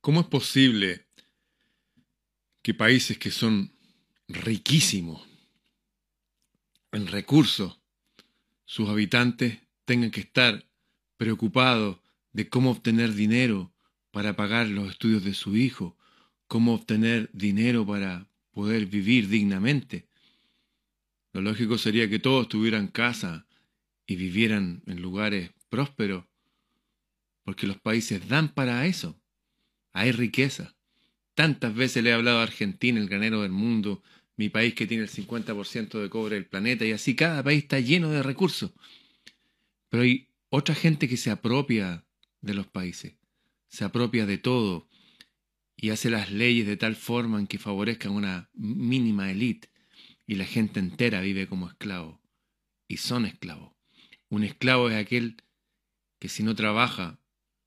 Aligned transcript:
¿Cómo 0.00 0.20
es 0.20 0.26
posible 0.28 1.06
que 2.62 2.72
países 2.72 3.18
que 3.18 3.30
son 3.30 3.72
riquísimos 4.28 5.26
en 6.92 7.06
recursos, 7.06 7.78
sus 8.64 8.88
habitantes 8.88 9.58
tengan 9.84 10.10
que 10.10 10.20
estar 10.20 10.66
preocupados 11.18 11.98
de 12.32 12.48
cómo 12.48 12.70
obtener 12.70 13.12
dinero 13.12 13.74
para 14.10 14.36
pagar 14.36 14.68
los 14.68 14.88
estudios 14.90 15.22
de 15.22 15.34
su 15.34 15.54
hijo, 15.54 15.98
cómo 16.46 16.72
obtener 16.72 17.28
dinero 17.34 17.86
para 17.86 18.26
poder 18.52 18.86
vivir 18.86 19.28
dignamente? 19.28 20.08
Lo 21.34 21.42
lógico 21.42 21.76
sería 21.76 22.08
que 22.08 22.18
todos 22.18 22.48
tuvieran 22.48 22.88
casa 22.88 23.46
y 24.06 24.16
vivieran 24.16 24.82
en 24.86 25.02
lugares 25.02 25.50
prósperos, 25.68 26.24
porque 27.44 27.66
los 27.66 27.78
países 27.78 28.26
dan 28.28 28.48
para 28.48 28.86
eso. 28.86 29.19
Hay 29.92 30.12
riqueza. 30.12 30.74
Tantas 31.34 31.74
veces 31.74 32.02
le 32.02 32.10
he 32.10 32.12
hablado 32.12 32.38
a 32.38 32.42
Argentina, 32.42 33.00
el 33.00 33.08
granero 33.08 33.42
del 33.42 33.52
mundo, 33.52 34.02
mi 34.36 34.48
país 34.48 34.74
que 34.74 34.86
tiene 34.86 35.04
el 35.04 35.10
50% 35.10 36.00
de 36.00 36.10
cobre 36.10 36.36
del 36.36 36.46
planeta, 36.46 36.84
y 36.84 36.92
así 36.92 37.14
cada 37.14 37.42
país 37.42 37.62
está 37.62 37.80
lleno 37.80 38.10
de 38.10 38.22
recursos. 38.22 38.72
Pero 39.88 40.02
hay 40.02 40.28
otra 40.48 40.74
gente 40.74 41.08
que 41.08 41.16
se 41.16 41.30
apropia 41.30 42.04
de 42.40 42.54
los 42.54 42.66
países, 42.66 43.14
se 43.68 43.84
apropia 43.84 44.26
de 44.26 44.38
todo 44.38 44.88
y 45.76 45.90
hace 45.90 46.10
las 46.10 46.30
leyes 46.30 46.66
de 46.66 46.76
tal 46.76 46.96
forma 46.96 47.38
en 47.38 47.46
que 47.46 47.58
favorezcan 47.58 48.12
una 48.12 48.50
mínima 48.52 49.30
élite 49.30 49.68
y 50.26 50.34
la 50.34 50.44
gente 50.44 50.78
entera 50.78 51.20
vive 51.20 51.46
como 51.46 51.68
esclavo. 51.68 52.20
Y 52.86 52.98
son 52.98 53.24
esclavos. 53.24 53.72
Un 54.28 54.44
esclavo 54.44 54.90
es 54.90 54.96
aquel 54.96 55.42
que 56.18 56.28
si 56.28 56.42
no 56.42 56.54
trabaja 56.54 57.18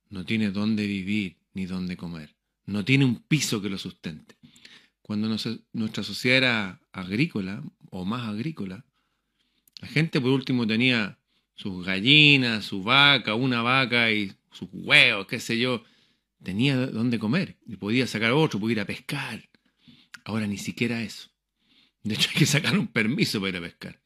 no 0.10 0.26
tiene 0.26 0.52
dónde 0.52 0.86
vivir 0.86 1.38
ni 1.54 1.66
dónde 1.66 1.98
comer. 1.98 2.36
No 2.66 2.86
tiene 2.86 3.06
un 3.06 3.22
piso 3.22 3.62
que 3.62 3.70
lo 3.70 3.78
sustente. 3.78 4.38
Cuando 5.02 5.28
nuestra 5.28 6.04
sociedad 6.04 6.38
era 6.38 6.82
agrícola 6.92 7.64
o 7.90 8.06
más 8.06 8.28
agrícola, 8.28 8.86
la 9.82 9.88
gente 9.88 10.22
por 10.22 10.32
último 10.32 10.66
tenía 10.66 11.20
sus 11.56 11.86
gallinas, 11.86 12.66
su 12.66 12.84
vaca, 12.84 13.36
una 13.36 13.62
vaca 13.62 14.12
y 14.12 14.34
sus 14.52 14.70
huevos, 14.72 15.28
qué 15.28 15.40
sé 15.40 15.60
yo. 15.60 15.84
Tenía 16.42 16.88
dónde 16.88 17.20
comer 17.20 17.58
y 17.66 17.76
podía 17.76 18.08
sacar 18.08 18.32
otro, 18.32 18.60
podía 18.60 18.74
ir 18.74 18.80
a 18.82 18.86
pescar. 18.86 19.50
Ahora 20.26 20.48
ni 20.48 20.58
siquiera 20.58 21.02
eso. 21.02 21.30
De 22.04 22.16
hecho 22.16 22.30
hay 22.30 22.40
que 22.40 22.46
sacar 22.46 22.78
un 22.78 22.88
permiso 22.88 23.40
para 23.40 23.50
ir 23.50 23.58
a 23.58 23.62
pescar. 23.62 24.02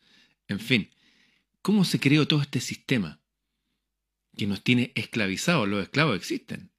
En 0.47 0.59
fin, 0.59 0.89
¿cómo 1.61 1.83
se 1.83 1.99
creó 1.99 2.27
todo 2.27 2.41
este 2.41 2.59
sistema 2.59 3.21
que 4.35 4.47
nos 4.47 4.63
tiene 4.63 4.91
esclavizados? 4.95 5.67
Los 5.67 5.83
esclavos 5.83 6.15
existen. 6.15 6.71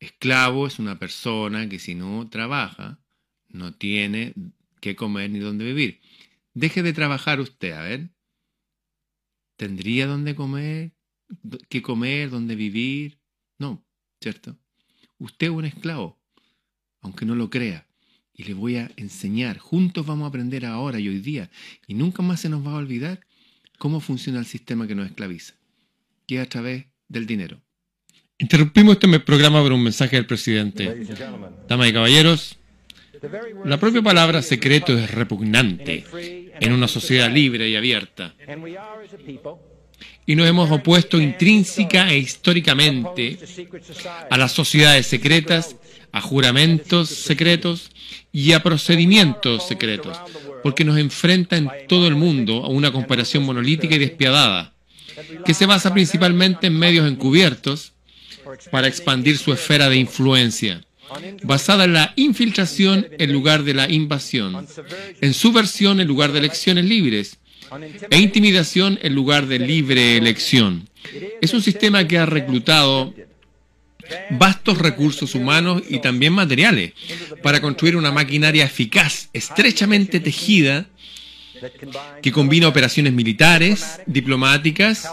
Esclavo 0.00 0.66
es 0.66 0.78
una 0.78 0.98
persona 0.98 1.68
que 1.68 1.78
si 1.78 1.94
no 1.94 2.28
trabaja, 2.28 3.00
no 3.48 3.74
tiene 3.74 4.34
qué 4.80 4.94
comer 4.94 5.30
ni 5.30 5.40
dónde 5.40 5.64
vivir. 5.64 6.00
Deje 6.54 6.82
de 6.82 6.92
trabajar 6.92 7.40
usted, 7.40 7.72
a 7.72 7.82
ver. 7.82 8.10
¿Tendría 9.56 10.06
dónde 10.06 10.34
comer? 10.34 10.92
¿Qué 11.68 11.82
comer? 11.82 12.30
¿Dónde 12.30 12.54
vivir? 12.54 13.18
No, 13.58 13.84
¿cierto? 14.20 14.56
Usted 15.18 15.48
es 15.48 15.52
un 15.52 15.64
esclavo, 15.64 16.20
aunque 17.00 17.26
no 17.26 17.34
lo 17.34 17.50
crea. 17.50 17.86
Y 18.32 18.44
le 18.44 18.54
voy 18.54 18.76
a 18.76 18.88
enseñar. 18.96 19.58
Juntos 19.58 20.06
vamos 20.06 20.26
a 20.26 20.28
aprender 20.28 20.64
ahora 20.64 21.00
y 21.00 21.08
hoy 21.08 21.18
día. 21.18 21.50
Y 21.88 21.94
nunca 21.94 22.22
más 22.22 22.40
se 22.40 22.48
nos 22.48 22.64
va 22.64 22.72
a 22.72 22.76
olvidar 22.76 23.20
cómo 23.78 23.98
funciona 23.98 24.38
el 24.38 24.46
sistema 24.46 24.86
que 24.86 24.94
nos 24.94 25.06
esclaviza. 25.06 25.54
Que 26.26 26.36
es 26.36 26.42
a 26.42 26.48
través 26.48 26.86
del 27.08 27.26
dinero. 27.26 27.60
Interrumpimos 28.40 28.94
este 28.94 29.18
programa 29.18 29.60
por 29.60 29.72
un 29.72 29.82
mensaje 29.82 30.14
del 30.14 30.24
presidente. 30.24 31.06
Damas 31.68 31.88
y 31.88 31.92
caballeros, 31.92 32.56
la 33.64 33.80
propia 33.80 34.00
palabra 34.00 34.42
secreto 34.42 34.96
es 34.96 35.10
repugnante 35.10 36.04
en 36.60 36.72
una 36.72 36.86
sociedad 36.86 37.32
libre 37.32 37.68
y 37.68 37.74
abierta. 37.74 38.36
Y 40.24 40.36
nos 40.36 40.46
hemos 40.46 40.70
opuesto 40.70 41.20
intrínseca 41.20 42.12
e 42.12 42.18
históricamente 42.18 43.40
a 44.30 44.36
las 44.38 44.52
sociedades 44.52 45.08
secretas, 45.08 45.74
a 46.12 46.20
juramentos 46.20 47.08
secretos 47.08 47.90
y 48.30 48.52
a 48.52 48.62
procedimientos 48.62 49.66
secretos, 49.66 50.16
porque 50.62 50.84
nos 50.84 50.96
enfrenta 50.98 51.56
en 51.56 51.68
todo 51.88 52.06
el 52.06 52.14
mundo 52.14 52.64
a 52.64 52.68
una 52.68 52.92
comparación 52.92 53.42
monolítica 53.42 53.96
y 53.96 53.98
despiadada, 53.98 54.74
que 55.44 55.54
se 55.54 55.66
basa 55.66 55.92
principalmente 55.92 56.68
en 56.68 56.78
medios 56.78 57.10
encubiertos, 57.10 57.94
para 58.70 58.88
expandir 58.88 59.38
su 59.38 59.52
esfera 59.52 59.88
de 59.88 59.96
influencia, 59.96 60.84
basada 61.42 61.84
en 61.84 61.92
la 61.94 62.12
infiltración 62.16 63.06
en 63.18 63.32
lugar 63.32 63.62
de 63.62 63.74
la 63.74 63.90
invasión, 63.90 64.66
en 65.20 65.34
subversión 65.34 66.00
en 66.00 66.08
lugar 66.08 66.32
de 66.32 66.40
elecciones 66.40 66.84
libres 66.84 67.38
e 68.10 68.18
intimidación 68.18 68.98
en 69.02 69.14
lugar 69.14 69.46
de 69.46 69.58
libre 69.58 70.16
elección. 70.16 70.88
Es 71.40 71.54
un 71.54 71.62
sistema 71.62 72.06
que 72.06 72.18
ha 72.18 72.26
reclutado 72.26 73.14
vastos 74.30 74.78
recursos 74.78 75.34
humanos 75.34 75.82
y 75.88 76.00
también 76.00 76.32
materiales 76.32 76.92
para 77.42 77.60
construir 77.60 77.96
una 77.96 78.10
maquinaria 78.10 78.64
eficaz, 78.64 79.28
estrechamente 79.32 80.20
tejida, 80.20 80.86
que 82.22 82.32
combina 82.32 82.68
operaciones 82.68 83.12
militares, 83.12 84.00
diplomáticas 84.06 85.08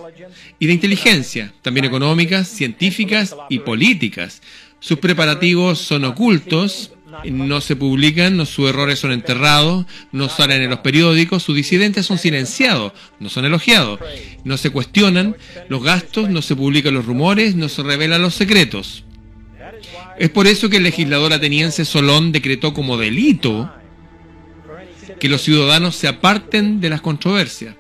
y 0.60 0.68
de 0.68 0.74
inteligencia, 0.74 1.54
también 1.62 1.86
económicas, 1.86 2.48
científicas 2.48 3.36
y 3.50 3.60
políticas. 3.60 4.42
Sus 4.80 5.00
preparativos 5.00 5.80
son 5.80 6.06
ocultos, 6.06 6.92
no 7.26 7.62
se 7.62 7.76
publican, 7.76 8.46
sus 8.46 8.70
errores 8.70 9.00
son 9.00 9.12
enterrados, 9.12 9.86
no 10.12 10.30
salen 10.30 10.62
en 10.62 10.70
los 10.70 10.80
periódicos, 10.80 11.44
sus 11.44 11.56
disidentes 11.56 12.06
son 12.06 12.18
silenciados, 12.18 12.94
no 13.20 13.30
son 13.30 13.46
elogiados, 13.46 14.00
no 14.44 14.58
se 14.58 14.70
cuestionan 14.70 15.36
los 15.70 15.84
gastos, 15.84 16.30
no 16.30 16.42
se 16.42 16.56
publican 16.56 16.94
los 16.94 17.06
rumores, 17.06 17.56
no 17.56 17.70
se 17.70 17.84
revelan 17.84 18.22
los 18.22 18.36
secretos. 18.36 19.04
Es 20.18 20.30
por 20.30 20.48
eso 20.48 20.70
que 20.70 20.78
el 20.78 20.84
legislador 20.84 21.34
ateniense 21.34 21.86
Solón 21.86 22.32
decretó 22.32 22.74
como 22.74 22.98
delito 22.98 23.72
que 25.20 25.30
los 25.30 25.42
ciudadanos 25.42 25.96
se 25.96 26.08
aparten 26.08 26.80
de 26.80 26.90
las 26.90 27.02
controversias. 27.02 27.76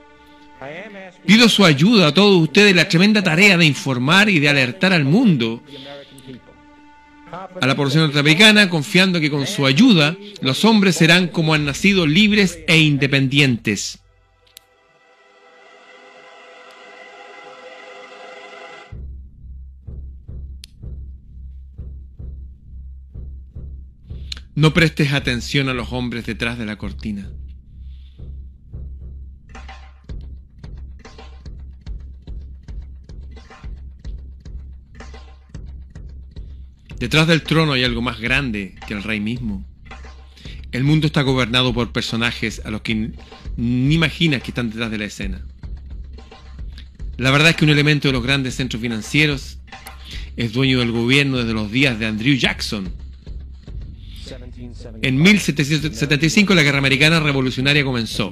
Pido 1.25 1.50
su 1.50 1.66
ayuda 1.66 2.07
a 2.07 2.13
todos 2.13 2.41
ustedes 2.41 2.72
en 2.72 2.78
la 2.78 2.88
tremenda 2.88 3.23
tarea 3.23 3.57
de 3.57 3.66
informar 3.66 4.29
y 4.29 4.40
de 4.40 4.50
alertar 4.50 4.94
al 4.94 5.06
mundo, 5.06 5.62
a 7.62 7.68
la 7.68 7.75
población 7.75 8.03
norteamericana, 8.03 8.69
confiando 8.69 9.19
que 9.19 9.31
con 9.31 9.47
su 9.47 9.66
ayuda 9.66 10.16
los 10.41 10.63
hombres 10.66 10.96
serán 10.96 11.28
como 11.28 11.53
han 11.53 11.66
nacido 11.66 12.06
libres 12.06 12.59
e 12.68 12.78
independientes. 12.78 14.00
No 24.56 24.74
prestes 24.74 25.12
atención 25.12 25.68
a 25.68 25.74
los 25.74 25.92
hombres 25.92 26.26
detrás 26.26 26.58
de 26.58 26.66
la 26.66 26.78
cortina. 26.78 27.30
Detrás 36.98 37.28
del 37.28 37.44
trono 37.44 37.74
hay 37.74 37.84
algo 37.84 38.02
más 38.02 38.22
grande 38.22 38.76
que 38.88 38.94
el 38.94 39.04
rey 39.04 39.20
mismo. 39.20 39.66
El 40.72 40.86
mundo 40.86 41.08
está 41.08 41.22
gobernado 41.24 41.74
por 41.74 41.92
personajes 41.92 42.62
a 42.64 42.72
los 42.72 42.80
que 42.80 43.12
ni 43.58 43.96
imaginas 43.96 44.42
que 44.42 44.52
están 44.52 44.70
detrás 44.70 44.90
de 44.90 44.98
la 44.98 45.06
escena. 45.06 45.46
La 47.18 47.32
verdad 47.32 47.50
es 47.50 47.56
que 47.58 47.66
un 47.66 47.72
elemento 47.72 48.08
de 48.08 48.14
los 48.14 48.24
grandes 48.24 48.56
centros 48.56 48.82
financieros 48.82 49.58
es 50.38 50.54
dueño 50.54 50.80
del 50.80 50.94
gobierno 50.94 51.40
desde 51.40 51.54
los 51.54 51.70
días 51.70 52.00
de 52.00 52.06
Andrew 52.06 52.36
Jackson 52.36 53.04
en 55.02 55.22
1775 55.22 56.55
la 56.55 56.64
guerra 56.64 56.79
americana 56.79 57.20
revolucionaria 57.20 57.84
comenzó, 57.84 58.32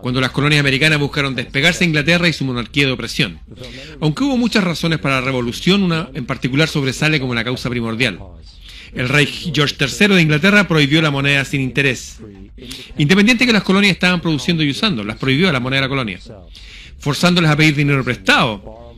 cuando 0.00 0.20
las 0.20 0.30
colonias 0.30 0.60
americanas 0.60 0.98
buscaron 0.98 1.34
despegarse 1.34 1.80
de 1.80 1.86
Inglaterra 1.86 2.28
y 2.28 2.32
su 2.32 2.44
monarquía 2.44 2.86
de 2.86 2.92
opresión. 2.92 3.40
Aunque 4.00 4.24
hubo 4.24 4.36
muchas 4.36 4.64
razones 4.64 4.98
para 4.98 5.16
la 5.16 5.26
revolución, 5.26 5.82
una 5.82 6.10
en 6.14 6.26
particular 6.26 6.68
sobresale 6.68 7.20
como 7.20 7.34
la 7.34 7.44
causa 7.44 7.70
primordial. 7.70 8.18
El 8.94 9.08
rey 9.08 9.26
George 9.26 9.76
III 9.78 10.14
de 10.14 10.22
Inglaterra 10.22 10.66
prohibió 10.66 11.02
la 11.02 11.10
moneda 11.10 11.44
sin 11.44 11.60
interés. 11.60 12.18
Independiente 12.96 13.46
que 13.46 13.52
las 13.52 13.62
colonias 13.62 13.92
estaban 13.92 14.20
produciendo 14.20 14.62
y 14.62 14.70
usando, 14.70 15.04
las 15.04 15.18
prohibió 15.18 15.52
la 15.52 15.60
moneda 15.60 15.82
de 15.82 15.86
la 15.86 15.88
colonia, 15.88 16.20
forzándoles 16.98 17.50
a 17.50 17.56
pedir 17.56 17.74
dinero 17.74 18.02
prestado 18.02 18.94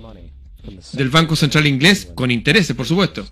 del 0.92 1.08
Banco 1.08 1.34
Central 1.34 1.66
Inglés 1.66 2.08
con 2.14 2.30
intereses, 2.30 2.76
por 2.76 2.86
supuesto, 2.86 3.26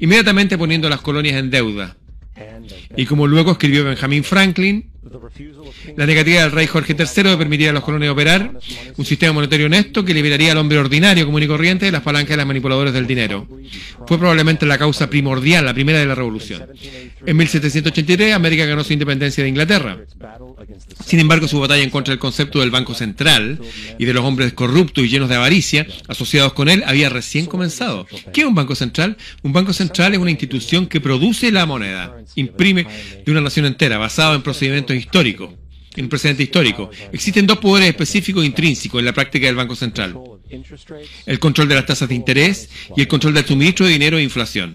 inmediatamente 0.00 0.58
poniendo 0.58 0.88
las 0.88 1.00
colonias 1.00 1.36
en 1.36 1.50
deuda. 1.50 1.96
Y 2.96 3.06
como 3.06 3.26
luego 3.26 3.52
escribió 3.52 3.84
Benjamin 3.84 4.24
Franklin, 4.24 4.91
La 5.96 6.06
negativa 6.06 6.42
del 6.42 6.52
rey 6.52 6.66
Jorge 6.66 6.94
III 6.96 7.30
de 7.30 7.36
permitir 7.36 7.68
a 7.68 7.72
los 7.72 7.82
colonias 7.82 8.12
operar 8.12 8.52
un 8.96 9.04
sistema 9.04 9.32
monetario 9.32 9.66
honesto 9.66 10.04
que 10.04 10.14
liberaría 10.14 10.52
al 10.52 10.58
hombre 10.58 10.78
ordinario, 10.78 11.26
común 11.26 11.42
y 11.42 11.48
corriente 11.48 11.86
de 11.86 11.92
las 11.92 12.02
palancas 12.02 12.30
de 12.30 12.36
los 12.36 12.46
manipuladores 12.46 12.92
del 12.92 13.06
dinero. 13.06 13.48
Fue 14.06 14.18
probablemente 14.18 14.64
la 14.64 14.78
causa 14.78 15.10
primordial, 15.10 15.64
la 15.64 15.74
primera 15.74 15.98
de 15.98 16.06
la 16.06 16.14
revolución. 16.14 16.66
En 17.26 17.36
1783, 17.36 18.32
América 18.32 18.64
ganó 18.64 18.84
su 18.84 18.92
independencia 18.92 19.42
de 19.42 19.48
Inglaterra. 19.48 19.98
Sin 21.04 21.18
embargo, 21.18 21.48
su 21.48 21.58
batalla 21.58 21.82
en 21.82 21.90
contra 21.90 22.12
del 22.12 22.20
concepto 22.20 22.60
del 22.60 22.70
Banco 22.70 22.94
Central 22.94 23.60
y 23.98 24.04
de 24.04 24.12
los 24.12 24.24
hombres 24.24 24.52
corruptos 24.52 25.04
y 25.04 25.08
llenos 25.08 25.28
de 25.28 25.34
avaricia 25.34 25.86
asociados 26.08 26.52
con 26.52 26.68
él 26.68 26.84
había 26.86 27.08
recién 27.08 27.46
comenzado. 27.46 28.06
¿Qué 28.32 28.42
es 28.42 28.46
un 28.46 28.54
Banco 28.54 28.74
Central? 28.74 29.16
Un 29.42 29.52
Banco 29.52 29.72
Central 29.72 30.14
es 30.14 30.20
una 30.20 30.30
institución 30.30 30.86
que 30.86 31.00
produce 31.00 31.50
la 31.50 31.66
moneda, 31.66 32.16
imprime 32.36 32.86
de 33.24 33.32
una 33.32 33.40
nación 33.40 33.66
entera, 33.66 33.98
basado 33.98 34.34
en 34.34 34.42
procedimientos 34.42 34.91
históricos 34.96 35.50
en 35.96 36.04
un 36.04 36.08
precedente 36.08 36.42
histórico. 36.42 36.90
Existen 37.12 37.46
dos 37.46 37.58
poderes 37.58 37.90
específicos 37.90 38.44
intrínsecos 38.44 38.98
en 38.98 39.04
la 39.04 39.12
práctica 39.12 39.46
del 39.46 39.56
Banco 39.56 39.76
Central. 39.76 40.18
El 41.26 41.38
control 41.38 41.68
de 41.68 41.74
las 41.74 41.86
tasas 41.86 42.08
de 42.08 42.14
interés 42.14 42.70
y 42.96 43.02
el 43.02 43.08
control 43.08 43.34
del 43.34 43.44
suministro 43.44 43.86
de 43.86 43.92
dinero 43.92 44.18
e 44.18 44.22
inflación. 44.22 44.74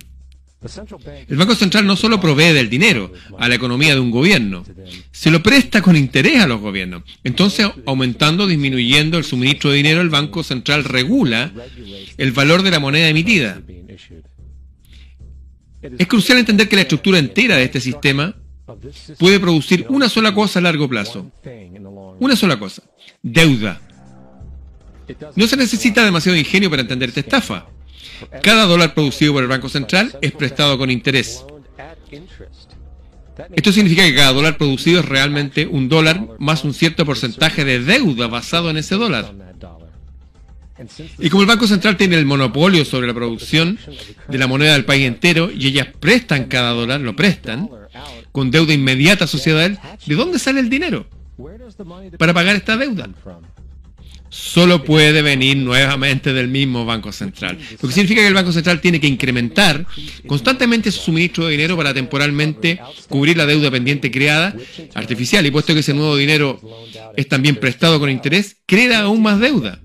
El 1.28 1.38
Banco 1.38 1.54
Central 1.54 1.86
no 1.86 1.96
solo 1.96 2.20
provee 2.20 2.52
del 2.52 2.70
dinero 2.70 3.14
a 3.38 3.48
la 3.48 3.56
economía 3.56 3.94
de 3.94 4.00
un 4.00 4.10
gobierno, 4.10 4.66
se 5.12 5.30
lo 5.30 5.44
presta 5.44 5.84
con 5.84 5.96
interés 5.96 6.42
a 6.42 6.48
los 6.48 6.60
gobiernos. 6.60 7.04
Entonces, 7.24 7.68
aumentando 7.86 8.46
o 8.46 8.48
disminuyendo 8.48 9.20
el 9.20 9.24
suministro 9.24 9.70
de 9.70 9.78
dinero, 9.78 10.02
el 10.02 10.10
Banco 10.10 10.44
Central 10.44 10.84
regula 10.84 11.54
el 12.18 12.32
valor 12.32 12.64
de 12.64 12.72
la 12.72 12.80
moneda 12.80 13.08
emitida. 13.08 13.62
Es 15.82 16.08
crucial 16.08 16.40
entender 16.40 16.68
que 16.68 16.76
la 16.76 16.82
estructura 16.82 17.20
entera 17.20 17.58
de 17.58 17.64
este 17.64 17.80
sistema 17.80 18.36
puede 19.18 19.40
producir 19.40 19.86
una 19.90 20.10
sola 20.10 20.34
cosa 20.34 20.60
a 20.60 20.62
largo 20.62 20.88
plazo. 20.88 21.32
Una 22.20 22.36
sola 22.36 22.58
cosa. 22.60 22.84
Deuda. 23.22 23.82
No 25.36 25.48
se 25.48 25.58
necesita 25.58 26.04
demasiado 26.04 26.38
ingenio 26.38 26.70
para 26.70 26.82
entender 26.82 27.10
esta 27.10 27.22
estafa. 27.22 27.68
Cada 28.42 28.66
dólar 28.66 28.94
producido 28.94 29.34
por 29.34 29.44
el 29.44 29.50
Banco 29.50 29.70
Central 29.70 30.18
es 30.22 30.32
prestado 30.32 30.78
con 30.78 30.92
interés. 30.92 31.46
Esto 33.56 33.72
significa 33.72 34.04
que 34.04 34.16
cada 34.16 34.34
dólar 34.34 34.58
producido 34.58 35.00
es 35.00 35.06
realmente 35.06 35.68
un 35.68 35.88
dólar 35.90 36.28
más 36.40 36.64
un 36.64 36.74
cierto 36.74 37.06
porcentaje 37.06 37.64
de 37.64 37.80
deuda 37.80 38.28
basado 38.28 38.70
en 38.70 38.78
ese 38.78 38.96
dólar. 38.96 39.34
Y 41.20 41.30
como 41.30 41.42
el 41.42 41.48
Banco 41.48 41.68
Central 41.68 41.98
tiene 41.98 42.18
el 42.18 42.26
monopolio 42.26 42.86
sobre 42.86 43.08
la 43.08 43.14
producción 43.14 43.80
de 44.28 44.38
la 44.38 44.48
moneda 44.48 44.74
del 44.74 44.86
país 44.86 45.06
entero 45.06 45.50
y 45.52 45.68
ellas 45.68 45.88
prestan 46.00 46.46
cada 46.46 46.72
dólar, 46.72 47.02
lo 47.02 47.16
prestan, 47.16 47.70
con 48.38 48.52
deuda 48.52 48.72
inmediata 48.72 49.26
asociada 49.26 49.62
a 49.62 49.66
él, 49.66 49.80
¿de 50.06 50.14
dónde 50.14 50.38
sale 50.38 50.60
el 50.60 50.70
dinero 50.70 51.08
para 52.20 52.36
pagar 52.36 52.56
esta 52.56 52.78
deuda? 52.78 53.10
Solo 54.30 54.84
puede 54.84 55.24
venir 55.24 55.58
nuevamente 55.58 56.34
del 56.34 56.48
mismo 56.48 56.86
Banco 56.86 57.12
Central. 57.12 57.58
Lo 57.82 57.90
que 57.90 57.96
significa 57.96 58.22
que 58.22 58.28
el 58.28 58.36
Banco 58.36 58.52
Central 58.52 58.80
tiene 58.80 59.00
que 59.00 59.08
incrementar 59.08 59.88
constantemente 60.28 60.92
su 60.92 61.02
suministro 61.02 61.46
de 61.46 61.54
dinero 61.54 61.76
para 61.76 61.96
temporalmente 61.96 62.80
cubrir 63.10 63.38
la 63.38 63.48
deuda 63.48 63.72
pendiente 63.72 64.12
creada 64.12 64.56
artificial. 64.94 65.44
Y 65.44 65.50
puesto 65.50 65.74
que 65.74 65.80
ese 65.80 65.96
nuevo 65.96 66.16
dinero 66.16 66.62
es 67.16 67.28
también 67.28 67.56
prestado 67.56 68.00
con 68.00 68.12
interés, 68.12 68.58
crea 68.68 69.00
aún 69.00 69.24
más 69.24 69.40
deuda. 69.40 69.82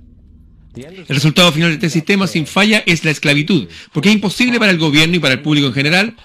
El 0.76 1.06
resultado 1.08 1.50
final 1.52 1.70
de 1.70 1.76
este 1.76 1.88
sistema 1.88 2.26
sin 2.26 2.46
falla 2.46 2.82
es 2.84 3.02
la 3.02 3.12
esclavitud, 3.12 3.66
porque 3.94 4.10
es 4.10 4.14
imposible 4.14 4.58
para 4.58 4.72
el 4.72 4.78
gobierno 4.78 5.16
y 5.16 5.20
para 5.20 5.32
el 5.32 5.40
público 5.40 5.68
en 5.68 5.72
general 5.72 6.16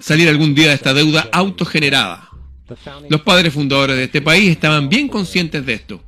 salir 0.00 0.28
algún 0.28 0.54
día 0.54 0.68
de 0.68 0.74
esta 0.74 0.94
deuda 0.94 1.28
autogenerada. 1.32 2.28
Los 3.08 3.22
padres 3.22 3.52
fundadores 3.52 3.96
de 3.96 4.04
este 4.04 4.20
país 4.20 4.50
estaban 4.50 4.88
bien 4.88 5.08
conscientes 5.08 5.64
de 5.64 5.72
esto. 5.74 6.04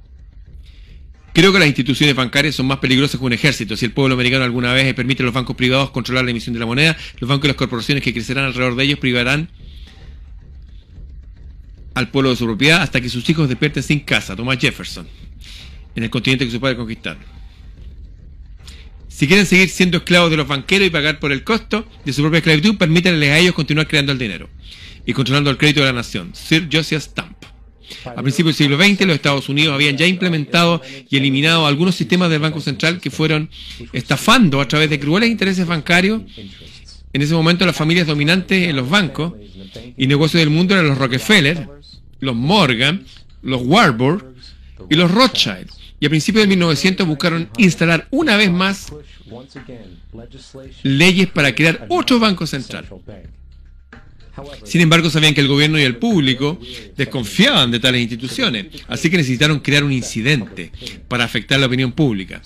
Creo 1.33 1.53
que 1.53 1.59
las 1.59 1.69
instituciones 1.69 2.15
bancarias 2.15 2.57
son 2.57 2.67
más 2.67 2.79
peligrosas 2.79 3.19
que 3.19 3.25
un 3.25 3.33
ejército. 3.33 3.77
Si 3.77 3.85
el 3.85 3.93
pueblo 3.93 4.15
americano 4.15 4.45
alguna 4.45 4.73
vez 4.73 4.93
permite 4.95 5.23
a 5.23 5.27
los 5.27 5.35
bancos 5.35 5.57
privados 5.57 5.91
controlar 5.91 6.25
la 6.25 6.33
emisión 6.33 6.53
de 6.55 6.61
la 6.61 6.67
moneda, 6.67 6.97
los 7.19 7.29
bancos 7.29 7.45
y 7.45 7.49
las 7.49 7.57
corporaciones 7.57 8.03
que 8.03 8.13
crecerán 8.13 8.45
alrededor 8.45 8.75
de 8.75 8.85
ellos 8.85 8.99
privarán 8.99 9.49
al 11.95 12.11
pueblo 12.11 12.31
de 12.31 12.37
su 12.37 12.47
propiedad 12.47 12.83
hasta 12.83 13.01
que 13.01 13.09
sus 13.09 13.29
hijos 13.31 13.49
despierten 13.49 13.83
sin 13.83 14.01
casa. 14.01 14.35
Thomas 14.35 14.59
Jefferson, 14.59 15.07
en 15.95 16.03
el 16.03 16.11
continente 16.11 16.45
que 16.45 16.51
se 16.51 16.61
puede 16.61 16.77
conquistar. 16.77 17.17
Si 19.21 19.29
quieren 19.29 19.45
seguir 19.45 19.69
siendo 19.69 19.99
esclavos 19.99 20.31
de 20.31 20.39
los 20.39 20.49
banqueros 20.49 20.89
y 20.89 20.91
pagar 20.91 21.19
por 21.19 21.31
el 21.31 21.45
costo 21.45 21.87
de 22.07 22.13
su 22.15 22.23
propia 22.23 22.39
esclavitud, 22.39 22.79
permítanles 22.79 23.29
a 23.29 23.39
ellos 23.39 23.55
continuar 23.55 23.87
creando 23.87 24.13
el 24.13 24.19
dinero 24.19 24.49
y 25.05 25.13
controlando 25.13 25.51
el 25.51 25.59
crédito 25.59 25.81
de 25.81 25.89
la 25.89 25.93
nación. 25.93 26.31
Sir 26.35 26.71
Josiah 26.73 27.01
Stamp. 27.01 27.37
A 28.07 28.23
principios 28.23 28.57
del 28.57 28.67
siglo 28.67 28.83
XX, 28.83 29.03
los 29.07 29.17
Estados 29.17 29.51
Unidos 29.51 29.75
habían 29.75 29.99
ya 29.99 30.07
implementado 30.07 30.81
y 31.11 31.19
eliminado 31.19 31.67
algunos 31.67 31.97
sistemas 31.97 32.31
del 32.31 32.41
Banco 32.41 32.63
Central 32.63 32.99
que 32.99 33.11
fueron 33.11 33.51
estafando 33.93 34.59
a 34.59 34.67
través 34.67 34.89
de 34.89 34.99
crueles 34.99 35.29
intereses 35.29 35.67
bancarios. 35.67 36.23
En 37.13 37.21
ese 37.21 37.35
momento, 37.35 37.67
las 37.67 37.77
familias 37.77 38.07
dominantes 38.07 38.71
en 38.71 38.77
los 38.77 38.89
bancos 38.89 39.35
y 39.99 40.07
negocios 40.07 40.41
del 40.41 40.49
mundo 40.49 40.73
eran 40.73 40.89
los 40.89 40.97
Rockefeller, 40.97 41.69
los 42.21 42.35
Morgan, 42.35 43.05
los 43.43 43.61
Warburg 43.67 44.33
y 44.89 44.95
los 44.95 45.11
Rothschild. 45.11 45.69
Y 46.01 46.07
a 46.07 46.09
principios 46.09 46.45
de 46.45 46.49
1900 46.49 47.07
buscaron 47.07 47.51
instalar 47.59 48.09
una 48.11 48.37
vez 48.37 48.51
más 48.51 48.93
leyes 50.83 51.29
para 51.29 51.55
crear 51.55 51.87
otro 51.91 52.19
banco 52.19 52.47
central. 52.47 52.87
Sin 54.65 54.81
embargo, 54.81 55.11
sabían 55.11 55.35
que 55.35 55.41
el 55.43 55.49
gobierno 55.49 55.79
y 55.79 55.83
el 55.83 55.97
público 55.97 56.59
desconfiaban 56.97 57.71
de 57.71 57.81
tales 57.81 58.01
instituciones, 58.01 58.67
así 58.89 59.11
que 59.11 59.19
necesitaron 59.19 59.61
crear 59.61 59.85
un 59.85 59.93
incidente 59.93 60.73
para 61.09 61.25
afectar 61.25 61.61
la 61.61 61.67
opinión 61.67 61.93
pública. 61.93 62.41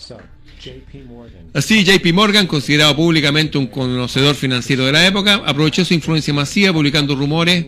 Así, 1.53 1.85
JP 1.85 2.13
Morgan, 2.13 2.47
considerado 2.47 2.97
públicamente 2.97 3.59
un 3.59 3.67
conocedor 3.67 4.35
financiero 4.35 4.87
de 4.87 4.93
la 4.93 5.07
época, 5.07 5.43
aprovechó 5.47 5.85
su 5.85 5.95
influencia 5.95 6.35
masiva 6.35 6.73
publicando 6.73 7.15
rumores 7.15 7.67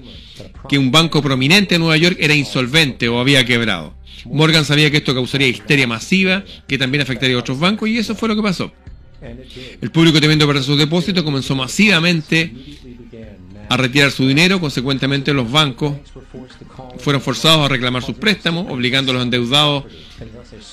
que 0.68 0.78
un 0.78 0.90
banco 0.90 1.22
prominente 1.22 1.76
en 1.76 1.82
Nueva 1.82 1.96
York 1.96 2.16
era 2.18 2.34
insolvente 2.34 3.08
o 3.08 3.20
había 3.20 3.44
quebrado. 3.44 3.95
Morgan 4.31 4.64
sabía 4.64 4.90
que 4.90 4.99
esto 4.99 5.14
causaría 5.14 5.49
histeria 5.49 5.87
masiva, 5.87 6.44
que 6.67 6.78
también 6.78 7.02
afectaría 7.02 7.37
a 7.37 7.40
otros 7.40 7.58
bancos, 7.58 7.88
y 7.88 7.99
eso 7.99 8.14
fue 8.14 8.28
lo 8.28 8.37
que 8.37 8.43
pasó. 8.43 8.73
El 9.81 9.90
público 9.90 10.20
temiendo 10.20 10.46
perder 10.46 10.62
sus 10.62 10.78
depósitos 10.78 11.23
comenzó 11.23 11.55
masivamente 11.55 12.52
a 13.69 13.76
retirar 13.76 14.11
su 14.11 14.26
dinero, 14.28 14.61
consecuentemente 14.61 15.32
los 15.32 15.50
bancos 15.50 15.96
fueron 16.99 17.20
forzados 17.20 17.64
a 17.64 17.69
reclamar 17.69 18.02
sus 18.02 18.17
préstamos, 18.17 18.67
obligando 18.70 19.12
a 19.12 19.14
los 19.14 19.25
endeudados 19.25 19.84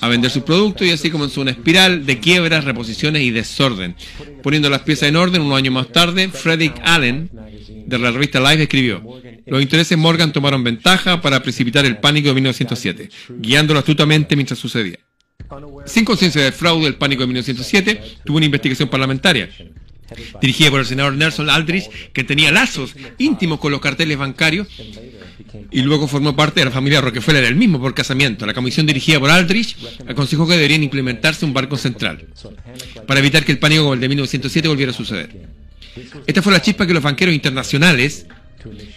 a 0.01 0.07
vender 0.07 0.29
sus 0.29 0.43
productos 0.43 0.87
y 0.87 0.91
así 0.91 1.09
comenzó 1.09 1.41
una 1.41 1.51
espiral 1.51 2.05
de 2.05 2.19
quiebras, 2.19 2.65
reposiciones 2.65 3.23
y 3.23 3.31
desorden. 3.31 3.95
Poniendo 4.41 4.69
las 4.69 4.81
piezas 4.81 5.09
en 5.09 5.15
orden, 5.15 5.41
un 5.41 5.53
año 5.53 5.71
más 5.71 5.91
tarde, 5.91 6.29
Frederick 6.29 6.79
Allen, 6.83 7.29
de 7.85 7.99
la 7.99 8.11
revista 8.11 8.39
Life, 8.39 8.63
escribió, 8.63 9.01
los 9.45 9.61
intereses 9.61 9.97
Morgan 9.97 10.31
tomaron 10.31 10.63
ventaja 10.63 11.21
para 11.21 11.41
precipitar 11.41 11.85
el 11.85 11.97
pánico 11.97 12.29
de 12.29 12.35
1907, 12.35 13.09
guiándolo 13.39 13.79
astutamente 13.79 14.35
mientras 14.35 14.59
sucedía. 14.59 14.99
Sin 15.85 16.05
conciencia 16.05 16.41
del 16.41 16.53
fraude, 16.53 16.87
el 16.87 16.95
pánico 16.95 17.21
de 17.21 17.27
1907 17.27 18.01
tuvo 18.25 18.37
una 18.37 18.45
investigación 18.45 18.89
parlamentaria 18.89 19.49
dirigida 20.41 20.69
por 20.69 20.79
el 20.79 20.85
senador 20.85 21.13
Nelson 21.13 21.49
Aldrich, 21.49 21.89
que 22.11 22.23
tenía 22.23 22.51
lazos 22.51 22.95
íntimos 23.17 23.59
con 23.59 23.71
los 23.71 23.81
carteles 23.81 24.17
bancarios 24.17 24.67
y 25.71 25.81
luego 25.81 26.07
formó 26.07 26.35
parte 26.35 26.59
de 26.59 26.65
la 26.65 26.71
familia 26.71 27.01
Rockefeller, 27.01 27.43
el 27.43 27.55
mismo 27.55 27.79
por 27.79 27.93
casamiento. 27.93 28.45
La 28.45 28.53
comisión 28.53 28.85
dirigida 28.85 29.19
por 29.19 29.29
Aldrich 29.29 29.75
aconsejó 30.07 30.47
que 30.47 30.53
deberían 30.53 30.83
implementarse 30.83 31.45
un 31.45 31.53
barco 31.53 31.77
central 31.77 32.27
para 33.07 33.19
evitar 33.19 33.43
que 33.43 33.51
el 33.51 33.59
pánico 33.59 33.83
como 33.83 33.93
el 33.93 33.99
de 33.99 34.09
1907 34.09 34.67
volviera 34.67 34.91
a 34.91 34.95
suceder. 34.95 35.47
Esta 36.25 36.41
fue 36.41 36.51
la 36.51 36.61
chispa 36.61 36.87
que 36.87 36.93
los 36.93 37.03
banqueros 37.03 37.35
internacionales 37.35 38.25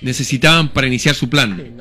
necesitaban 0.02 0.68
para 0.68 0.86
iniciar 0.86 1.14
su 1.14 1.28
plan. 1.28 1.74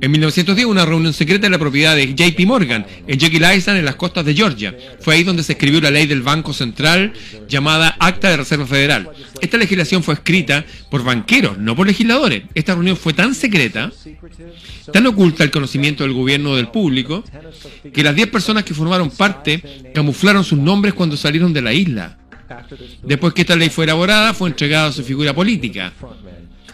En 0.00 0.10
1910, 0.10 0.66
una 0.66 0.84
reunión 0.84 1.12
secreta 1.12 1.46
en 1.46 1.52
la 1.52 1.58
propiedad 1.58 1.94
de 1.94 2.14
JP 2.14 2.40
Morgan, 2.46 2.86
en 3.06 3.18
Jekyll 3.18 3.44
Island, 3.54 3.78
en 3.78 3.84
las 3.84 3.96
costas 3.96 4.24
de 4.24 4.34
Georgia. 4.34 4.76
Fue 5.00 5.14
ahí 5.14 5.24
donde 5.24 5.42
se 5.42 5.52
escribió 5.52 5.80
la 5.80 5.90
ley 5.90 6.06
del 6.06 6.22
Banco 6.22 6.52
Central, 6.52 7.12
llamada 7.48 7.96
Acta 7.98 8.30
de 8.30 8.38
Reserva 8.38 8.66
Federal. 8.66 9.10
Esta 9.40 9.56
legislación 9.56 10.02
fue 10.02 10.14
escrita 10.14 10.64
por 10.90 11.04
banqueros, 11.04 11.58
no 11.58 11.76
por 11.76 11.86
legisladores. 11.86 12.44
Esta 12.54 12.74
reunión 12.74 12.96
fue 12.96 13.12
tan 13.12 13.34
secreta, 13.34 13.92
tan 14.92 15.06
oculta 15.06 15.44
el 15.44 15.50
conocimiento 15.50 16.04
del 16.04 16.12
gobierno 16.12 16.56
del 16.56 16.68
público, 16.68 17.24
que 17.92 18.02
las 18.02 18.14
10 18.14 18.28
personas 18.28 18.64
que 18.64 18.74
formaron 18.74 19.10
parte 19.10 19.62
camuflaron 19.94 20.44
sus 20.44 20.58
nombres 20.58 20.94
cuando 20.94 21.16
salieron 21.16 21.52
de 21.52 21.62
la 21.62 21.72
isla. 21.72 22.18
Después 23.02 23.34
que 23.34 23.42
esta 23.42 23.56
ley 23.56 23.68
fue 23.68 23.84
elaborada, 23.84 24.32
fue 24.32 24.48
entregada 24.48 24.88
a 24.88 24.92
su 24.92 25.04
figura 25.04 25.34
política, 25.34 25.92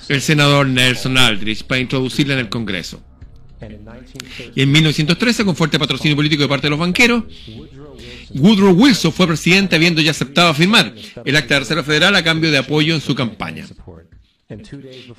el 0.09 0.21
senador 0.21 0.67
Nelson 0.67 1.19
Aldrich, 1.19 1.65
para 1.65 1.81
introducirla 1.81 2.35
en 2.35 2.41
el 2.41 2.49
Congreso. 2.49 3.03
Y 4.55 4.63
en 4.63 4.73
1913, 4.73 5.45
con 5.45 5.57
fuerte 5.57 5.79
patrocinio 5.79 6.17
político 6.17 6.43
de 6.43 6.49
parte 6.49 6.67
de 6.67 6.71
los 6.71 6.79
banqueros, 6.79 7.25
Woodrow 8.35 8.73
Wilson 8.73 9.13
fue 9.13 9.27
presidente 9.27 9.77
habiendo 9.77 10.01
ya 10.01 10.11
aceptado 10.11 10.53
firmar 10.55 10.95
el 11.25 11.37
acta 11.37 11.55
de 11.55 11.61
Reserva 11.61 11.83
Federal 11.83 12.15
a 12.17 12.25
cambio 12.25 12.51
de 12.51 12.59
apoyo 12.59 12.95
en 12.95 13.01
su 13.01 13.15
campaña. 13.15 13.67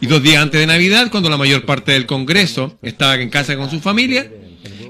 Y 0.01 0.07
dos 0.07 0.21
días 0.21 0.41
antes 0.41 0.59
de 0.59 0.67
Navidad, 0.67 1.09
cuando 1.09 1.29
la 1.29 1.37
mayor 1.37 1.65
parte 1.65 1.93
del 1.93 2.05
Congreso 2.05 2.77
estaba 2.81 3.15
en 3.15 3.29
casa 3.29 3.55
con 3.57 3.69
su 3.69 3.79
familia, 3.79 4.29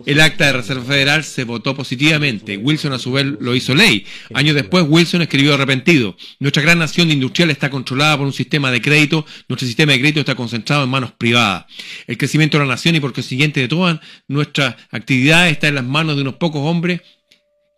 el 0.06 0.22
acta 0.22 0.46
de 0.46 0.54
Reserva 0.54 0.84
Federal 0.84 1.24
se 1.24 1.44
votó 1.44 1.76
positivamente. 1.76 2.58
Wilson 2.58 2.94
a 2.94 3.00
su 3.00 3.12
vez 3.12 3.26
lo 3.40 3.56
hizo 3.56 3.76
ley. 3.76 4.06
Años 4.34 4.56
después, 4.56 4.86
Wilson 4.88 5.22
escribió 5.22 5.54
arrepentido. 5.54 6.16
Nuestra 6.40 6.62
gran 6.62 6.80
nación 6.80 7.12
industrial 7.12 7.50
está 7.50 7.70
controlada 7.70 8.18
por 8.18 8.28
un 8.28 8.34
sistema 8.34 8.72
de 8.72 8.82
crédito. 8.82 9.26
Nuestro 9.48 9.68
sistema 9.68 9.94
de 9.94 10.00
crédito 10.00 10.20
está 10.20 10.36
concentrado 10.36 10.84
en 10.84 10.90
manos 10.90 11.12
privadas. 11.12 11.66
El 12.08 12.18
crecimiento 12.18 12.58
de 12.58 12.66
la 12.66 12.72
nación 12.72 12.96
y 12.96 13.00
por 13.00 13.14
consiguiente 13.14 13.60
de 13.62 13.68
todas 13.68 14.00
nuestras 14.28 14.76
actividades 14.92 15.54
está 15.54 15.68
en 15.68 15.76
las 15.76 15.86
manos 15.86 16.16
de 16.16 16.22
unos 16.22 16.36
pocos 16.36 16.62
hombres 16.62 17.02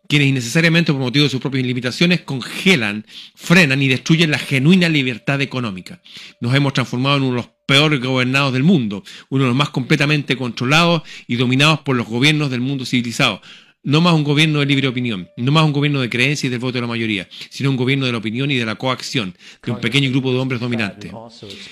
quienes 0.08 0.30
innecesariamente 0.30 0.92
por 0.92 1.02
motivo 1.02 1.24
de 1.24 1.30
sus 1.30 1.42
propias 1.42 1.66
limitaciones 1.66 2.22
congelan, 2.22 3.06
frenan 3.36 3.82
y 3.82 3.88
destruyen 3.88 4.32
la 4.32 4.40
genuina 4.40 4.90
libertad 4.90 5.42
económica. 5.42 6.02
Nos 6.40 6.56
hemos 6.56 6.74
transformado 6.74 7.18
en 7.18 7.24
uno 7.24 7.32
de 7.32 7.38
los 7.38 7.50
peores 7.66 8.00
gobernados 8.00 8.54
del 8.54 8.64
mundo, 8.64 9.04
uno 9.30 9.44
de 9.44 9.50
los 9.50 9.58
más 9.58 9.70
completamente 9.70 10.38
controlados 10.38 11.04
y 11.28 11.36
dominados 11.36 11.82
por 11.82 11.96
los 11.96 12.08
gobiernos 12.08 12.50
del 12.50 12.62
mundo 12.62 12.86
civilizado 12.86 13.42
no 13.88 14.02
más 14.02 14.14
un 14.14 14.26
gobierno 14.26 14.60
de 14.60 14.66
libre 14.66 14.90
opinión, 14.90 15.30
no 15.38 15.50
más 15.54 15.64
un 15.64 15.72
gobierno 15.72 16.02
de 16.02 16.10
creencia 16.10 16.48
y 16.48 16.50
del 16.50 16.60
voto 16.60 16.74
de 16.74 16.82
la 16.82 16.88
mayoría, 16.88 17.26
sino 17.50 17.70
un 17.70 17.78
gobierno 17.78 18.06
de 18.06 18.12
la 18.12 18.18
opinión 18.18 18.52
y 18.52 18.56
de 18.56 18.66
la 18.66 18.76
coacción 18.76 19.34
de 19.64 19.72
un 19.72 19.80
pequeño 19.80 20.10
grupo 20.10 20.34
de 20.34 20.40
hombres 20.40 20.60
dominantes. 20.60 21.10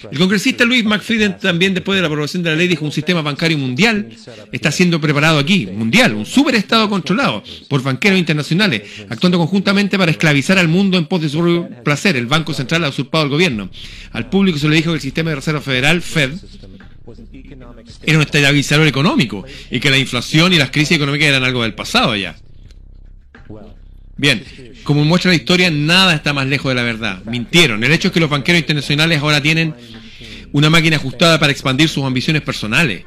El 0.10 0.18
congresista 0.18 0.64
Luis 0.64 0.86
McFadden 0.86 1.40
también 1.40 1.74
después 1.74 1.98
de 1.98 2.02
la 2.02 2.08
aprobación 2.08 2.42
de 2.42 2.52
la 2.52 2.56
ley 2.56 2.70
dijo 2.70 2.86
un 2.86 2.94
sistema 2.94 3.22
bancario 3.22 3.58
mundial 3.58 4.16
está 4.54 4.72
siendo 4.72 5.02
preparado 5.02 5.40
aquí, 5.40 5.66
mundial, 5.66 6.14
un 6.14 6.26
superestado 6.26 6.88
controlado 6.88 7.44
por 7.68 7.84
banqueros 7.84 8.18
internacionales, 8.18 8.84
actuando 9.10 9.38
conjuntamente 9.38 9.98
para 9.98 10.12
esclavizar 10.12 10.58
al 10.58 10.70
mundo 10.70 10.98
en 10.98 11.08
pos 11.08 11.22
de 11.22 11.28
su 11.28 11.68
placer. 11.84 12.16
El 12.16 12.28
Banco 12.28 12.54
Central 12.54 12.86
ha 12.86 12.90
usurpado 12.90 13.26
al 13.26 13.30
gobierno. 13.30 13.70
Al 14.12 14.30
público 14.30 14.58
se 14.58 14.70
le 14.70 14.78
dijo 14.78 14.92
que 14.92 14.96
el 14.96 15.02
sistema 15.02 15.32
de 15.32 15.36
reserva 15.36 15.60
federal, 15.60 16.02
Fed, 16.02 16.32
era 18.04 18.18
un 18.18 18.24
estabilizador 18.24 18.88
económico 18.88 19.46
y 19.70 19.80
que 19.80 19.90
la 19.90 19.98
inflación 19.98 20.54
y 20.54 20.58
las 20.58 20.72
crisis 20.72 20.98
económicas 20.98 21.28
eran 21.28 21.44
algo 21.44 21.64
del 21.64 21.74
pasado 21.74 22.16
ya. 22.16 22.36
Bien, 24.18 24.44
como 24.84 25.04
muestra 25.04 25.32
la 25.32 25.36
historia, 25.36 25.70
nada 25.70 26.16
está 26.16 26.32
más 26.32 26.48
lejos 26.48 26.70
de 26.70 26.76
la 26.76 26.84
verdad. 26.84 27.24
Mintieron. 27.26 27.84
El 27.84 27.92
hecho 27.92 28.08
es 28.08 28.14
que 28.14 28.20
los 28.20 28.30
banqueros 28.30 28.62
internacionales 28.62 29.20
ahora 29.20 29.42
tienen 29.42 29.76
una 30.54 30.70
máquina 30.70 30.96
ajustada 30.96 31.38
para 31.38 31.52
expandir 31.52 31.90
sus 31.90 32.04
ambiciones 32.04 32.42
personales. 32.42 33.04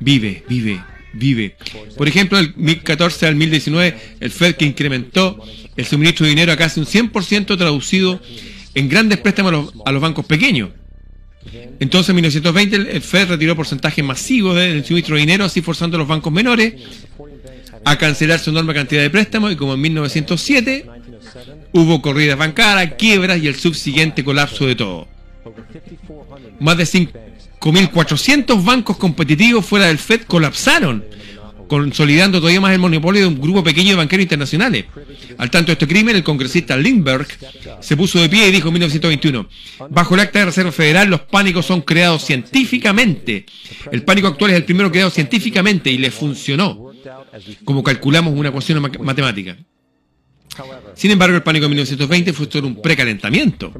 Vive, 0.00 0.42
vive, 0.48 0.82
vive. 1.12 1.56
Por 1.96 2.08
ejemplo, 2.08 2.38
del 2.38 2.48
2014 2.48 3.26
al 3.26 3.34
2019, 3.34 3.96
el 4.18 4.30
Fed 4.30 4.56
que 4.56 4.64
incrementó 4.64 5.38
el 5.76 5.86
suministro 5.86 6.24
de 6.24 6.30
dinero 6.30 6.52
a 6.52 6.56
casi 6.56 6.80
un 6.80 6.86
100% 6.86 7.56
traducido 7.56 8.20
en 8.74 8.88
grandes 8.88 9.18
préstamos 9.18 9.72
a 9.84 9.92
los 9.92 10.02
bancos 10.02 10.24
pequeños. 10.24 10.70
Entonces, 11.80 12.10
en 12.10 12.16
1920, 12.16 12.76
el 12.96 13.02
Fed 13.02 13.28
retiró 13.28 13.56
porcentajes 13.56 14.04
masivos 14.04 14.56
del 14.56 14.84
suministro 14.84 15.16
de 15.16 15.20
dinero, 15.20 15.44
así 15.44 15.62
forzando 15.62 15.96
a 15.96 16.00
los 16.00 16.08
bancos 16.08 16.32
menores 16.32 16.74
a 17.84 17.96
cancelar 17.96 18.38
su 18.38 18.50
enorme 18.50 18.74
cantidad 18.74 19.00
de 19.00 19.10
préstamos 19.10 19.52
y 19.52 19.56
como 19.56 19.74
en 19.74 19.80
1907 19.80 20.86
hubo 21.72 22.02
corridas 22.02 22.38
bancarias, 22.38 22.94
quiebras 22.98 23.42
y 23.42 23.46
el 23.48 23.56
subsiguiente 23.56 24.22
colapso 24.22 24.66
de 24.66 24.74
todo. 24.74 25.08
Más 26.58 26.76
de 26.76 26.84
5.400 26.84 28.64
bancos 28.64 28.98
competitivos 28.98 29.64
fuera 29.64 29.86
del 29.86 29.98
Fed 29.98 30.22
colapsaron 30.22 31.04
consolidando 31.70 32.40
todavía 32.40 32.60
más 32.60 32.72
el 32.72 32.80
monopolio 32.80 33.22
de 33.22 33.28
un 33.28 33.40
grupo 33.40 33.62
pequeño 33.62 33.90
de 33.90 33.94
banqueros 33.94 34.24
internacionales. 34.24 34.86
Al 35.38 35.52
tanto 35.52 35.68
de 35.68 35.74
este 35.74 35.86
crimen, 35.86 36.16
el 36.16 36.24
congresista 36.24 36.76
Lindbergh 36.76 37.28
se 37.80 37.96
puso 37.96 38.20
de 38.20 38.28
pie 38.28 38.48
y 38.48 38.50
dijo 38.50 38.66
en 38.66 38.74
1921, 38.74 39.48
bajo 39.88 40.14
el 40.14 40.20
acta 40.20 40.40
de 40.40 40.46
Reserva 40.46 40.72
Federal 40.72 41.08
los 41.08 41.20
pánicos 41.20 41.64
son 41.66 41.82
creados 41.82 42.24
científicamente. 42.24 43.46
El 43.92 44.02
pánico 44.02 44.26
actual 44.26 44.50
es 44.50 44.56
el 44.56 44.64
primero 44.64 44.90
creado 44.90 45.10
científicamente 45.10 45.92
y 45.92 45.98
le 45.98 46.10
funcionó, 46.10 46.90
como 47.64 47.84
calculamos 47.84 48.34
una 48.34 48.48
ecuación 48.48 48.82
matemática. 48.82 49.56
Sin 50.96 51.12
embargo, 51.12 51.36
el 51.36 51.44
pánico 51.44 51.66
de 51.66 51.68
1920 51.68 52.32
fue 52.32 52.50
solo 52.50 52.66
un 52.66 52.82
precalentamiento. 52.82 53.72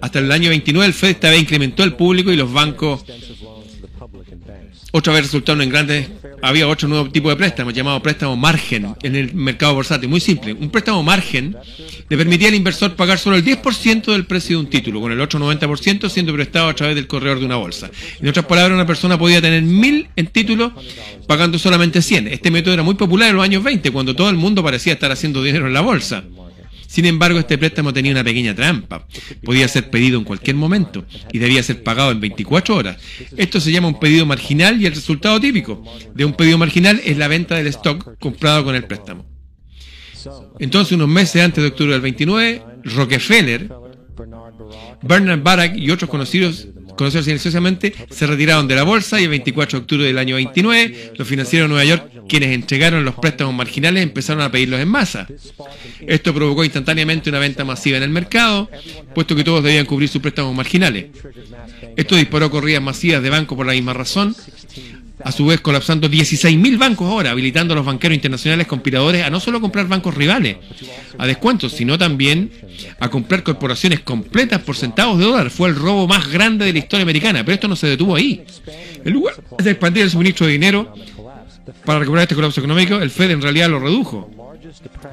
hasta 0.00 0.18
el 0.18 0.32
año 0.32 0.48
29 0.48 0.86
el 0.86 0.94
FED 0.94 1.10
esta 1.10 1.28
vez 1.28 1.42
incrementó 1.42 1.84
el 1.84 1.92
público 1.92 2.32
y 2.32 2.36
los 2.36 2.50
bancos 2.50 3.04
otra 4.92 5.12
vez 5.12 5.22
resultaron 5.22 5.62
en 5.62 5.70
grandes, 5.70 6.08
había 6.42 6.66
otro 6.66 6.88
nuevo 6.88 7.10
tipo 7.10 7.28
de 7.28 7.36
préstamos 7.36 7.72
llamado 7.74 8.02
préstamo 8.02 8.36
margen 8.36 8.94
en 9.02 9.16
el 9.16 9.34
mercado 9.34 9.74
bursátil. 9.74 10.08
Muy 10.08 10.20
simple, 10.20 10.52
un 10.52 10.70
préstamo 10.70 11.02
margen 11.02 11.56
le 12.08 12.16
permitía 12.16 12.48
al 12.48 12.54
inversor 12.54 12.96
pagar 12.96 13.18
solo 13.18 13.36
el 13.36 13.44
10% 13.44 14.06
del 14.06 14.26
precio 14.26 14.56
de 14.56 14.64
un 14.64 14.70
título, 14.70 15.00
con 15.00 15.12
el 15.12 15.20
otro 15.20 15.38
90% 15.38 16.08
siendo 16.08 16.32
prestado 16.32 16.68
a 16.68 16.74
través 16.74 16.96
del 16.96 17.06
corredor 17.06 17.38
de 17.38 17.46
una 17.46 17.56
bolsa. 17.56 17.90
En 18.20 18.28
otras 18.28 18.46
palabras, 18.46 18.74
una 18.74 18.86
persona 18.86 19.18
podía 19.18 19.40
tener 19.40 19.62
mil 19.62 20.08
en 20.16 20.26
títulos 20.26 20.72
pagando 21.26 21.58
solamente 21.58 22.02
100. 22.02 22.28
Este 22.28 22.50
método 22.50 22.74
era 22.74 22.82
muy 22.82 22.94
popular 22.94 23.30
en 23.30 23.36
los 23.36 23.44
años 23.44 23.62
20, 23.62 23.90
cuando 23.90 24.16
todo 24.16 24.28
el 24.30 24.36
mundo 24.36 24.62
parecía 24.62 24.94
estar 24.94 25.12
haciendo 25.12 25.42
dinero 25.42 25.66
en 25.68 25.72
la 25.72 25.82
bolsa. 25.82 26.24
Sin 26.90 27.06
embargo, 27.06 27.38
este 27.38 27.56
préstamo 27.56 27.92
tenía 27.92 28.10
una 28.10 28.24
pequeña 28.24 28.52
trampa. 28.52 29.06
Podía 29.44 29.68
ser 29.68 29.90
pedido 29.90 30.18
en 30.18 30.24
cualquier 30.24 30.56
momento 30.56 31.04
y 31.30 31.38
debía 31.38 31.62
ser 31.62 31.84
pagado 31.84 32.10
en 32.10 32.18
24 32.18 32.74
horas. 32.74 32.96
Esto 33.36 33.60
se 33.60 33.70
llama 33.70 33.86
un 33.86 34.00
pedido 34.00 34.26
marginal 34.26 34.82
y 34.82 34.86
el 34.86 34.94
resultado 34.96 35.40
típico 35.40 35.84
de 36.12 36.24
un 36.24 36.32
pedido 36.32 36.58
marginal 36.58 37.00
es 37.04 37.16
la 37.16 37.28
venta 37.28 37.54
del 37.54 37.68
stock 37.68 38.18
comprado 38.18 38.64
con 38.64 38.74
el 38.74 38.86
préstamo. 38.86 39.24
Entonces, 40.58 40.94
unos 40.94 41.06
meses 41.06 41.40
antes 41.44 41.62
de 41.62 41.68
octubre 41.68 41.92
del 41.92 42.00
29, 42.00 42.62
Rockefeller, 42.82 43.70
Bernard 45.00 45.42
Barak 45.44 45.76
y 45.76 45.92
otros 45.92 46.10
conocidos 46.10 46.66
conocidos 47.00 47.24
silenciosamente, 47.24 47.94
se 48.10 48.26
retiraron 48.26 48.68
de 48.68 48.74
la 48.74 48.82
bolsa 48.82 49.18
y 49.18 49.24
el 49.24 49.30
24 49.30 49.78
de 49.78 49.82
octubre 49.82 50.04
del 50.04 50.18
año 50.18 50.34
29, 50.34 51.14
los 51.16 51.26
financieros 51.26 51.64
de 51.64 51.68
Nueva 51.74 51.84
York, 51.86 52.26
quienes 52.28 52.50
entregaron 52.50 53.06
los 53.06 53.14
préstamos 53.14 53.54
marginales, 53.54 54.02
empezaron 54.02 54.42
a 54.42 54.52
pedirlos 54.52 54.80
en 54.80 54.88
masa. 54.88 55.26
Esto 56.06 56.34
provocó 56.34 56.62
instantáneamente 56.62 57.30
una 57.30 57.38
venta 57.38 57.64
masiva 57.64 57.96
en 57.96 58.02
el 58.02 58.10
mercado, 58.10 58.68
puesto 59.14 59.34
que 59.34 59.44
todos 59.44 59.64
debían 59.64 59.86
cubrir 59.86 60.10
sus 60.10 60.20
préstamos 60.20 60.54
marginales. 60.54 61.06
Esto 61.96 62.16
disparó 62.16 62.50
corridas 62.50 62.82
masivas 62.82 63.22
de 63.22 63.30
bancos 63.30 63.56
por 63.56 63.64
la 63.64 63.72
misma 63.72 63.94
razón, 63.94 64.36
a 65.24 65.32
su 65.32 65.46
vez 65.46 65.60
colapsando 65.60 66.08
16.000 66.08 66.78
bancos 66.78 67.08
ahora, 67.08 67.30
habilitando 67.30 67.74
a 67.74 67.76
los 67.76 67.86
banqueros 67.86 68.14
internacionales 68.14 68.66
conspiradores 68.66 69.24
a 69.24 69.30
no 69.30 69.40
solo 69.40 69.60
comprar 69.60 69.86
bancos 69.88 70.14
rivales 70.14 70.56
a 71.18 71.26
descuentos, 71.26 71.72
sino 71.72 71.98
también 71.98 72.50
a 72.98 73.08
comprar 73.08 73.42
corporaciones 73.42 74.00
completas 74.00 74.60
por 74.62 74.76
centavos 74.76 75.18
de 75.18 75.24
dólar. 75.24 75.50
Fue 75.50 75.68
el 75.68 75.76
robo 75.76 76.06
más 76.06 76.30
grande 76.30 76.64
de 76.64 76.72
la 76.72 76.78
historia 76.78 77.02
americana, 77.02 77.44
pero 77.44 77.54
esto 77.54 77.68
no 77.68 77.76
se 77.76 77.86
detuvo 77.86 78.16
ahí. 78.16 78.44
En 79.04 79.12
lugar 79.12 79.34
de 79.58 79.70
expandir 79.70 80.04
el 80.04 80.10
suministro 80.10 80.46
de 80.46 80.52
dinero 80.52 80.94
para 81.84 81.98
recuperar 82.00 82.24
este 82.24 82.34
colapso 82.34 82.60
económico, 82.60 82.96
el 82.96 83.10
Fed 83.10 83.30
en 83.30 83.42
realidad 83.42 83.68
lo 83.68 83.80
redujo 83.80 84.30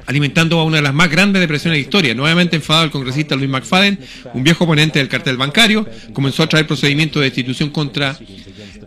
alimentando 0.06 0.58
a 0.58 0.64
una 0.64 0.76
de 0.76 0.82
las 0.82 0.94
más 0.94 1.10
grandes 1.10 1.40
depresiones 1.40 1.76
de 1.76 1.82
la 1.82 1.86
historia. 1.86 2.14
Nuevamente 2.14 2.56
enfadado 2.56 2.86
el 2.86 2.90
congresista 2.90 3.34
Luis 3.34 3.50
McFadden, 3.50 3.98
un 4.34 4.44
viejo 4.44 4.64
oponente 4.64 4.98
del 4.98 5.08
cartel 5.08 5.36
bancario, 5.36 5.86
comenzó 6.12 6.42
a 6.42 6.48
traer 6.48 6.66
procedimientos 6.66 7.20
de 7.20 7.26
destitución 7.26 7.70
contra 7.70 8.18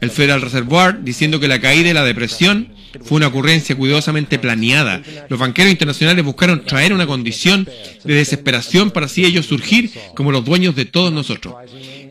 el 0.01 0.12
Federal 0.12 0.41
Reserve 0.41 0.98
diciendo 1.01 1.39
que 1.39 1.48
la 1.48 1.62
caída 1.62 1.88
de 1.89 1.93
la 1.93 2.03
depresión 2.03 2.74
fue 3.03 3.17
una 3.17 3.27
ocurrencia 3.27 3.75
cuidadosamente 3.75 4.39
planeada. 4.39 5.01
Los 5.29 5.39
banqueros 5.39 5.72
internacionales 5.72 6.25
buscaron 6.25 6.65
traer 6.65 6.93
una 6.93 7.08
condición 7.08 7.67
de 8.03 8.13
desesperación 8.15 8.91
para 8.91 9.05
así 9.05 9.24
ellos 9.24 9.46
surgir 9.46 9.91
como 10.15 10.31
los 10.31 10.43
dueños 10.43 10.75
de 10.75 10.86
todos 10.86 11.13
nosotros. 11.13 11.55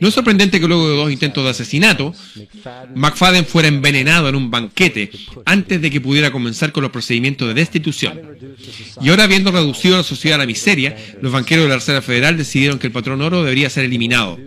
No 0.01 0.09
es 0.09 0.15
sorprendente 0.15 0.61
que 0.61 0.67
luego 0.67 0.89
de 0.89 0.97
dos 0.97 1.13
intentos 1.13 1.45
de 1.45 1.51
asesinato, 1.51 2.15
McFadden 2.95 3.45
fuera 3.45 3.69
envenenado 3.69 4.29
en 4.29 4.35
un 4.35 4.51
banquete 4.51 5.11
antes 5.45 5.81
de 5.81 5.91
que 5.91 6.01
pudiera 6.01 6.31
comenzar 6.31 6.73
con 6.73 6.83
los 6.83 6.91
procedimientos 6.91 7.47
de 7.49 7.55
destitución. 7.55 8.19
Y 9.03 9.11
ahora, 9.11 9.25
habiendo 9.25 9.53
reducido 9.53 9.99
la 9.99 10.03
sociedad 10.03 10.37
a 10.37 10.39
la 10.39 10.47
miseria, 10.47 10.97
los 11.21 11.33
banqueros 11.33 11.65
de 11.65 11.69
la 11.69 11.77
Reserva 11.77 12.01
Federal 12.01 12.37
decidieron 12.39 12.79
que 12.79 12.87
el 12.87 12.93
patrón 12.93 13.21
oro 13.21 13.43
debería 13.43 13.69
ser 13.69 13.85
eliminado. 13.85 14.39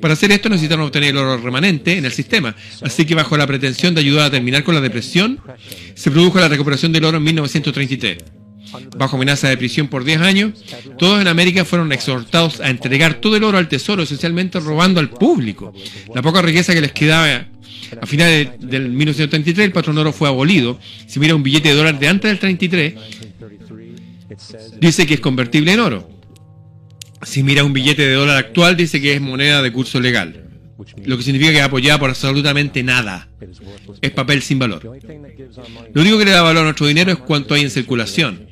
Para 0.00 0.14
hacer 0.14 0.30
esto 0.30 0.48
necesitaron 0.48 0.86
obtener 0.86 1.10
el 1.10 1.16
oro 1.16 1.36
remanente 1.38 1.98
en 1.98 2.04
el 2.04 2.12
sistema, 2.12 2.54
así 2.82 3.04
que 3.04 3.14
bajo 3.14 3.36
la 3.36 3.46
pretensión 3.46 3.94
de 3.94 4.00
ayudar 4.00 4.26
a 4.26 4.30
terminar 4.30 4.62
con 4.62 4.74
la 4.74 4.80
depresión, 4.80 5.40
se 5.94 6.10
produjo 6.10 6.38
la 6.38 6.48
recuperación 6.48 6.92
del 6.92 7.04
oro 7.04 7.18
en 7.18 7.24
1933 7.24 8.41
bajo 8.96 9.16
amenaza 9.16 9.48
de 9.48 9.56
prisión 9.56 9.88
por 9.88 10.04
10 10.04 10.20
años, 10.20 10.52
todos 10.98 11.20
en 11.20 11.28
América 11.28 11.64
fueron 11.64 11.92
exhortados 11.92 12.60
a 12.60 12.70
entregar 12.70 13.14
todo 13.14 13.36
el 13.36 13.44
oro 13.44 13.58
al 13.58 13.68
tesoro, 13.68 14.02
esencialmente 14.02 14.60
robando 14.60 15.00
al 15.00 15.10
público. 15.10 15.72
La 16.14 16.22
poca 16.22 16.42
riqueza 16.42 16.74
que 16.74 16.80
les 16.80 16.92
quedaba 16.92 17.46
a 18.00 18.06
finales 18.06 18.50
del 18.58 18.88
1933, 18.90 19.66
el 19.66 19.72
patrón 19.72 19.98
oro 19.98 20.12
fue 20.12 20.28
abolido. 20.28 20.78
Si 21.06 21.20
mira 21.20 21.34
un 21.34 21.42
billete 21.42 21.68
de 21.68 21.74
dólar 21.74 21.98
de 21.98 22.08
antes 22.08 22.30
del 22.30 22.38
33, 22.38 22.94
dice 24.80 25.06
que 25.06 25.14
es 25.14 25.20
convertible 25.20 25.72
en 25.72 25.80
oro. 25.80 26.08
Si 27.22 27.42
mira 27.42 27.64
un 27.64 27.72
billete 27.72 28.02
de 28.02 28.14
dólar 28.14 28.36
actual, 28.36 28.76
dice 28.76 29.00
que 29.00 29.14
es 29.14 29.20
moneda 29.20 29.62
de 29.62 29.72
curso 29.72 30.00
legal. 30.00 30.42
Lo 31.04 31.16
que 31.16 31.22
significa 31.22 31.52
que 31.52 31.58
es 31.58 31.64
apoyada 31.64 31.98
por 31.98 32.10
absolutamente 32.10 32.82
nada. 32.82 33.28
Es 34.00 34.10
papel 34.10 34.42
sin 34.42 34.58
valor. 34.58 34.82
Lo 35.94 36.02
único 36.02 36.18
que 36.18 36.24
le 36.24 36.30
da 36.32 36.42
valor 36.42 36.62
a 36.62 36.64
nuestro 36.64 36.86
dinero 36.86 37.12
es 37.12 37.18
cuánto 37.18 37.54
hay 37.54 37.62
en 37.62 37.70
circulación. 37.70 38.51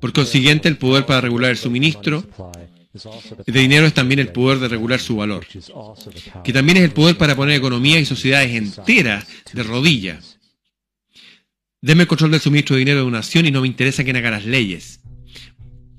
Por 0.00 0.12
consiguiente, 0.12 0.68
el 0.68 0.78
poder 0.78 1.04
para 1.06 1.20
regular 1.20 1.50
el 1.50 1.58
suministro 1.58 2.24
de 3.46 3.60
dinero 3.60 3.86
es 3.86 3.94
también 3.94 4.18
el 4.18 4.32
poder 4.32 4.58
de 4.58 4.68
regular 4.68 4.98
su 4.98 5.16
valor, 5.16 5.46
que 6.42 6.52
también 6.52 6.78
es 6.78 6.84
el 6.84 6.90
poder 6.90 7.16
para 7.16 7.36
poner 7.36 7.56
economía 7.56 8.00
y 8.00 8.04
sociedades 8.04 8.50
enteras 8.50 9.26
de 9.52 9.62
rodillas. 9.62 10.38
Deme 11.82 12.02
el 12.02 12.08
control 12.08 12.32
del 12.32 12.40
suministro 12.40 12.74
de 12.74 12.80
dinero 12.80 13.00
de 13.00 13.06
una 13.06 13.18
nación 13.18 13.46
y 13.46 13.50
no 13.50 13.60
me 13.60 13.68
interesa 13.68 14.04
quién 14.04 14.16
haga 14.16 14.30
las 14.30 14.44
leyes. 14.44 15.00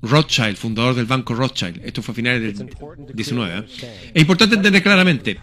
Rothschild, 0.02 0.56
fundador 0.56 0.96
del 0.96 1.06
banco 1.06 1.32
Rothschild, 1.32 1.80
esto 1.84 2.02
fue 2.02 2.12
a 2.12 2.16
finales 2.16 2.58
del 2.58 2.68
19. 3.14 3.58
¿eh? 3.58 3.64
Es 4.12 4.20
importante 4.20 4.56
entender 4.56 4.82
claramente, 4.82 5.38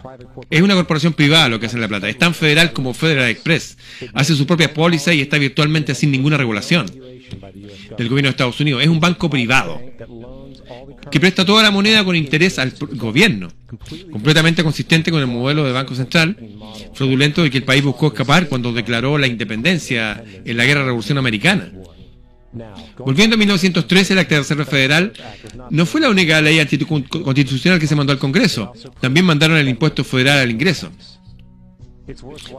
es 0.50 0.60
una 0.60 0.74
corporación 0.74 1.14
privada 1.14 1.48
lo 1.48 1.58
que 1.58 1.64
hace 1.64 1.76
en 1.76 1.80
la 1.80 1.88
plata, 1.88 2.10
es 2.10 2.18
tan 2.18 2.34
federal 2.34 2.74
como 2.74 2.92
Federal 2.92 3.30
Express, 3.30 3.78
hace 4.12 4.34
su 4.36 4.46
propia 4.46 4.74
póliza 4.74 5.14
y 5.14 5.22
está 5.22 5.38
virtualmente 5.38 5.94
sin 5.94 6.10
ninguna 6.10 6.36
regulación 6.36 6.86
del 7.96 8.08
gobierno 8.08 8.28
de 8.28 8.30
Estados 8.30 8.60
Unidos, 8.60 8.82
es 8.82 8.88
un 8.88 9.00
banco 9.00 9.28
privado 9.30 9.80
que 11.10 11.20
presta 11.20 11.44
toda 11.44 11.62
la 11.62 11.70
moneda 11.70 12.04
con 12.04 12.14
interés 12.16 12.58
al 12.58 12.72
gobierno, 12.92 13.48
completamente 14.10 14.62
consistente 14.62 15.10
con 15.10 15.20
el 15.20 15.26
modelo 15.26 15.64
de 15.64 15.72
Banco 15.72 15.94
Central, 15.94 16.36
fraudulento 16.94 17.42
de 17.42 17.50
que 17.50 17.58
el 17.58 17.64
país 17.64 17.82
buscó 17.82 18.08
escapar 18.08 18.48
cuando 18.48 18.72
declaró 18.72 19.18
la 19.18 19.26
independencia 19.26 20.22
en 20.44 20.56
la 20.56 20.64
Guerra 20.64 20.84
Revolución 20.84 21.18
Americana. 21.18 21.72
Volviendo 22.98 23.34
a 23.34 23.38
1913, 23.38 24.14
la 24.14 24.22
Acta 24.22 24.34
de 24.34 24.40
Reserva 24.40 24.64
Federal 24.64 25.12
no 25.70 25.86
fue 25.86 26.00
la 26.00 26.10
única 26.10 26.40
ley 26.40 26.58
constitucional 26.86 27.78
que 27.78 27.86
se 27.86 27.94
mandó 27.94 28.12
al 28.12 28.18
Congreso. 28.18 28.72
También 29.00 29.24
mandaron 29.24 29.56
el 29.56 29.68
impuesto 29.68 30.02
federal 30.02 30.38
al 30.38 30.50
ingreso. 30.50 30.90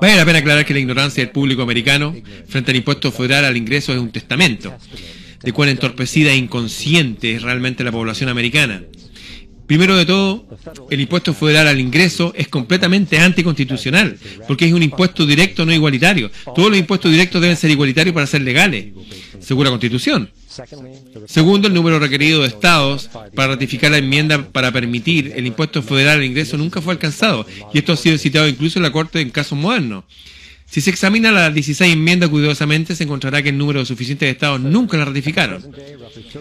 Vale 0.01 0.15
la 0.15 0.25
pena 0.25 0.39
aclarar 0.39 0.65
que 0.65 0.73
la 0.73 0.79
ignorancia 0.79 1.23
del 1.23 1.31
público 1.31 1.61
americano 1.61 2.15
frente 2.47 2.71
al 2.71 2.77
impuesto 2.77 3.11
federal 3.11 3.45
al 3.45 3.57
ingreso 3.57 3.93
es 3.93 3.99
un 3.99 4.11
testamento 4.11 4.73
de 5.41 5.53
cuán 5.53 5.69
entorpecida 5.69 6.31
e 6.31 6.35
inconsciente 6.35 7.35
es 7.35 7.41
realmente 7.41 7.83
la 7.83 7.91
población 7.91 8.29
americana. 8.29 8.83
Primero 9.71 9.95
de 9.95 10.05
todo, 10.05 10.45
el 10.89 10.99
impuesto 10.99 11.33
federal 11.33 11.67
al 11.67 11.79
ingreso 11.79 12.33
es 12.35 12.49
completamente 12.49 13.17
anticonstitucional, 13.17 14.17
porque 14.45 14.65
es 14.65 14.73
un 14.73 14.83
impuesto 14.83 15.25
directo 15.25 15.65
no 15.65 15.71
igualitario. 15.71 16.29
Todos 16.53 16.69
los 16.69 16.77
impuestos 16.77 17.09
directos 17.09 17.41
deben 17.41 17.55
ser 17.55 17.71
igualitarios 17.71 18.13
para 18.13 18.27
ser 18.27 18.41
legales, 18.41 18.87
según 19.39 19.63
la 19.63 19.69
Constitución. 19.69 20.29
Segundo, 21.27 21.67
el 21.67 21.73
número 21.73 21.99
requerido 21.99 22.41
de 22.41 22.47
estados 22.47 23.09
para 23.35 23.53
ratificar 23.53 23.91
la 23.91 23.97
enmienda 23.97 24.43
para 24.51 24.71
permitir 24.71 25.33
el 25.35 25.47
impuesto 25.47 25.81
federal 25.81 26.17
al 26.17 26.25
ingreso 26.25 26.57
nunca 26.57 26.81
fue 26.81 26.93
alcanzado, 26.93 27.45
y 27.73 27.77
esto 27.77 27.93
ha 27.93 27.97
sido 27.97 28.17
citado 28.17 28.47
incluso 28.47 28.79
en 28.79 28.83
la 28.83 28.91
Corte 28.91 29.21
en 29.21 29.29
casos 29.29 29.57
modernos. 29.57 30.03
Si 30.71 30.79
se 30.79 30.89
examina 30.89 31.33
las 31.33 31.53
16 31.53 31.91
enmiendas 31.91 32.29
cuidadosamente, 32.29 32.95
se 32.95 33.03
encontrará 33.03 33.43
que 33.43 33.49
el 33.49 33.57
número 33.57 33.83
suficiente 33.83 34.23
de 34.23 34.31
estados 34.31 34.61
nunca 34.61 34.95
la 34.95 35.03
ratificaron. 35.03 35.61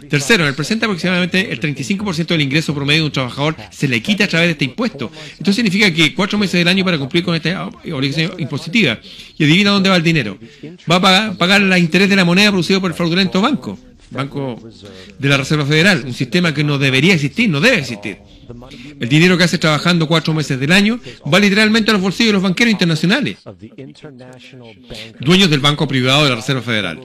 Tercero, 0.08 0.44
en 0.44 0.50
el 0.50 0.54
presente 0.54 0.84
aproximadamente 0.84 1.50
el 1.50 1.58
35% 1.58 2.26
del 2.26 2.40
ingreso 2.40 2.72
promedio 2.72 3.00
de 3.00 3.06
un 3.06 3.12
trabajador 3.12 3.56
se 3.72 3.88
le 3.88 4.00
quita 4.00 4.24
a 4.24 4.28
través 4.28 4.46
de 4.46 4.52
este 4.52 4.66
impuesto. 4.66 5.10
Esto 5.36 5.52
significa 5.52 5.92
que 5.92 6.14
cuatro 6.14 6.38
meses 6.38 6.60
del 6.60 6.68
año 6.68 6.84
para 6.84 6.96
cumplir 6.96 7.24
con 7.24 7.34
esta 7.34 7.66
obligación 7.66 8.34
impositiva. 8.38 9.00
Y 9.36 9.42
adivina 9.42 9.70
dónde 9.70 9.88
va 9.90 9.96
el 9.96 10.04
dinero. 10.04 10.38
Va 10.88 10.96
a 10.96 11.00
pagar, 11.00 11.36
pagar 11.36 11.60
el 11.60 11.78
interés 11.78 12.08
de 12.08 12.14
la 12.14 12.24
moneda 12.24 12.52
producido 12.52 12.80
por 12.80 12.92
el 12.92 12.96
fraudulento 12.96 13.42
banco. 13.42 13.80
Banco 14.10 14.60
de 15.18 15.28
la 15.28 15.36
Reserva 15.36 15.64
Federal. 15.64 16.02
Un 16.04 16.14
sistema 16.14 16.52
que 16.52 16.64
no 16.64 16.78
debería 16.78 17.14
existir, 17.14 17.48
no 17.48 17.60
debe 17.60 17.78
existir. 17.78 18.18
El 18.98 19.08
dinero 19.08 19.38
que 19.38 19.44
hace 19.44 19.58
trabajando 19.58 20.08
cuatro 20.08 20.34
meses 20.34 20.58
del 20.58 20.72
año 20.72 21.00
va 21.32 21.38
literalmente 21.38 21.90
a 21.90 21.94
los 21.94 22.02
bolsillos 22.02 22.28
de 22.28 22.32
los 22.34 22.42
banqueros 22.42 22.72
internacionales, 22.72 23.38
dueños 25.20 25.50
del 25.50 25.60
banco 25.60 25.86
privado 25.86 26.24
de 26.24 26.30
la 26.30 26.36
Reserva 26.36 26.62
Federal. 26.62 27.00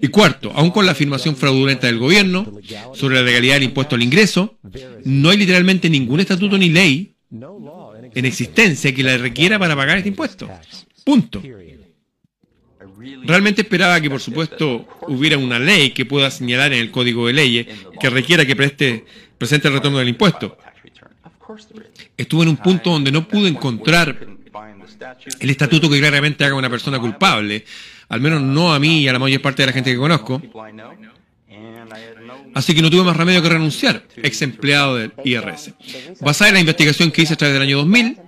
Y 0.00 0.08
cuarto, 0.08 0.52
aun 0.54 0.70
con 0.70 0.84
la 0.84 0.92
afirmación 0.92 1.36
fraudulenta 1.36 1.86
del 1.86 1.98
gobierno 1.98 2.52
sobre 2.94 3.16
la 3.16 3.22
legalidad 3.22 3.54
del 3.54 3.64
impuesto 3.64 3.94
al 3.94 4.02
ingreso, 4.02 4.58
no 5.04 5.30
hay 5.30 5.38
literalmente 5.38 5.88
ningún 5.88 6.20
estatuto 6.20 6.58
ni 6.58 6.68
ley 6.68 7.14
en 7.30 8.24
existencia 8.24 8.94
que 8.94 9.02
la 9.02 9.16
requiera 9.16 9.58
para 9.58 9.74
pagar 9.74 9.98
este 9.98 10.08
impuesto. 10.10 10.48
Punto. 11.04 11.42
Realmente 13.24 13.62
esperaba 13.62 14.00
que, 14.00 14.10
por 14.10 14.20
supuesto, 14.20 14.86
hubiera 15.08 15.38
una 15.38 15.58
ley 15.58 15.90
que 15.90 16.04
pueda 16.04 16.30
señalar 16.30 16.72
en 16.72 16.80
el 16.80 16.90
código 16.90 17.26
de 17.26 17.32
leyes 17.32 17.66
que 18.00 18.10
requiera 18.10 18.44
que 18.44 18.56
preste 18.56 19.04
presente 19.38 19.68
el 19.68 19.74
retorno 19.74 19.98
del 19.98 20.08
impuesto. 20.08 20.56
Estuve 22.16 22.42
en 22.42 22.48
un 22.50 22.56
punto 22.56 22.90
donde 22.90 23.10
no 23.10 23.26
pude 23.26 23.48
encontrar 23.48 24.26
el 25.40 25.50
estatuto 25.50 25.90
que 25.90 25.98
claramente 25.98 26.44
haga 26.44 26.54
una 26.54 26.70
persona 26.70 26.98
culpable, 26.98 27.64
al 28.08 28.20
menos 28.20 28.40
no 28.42 28.72
a 28.72 28.78
mí 28.78 29.02
y 29.02 29.08
a 29.08 29.12
la 29.12 29.18
mayor 29.18 29.40
parte 29.40 29.62
de 29.62 29.66
la 29.66 29.72
gente 29.72 29.90
que 29.90 29.98
conozco. 29.98 30.40
Así 32.54 32.74
que 32.74 32.82
no 32.82 32.90
tuve 32.90 33.02
más 33.02 33.16
remedio 33.16 33.42
que 33.42 33.48
renunciar, 33.48 34.06
ex 34.16 34.42
empleado 34.42 34.96
del 34.96 35.12
IRS. 35.24 35.74
Basada 36.20 36.50
en 36.50 36.54
la 36.54 36.60
investigación 36.60 37.10
que 37.10 37.22
hice 37.22 37.34
a 37.34 37.36
través 37.36 37.54
del 37.54 37.62
año 37.62 37.78
2000, 37.78 38.18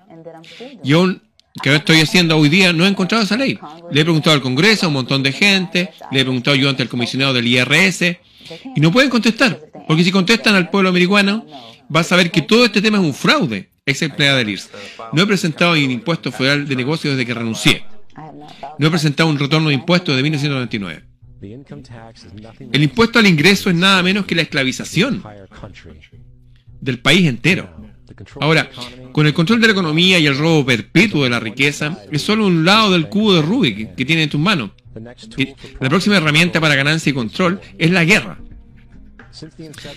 y 0.82 0.92
aún 0.92 1.22
que 1.62 1.74
estoy 1.74 2.00
haciendo 2.00 2.36
hoy 2.36 2.48
día, 2.48 2.72
no 2.72 2.84
he 2.84 2.88
encontrado 2.88 3.24
esa 3.24 3.36
ley. 3.36 3.58
Le 3.90 4.00
he 4.00 4.04
preguntado 4.04 4.34
al 4.34 4.42
Congreso, 4.42 4.86
a 4.86 4.88
un 4.88 4.94
montón 4.94 5.22
de 5.22 5.32
gente, 5.32 5.90
le 6.10 6.20
he 6.20 6.24
preguntado 6.24 6.56
yo 6.56 6.68
ante 6.68 6.82
el 6.82 6.88
comisionado 6.88 7.32
del 7.32 7.46
IRS, 7.46 8.18
y 8.74 8.80
no 8.80 8.90
pueden 8.92 9.10
contestar, 9.10 9.60
porque 9.86 10.04
si 10.04 10.10
contestan 10.10 10.54
al 10.54 10.68
pueblo 10.68 10.88
americano, 10.88 11.46
va 11.94 12.00
a 12.00 12.04
saber 12.04 12.30
que 12.30 12.42
todo 12.42 12.64
este 12.64 12.82
tema 12.82 12.98
es 12.98 13.04
un 13.04 13.14
fraude, 13.14 13.70
ex 13.86 14.02
empleada 14.02 14.38
del 14.38 14.50
IRS. 14.50 14.70
No 15.12 15.22
he 15.22 15.26
presentado 15.26 15.72
un 15.72 15.90
impuesto 15.90 16.32
federal 16.32 16.66
de 16.66 16.76
negocios 16.76 17.14
desde 17.14 17.26
que 17.26 17.34
renuncié. 17.34 17.84
No 18.78 18.88
he 18.88 18.90
presentado 18.90 19.28
un 19.28 19.38
retorno 19.38 19.68
de 19.68 19.74
impuestos 19.74 20.16
de 20.16 20.22
1999. 20.22 21.04
El 22.72 22.82
impuesto 22.82 23.18
al 23.18 23.26
ingreso 23.26 23.70
es 23.70 23.76
nada 23.76 24.02
menos 24.02 24.24
que 24.26 24.34
la 24.34 24.42
esclavización 24.42 25.22
del 26.80 26.98
país 26.98 27.28
entero. 27.28 27.93
Ahora, 28.40 28.70
con 29.12 29.26
el 29.26 29.34
control 29.34 29.60
de 29.60 29.66
la 29.68 29.72
economía 29.72 30.18
y 30.18 30.26
el 30.26 30.36
robo 30.36 30.64
perpetuo 30.64 31.24
de 31.24 31.30
la 31.30 31.40
riqueza, 31.40 31.98
es 32.10 32.22
solo 32.22 32.46
un 32.46 32.64
lado 32.64 32.92
del 32.92 33.08
cubo 33.08 33.34
de 33.34 33.42
Rubik 33.42 33.94
que 33.94 34.04
tiene 34.04 34.24
en 34.24 34.30
tus 34.30 34.40
manos. 34.40 34.70
la 35.80 35.88
próxima 35.88 36.16
herramienta 36.16 36.60
para 36.60 36.76
ganancia 36.76 37.10
y 37.10 37.14
control 37.14 37.60
es 37.78 37.90
la 37.90 38.04
guerra. 38.04 38.38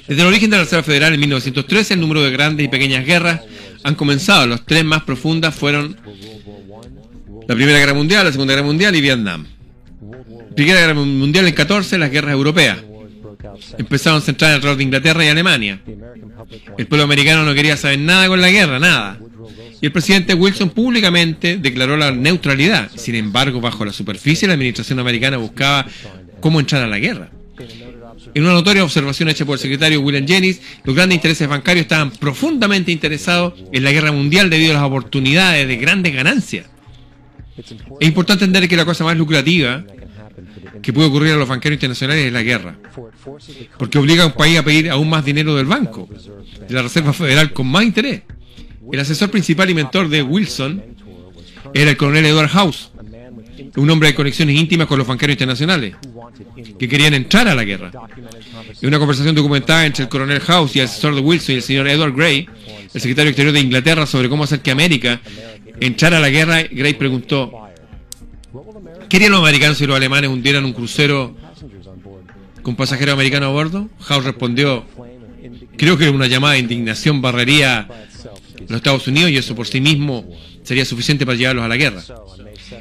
Desde 0.08 0.22
el 0.22 0.28
origen 0.28 0.50
de 0.50 0.58
la 0.58 0.64
Reserva 0.64 0.84
Federal 0.84 1.14
en 1.14 1.20
1913, 1.20 1.94
el 1.94 2.00
número 2.00 2.24
de 2.24 2.32
grandes 2.32 2.66
y 2.66 2.70
pequeñas 2.70 3.06
guerras 3.06 3.42
han 3.84 3.96
comenzado. 3.96 4.48
Las 4.48 4.66
tres 4.66 4.84
más 4.84 5.04
profundas 5.04 5.54
fueron 5.54 5.96
la 7.48 7.56
Primera 7.56 7.78
Guerra 7.78 7.94
Mundial, 7.94 8.26
la 8.26 8.32
Segunda 8.32 8.56
Guerra 8.56 8.66
Mundial 8.66 8.96
y 8.96 9.02
Vietnam. 9.02 9.46
Primera 10.56 10.80
Guerra 10.80 10.96
Mundial 10.96 11.48
en 11.48 11.54
14, 11.54 11.98
las 12.00 12.10
guerras 12.10 12.34
europeas. 12.34 12.80
Empezaron 13.78 14.22
centradas 14.22 14.56
alrededor 14.56 14.78
de 14.78 14.84
Inglaterra 14.84 15.24
y 15.24 15.28
Alemania. 15.28 15.82
El 16.78 16.88
pueblo 16.88 17.04
americano 17.04 17.44
no 17.44 17.54
quería 17.54 17.78
saber 17.78 18.00
nada 18.00 18.28
con 18.28 18.42
la 18.42 18.50
guerra, 18.50 18.80
nada. 18.80 19.20
Y 19.82 19.86
el 19.86 19.92
presidente 19.92 20.34
Wilson 20.34 20.70
públicamente 20.70 21.58
declaró 21.58 21.98
la 21.98 22.12
neutralidad. 22.12 22.90
Sin 22.96 23.16
embargo, 23.16 23.62
bajo 23.62 23.86
la 23.86 23.94
superficie, 23.94 24.48
la 24.48 24.56
administración 24.56 25.00
americana 25.00 25.38
buscaba 25.38 25.86
cómo 26.40 26.60
entrar 26.60 26.84
a 26.84 26.88
la 26.88 27.00
guerra. 27.00 27.30
En 28.34 28.44
una 28.44 28.54
notoria 28.54 28.84
observación 28.84 29.30
hecha 29.30 29.46
por 29.46 29.56
el 29.56 29.60
secretario 29.60 30.02
William 30.02 30.28
Jennings, 30.28 30.62
los 30.84 30.96
grandes 30.96 31.16
intereses 31.16 31.48
bancarios 31.48 31.84
estaban 31.84 32.12
profundamente 32.12 32.92
interesados 32.92 33.54
en 33.72 33.84
la 33.84 33.92
guerra 33.92 34.12
mundial 34.12 34.50
debido 34.50 34.72
a 34.72 34.76
las 34.76 34.84
oportunidades 34.84 35.68
de 35.68 35.78
grandes 35.78 36.14
ganancias. 36.14 36.66
Es 37.58 38.08
importante 38.08 38.46
entender 38.46 38.70
que 38.70 38.76
la 38.76 38.86
cosa 38.86 39.04
más 39.04 39.18
lucrativa 39.18 39.84
que 40.82 40.94
puede 40.94 41.08
ocurrir 41.08 41.34
a 41.34 41.38
los 41.38 41.48
banqueros 41.48 41.76
internacionales 41.76 42.26
es 42.26 42.34
la 42.34 42.44
guerra, 42.44 42.78
porque 43.78 43.98
obliga 43.98 44.24
a 44.24 44.28
un 44.28 44.34
país 44.34 44.58
a 44.58 44.64
pedir 44.64 44.90
aún 44.90 45.10
más 45.10 45.24
dinero 45.24 45.56
del 45.56 45.66
banco, 45.66 46.08
de 46.68 46.74
la 46.74 46.82
Reserva 46.82 47.14
Federal, 47.14 47.54
con 47.54 47.68
más 47.68 47.84
interés. 47.84 48.24
El 48.92 49.00
asesor 49.00 49.30
principal 49.30 49.70
y 49.70 49.74
mentor 49.74 50.10
de 50.10 50.22
Wilson 50.22 50.84
era 51.74 51.92
el 51.92 51.98
coronel 51.98 52.26
Edward 52.26 52.50
House, 52.50 52.92
un 53.76 53.90
hombre 53.90 54.10
de 54.10 54.16
conexiones 54.16 54.56
íntimas 54.56 54.88
con 54.88 54.98
los 54.98 55.08
banqueros 55.08 55.34
internacionales 55.34 55.96
que 56.80 56.88
querían 56.88 57.14
entrar 57.14 57.48
a 57.48 57.56
la 57.56 57.64
guerra. 57.64 57.92
En 58.82 58.88
una 58.88 59.00
conversación 59.00 59.36
documentada 59.36 59.86
entre 59.86 60.04
el 60.04 60.10
coronel 60.10 60.40
House 60.40 60.76
y 60.76 60.80
el 60.80 60.86
asesor 60.86 61.16
de 61.16 61.22
Wilson 61.22 61.56
y 61.56 61.58
el 61.58 61.64
señor 61.64 61.88
Edward 61.88 62.14
Gray, 62.14 62.48
el 62.94 63.02
secretario 63.02 63.32
exterior 63.32 63.54
de 63.54 63.60
Inglaterra, 63.60 64.06
sobre 64.06 64.30
cómo 64.30 64.44
hacer 64.44 64.62
que 64.62 64.72
América 64.72 65.20
entrara 65.80 66.18
a 66.18 66.20
la 66.20 66.30
guerra, 66.30 66.64
Gray 66.64 66.94
preguntó, 66.94 67.67
¿qué 69.10 69.18
harían 69.18 69.32
los 69.32 69.42
americanos 69.42 69.78
si 69.78 69.86
los 69.86 69.96
alemanes 69.96 70.30
hundieran 70.30 70.66
un 70.66 70.74
crucero 70.74 71.36
con 72.62 72.76
pasajeros 72.76 73.14
americanos 73.14 73.48
a 73.48 73.52
bordo? 73.52 73.90
House 74.02 74.26
respondió, 74.26 74.86
creo 75.78 75.98
que 75.98 76.10
una 76.10 76.28
llamada 76.28 76.54
de 76.54 76.60
indignación 76.60 77.22
barrería 77.22 77.88
los 78.68 78.78
Estados 78.78 79.08
Unidos 79.08 79.32
y 79.32 79.38
eso 79.38 79.56
por 79.56 79.68
sí 79.68 79.82
mismo 79.82 80.26
sería 80.64 80.84
suficiente 80.84 81.26
para 81.26 81.38
llevarlos 81.38 81.64
a 81.64 81.68
la 81.68 81.78
guerra. 81.78 82.04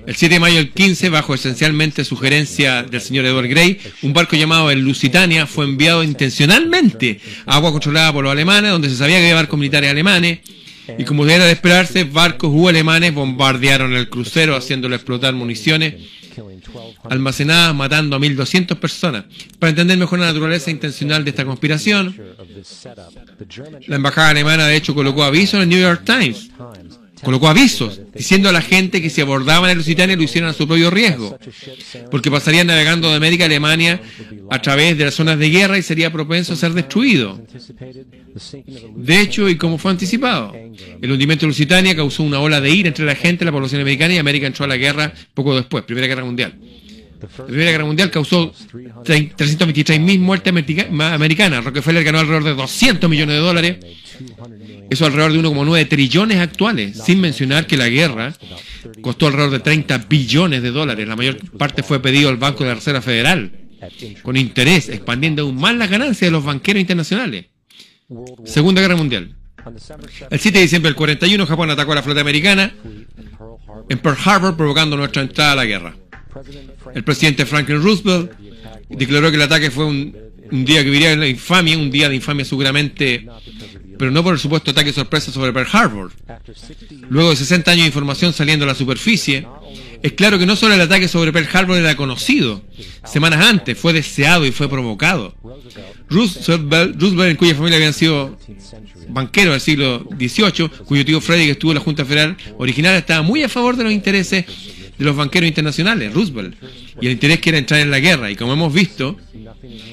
El 0.06 0.16
7 0.16 0.34
de 0.34 0.40
mayo 0.40 0.56
del 0.56 0.72
15, 0.72 1.10
bajo 1.10 1.34
esencialmente 1.34 2.04
sugerencia 2.04 2.82
del 2.82 3.00
señor 3.00 3.24
Edward 3.26 3.48
Gray, 3.48 3.78
un 4.02 4.12
barco 4.12 4.34
llamado 4.34 4.70
el 4.70 4.80
Lusitania 4.80 5.46
fue 5.46 5.64
enviado 5.64 6.02
intencionalmente 6.02 7.20
a 7.46 7.56
agua 7.56 7.70
controlada 7.70 8.12
por 8.12 8.24
los 8.24 8.32
alemanes, 8.32 8.72
donde 8.72 8.88
se 8.88 8.96
sabía 8.96 9.16
que 9.18 9.24
había 9.24 9.36
barcos 9.36 9.58
militares 9.58 9.90
alemanes, 9.90 10.40
y 10.98 11.04
como 11.04 11.26
era 11.26 11.44
de 11.44 11.52
esperarse, 11.52 12.04
barcos 12.04 12.50
U 12.52 12.68
alemanes 12.68 13.14
bombardearon 13.14 13.94
el 13.94 14.08
crucero, 14.08 14.56
haciéndolo 14.56 14.94
explotar 14.94 15.34
municiones 15.34 15.94
almacenadas 17.08 17.74
matando 17.74 18.16
a 18.16 18.18
1.200 18.18 18.76
personas. 18.76 19.24
Para 19.58 19.70
entender 19.70 19.98
mejor 19.98 20.18
la 20.18 20.26
naturaleza 20.26 20.70
intencional 20.70 21.24
de 21.24 21.30
esta 21.30 21.44
conspiración, 21.44 22.14
la 23.86 23.96
embajada 23.96 24.30
alemana 24.30 24.66
de 24.66 24.76
hecho 24.76 24.94
colocó 24.94 25.24
aviso 25.24 25.56
en 25.56 25.64
el 25.64 25.68
New 25.68 25.80
York 25.80 26.02
Times 26.04 26.50
colocó 27.22 27.48
avisos 27.48 28.00
diciendo 28.14 28.48
a 28.48 28.52
la 28.52 28.60
gente 28.60 29.00
que 29.00 29.10
si 29.10 29.20
abordaban 29.20 29.70
el 29.70 29.78
Lusitania 29.78 30.16
lo 30.16 30.22
hicieran 30.22 30.50
a 30.50 30.52
su 30.52 30.66
propio 30.66 30.90
riesgo, 30.90 31.38
porque 32.10 32.30
pasarían 32.30 32.66
navegando 32.66 33.08
de 33.10 33.16
América 33.16 33.44
a 33.44 33.46
Alemania 33.46 34.00
a 34.50 34.62
través 34.62 34.96
de 34.96 35.04
las 35.04 35.14
zonas 35.14 35.38
de 35.38 35.50
guerra 35.50 35.78
y 35.78 35.82
sería 35.82 36.12
propenso 36.12 36.52
a 36.52 36.56
ser 36.56 36.72
destruido. 36.72 37.40
De 38.96 39.20
hecho, 39.20 39.48
y 39.48 39.56
como 39.56 39.78
fue 39.78 39.90
anticipado, 39.90 40.54
el 41.00 41.10
hundimiento 41.10 41.46
de 41.46 41.48
Lusitania 41.48 41.96
causó 41.96 42.22
una 42.22 42.40
ola 42.40 42.60
de 42.60 42.70
ira 42.70 42.88
entre 42.88 43.04
la 43.04 43.14
gente, 43.14 43.44
la 43.44 43.52
población 43.52 43.80
americana 43.80 44.14
y 44.14 44.18
América 44.18 44.46
entró 44.46 44.64
a 44.64 44.68
la 44.68 44.76
guerra 44.76 45.12
poco 45.34 45.54
después, 45.54 45.84
Primera 45.84 46.06
Guerra 46.06 46.24
Mundial. 46.24 46.58
La 47.20 47.46
Primera 47.46 47.70
Guerra 47.70 47.84
Mundial 47.84 48.10
causó 48.10 48.52
323.000 48.52 50.18
muertes 50.18 50.52
americanas. 50.52 51.64
Rockefeller 51.64 52.04
ganó 52.04 52.18
alrededor 52.18 52.44
de 52.44 52.54
200 52.54 53.08
millones 53.08 53.36
de 53.36 53.40
dólares 53.40 53.76
eso 54.90 55.06
alrededor 55.06 55.32
de 55.32 55.40
1,9 55.40 55.88
trillones 55.88 56.38
actuales, 56.38 56.98
sin 57.04 57.20
mencionar 57.20 57.66
que 57.66 57.76
la 57.76 57.88
guerra 57.88 58.34
costó 59.00 59.26
alrededor 59.26 59.52
de 59.52 59.60
30 59.60 59.98
billones 60.08 60.62
de 60.62 60.70
dólares. 60.70 61.08
La 61.08 61.16
mayor 61.16 61.36
parte 61.58 61.82
fue 61.82 62.00
pedido 62.00 62.28
al 62.28 62.36
Banco 62.36 62.62
de 62.62 62.70
la 62.70 62.74
Reserva 62.76 63.02
Federal, 63.02 63.50
con 64.22 64.36
interés, 64.36 64.88
expandiendo 64.88 65.42
aún 65.42 65.56
más 65.56 65.74
las 65.74 65.90
ganancias 65.90 66.28
de 66.28 66.30
los 66.30 66.44
banqueros 66.44 66.80
internacionales. 66.80 67.46
Segunda 68.44 68.80
Guerra 68.80 68.96
Mundial. 68.96 69.34
El 70.30 70.38
7 70.38 70.58
de 70.58 70.62
diciembre 70.62 70.90
del 70.90 70.96
41, 70.96 71.46
Japón 71.46 71.70
atacó 71.70 71.92
a 71.92 71.96
la 71.96 72.02
flota 72.02 72.20
americana 72.20 72.72
en 73.88 73.98
Pearl 73.98 74.18
Harbor, 74.24 74.56
provocando 74.56 74.96
nuestra 74.96 75.22
entrada 75.22 75.52
a 75.52 75.56
la 75.56 75.64
guerra. 75.64 75.96
El 76.94 77.04
presidente 77.04 77.46
Franklin 77.46 77.82
Roosevelt 77.82 78.32
declaró 78.88 79.30
que 79.30 79.36
el 79.36 79.42
ataque 79.42 79.70
fue 79.70 79.84
un, 79.84 80.16
día 80.50 80.82
que 80.82 80.90
viviría 80.90 81.12
en 81.12 81.20
la 81.20 81.26
infamia, 81.26 81.76
un 81.76 81.90
día 81.90 82.08
de 82.08 82.14
infamia 82.14 82.44
seguramente 82.44 83.26
pero 83.98 84.10
no 84.10 84.22
por 84.22 84.34
el 84.34 84.38
supuesto 84.38 84.70
ataque 84.70 84.92
sorpresa 84.92 85.32
sobre 85.32 85.52
Pearl 85.52 85.68
Harbor. 85.72 86.12
Luego 87.08 87.30
de 87.30 87.36
60 87.36 87.70
años 87.70 87.84
de 87.84 87.88
información 87.88 88.32
saliendo 88.32 88.64
a 88.64 88.68
la 88.68 88.74
superficie, 88.74 89.46
es 90.02 90.12
claro 90.12 90.38
que 90.38 90.46
no 90.46 90.56
solo 90.56 90.74
el 90.74 90.80
ataque 90.80 91.08
sobre 91.08 91.32
Pearl 91.32 91.48
Harbor 91.52 91.78
era 91.78 91.96
conocido, 91.96 92.62
semanas 93.04 93.44
antes 93.44 93.78
fue 93.78 93.92
deseado 93.92 94.46
y 94.46 94.52
fue 94.52 94.68
provocado. 94.68 95.34
Roosevelt, 96.08 97.02
en 97.02 97.36
cuya 97.36 97.54
familia 97.54 97.76
habían 97.76 97.94
sido 97.94 98.36
banqueros 99.08 99.54
del 99.54 99.60
siglo 99.60 100.06
XVIII, 100.18 100.68
cuyo 100.84 101.04
tío 101.04 101.20
Freddy, 101.20 101.46
que 101.46 101.52
estuvo 101.52 101.72
en 101.72 101.76
la 101.76 101.80
Junta 101.80 102.04
Federal 102.04 102.36
original, 102.58 102.94
estaba 102.94 103.22
muy 103.22 103.42
a 103.42 103.48
favor 103.48 103.76
de 103.76 103.84
los 103.84 103.92
intereses 103.92 104.44
de 104.98 105.04
los 105.04 105.16
banqueros 105.16 105.48
internacionales, 105.48 106.12
Roosevelt, 106.12 106.56
y 107.00 107.06
el 107.06 107.12
interés 107.12 107.40
que 107.40 107.50
era 107.50 107.58
entrar 107.58 107.80
en 107.80 107.90
la 107.90 108.00
guerra. 108.00 108.30
Y 108.30 108.36
como 108.36 108.54
hemos 108.54 108.72
visto, 108.72 109.16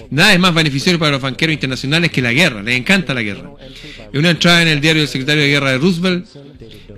nada 0.10 0.34
es 0.34 0.40
más 0.40 0.54
beneficioso 0.54 0.98
para 1.00 1.12
los 1.12 1.22
banqueros 1.22 1.54
internacionales 1.54 2.12
que 2.12 2.22
la 2.22 2.34
guerra, 2.34 2.64
les 2.64 2.78
encanta 2.78 3.14
la 3.14 3.22
guerra. 3.22 3.52
En 4.12 4.20
una 4.20 4.32
entrada 4.32 4.62
en 4.62 4.68
el 4.70 4.82
diario 4.82 5.02
del 5.02 5.10
secretario 5.10 5.44
de 5.44 5.50
guerra 5.50 5.72
de 5.72 5.78
Roosevelt, 5.78 6.28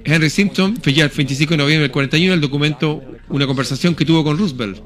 Henry 0.04 0.30
Simpson, 0.30 0.78
fue 0.82 0.94
el 0.94 1.10
25 1.10 1.52
de 1.52 1.58
noviembre 1.58 1.84
del 1.84 1.92
41, 1.92 2.34
el 2.34 2.42
documento 2.42 3.02
una 3.30 3.48
conversación 3.48 3.96
que 3.96 4.06
tuvo 4.06 4.24
con 4.24 4.38
Roosevelt. 4.38 4.82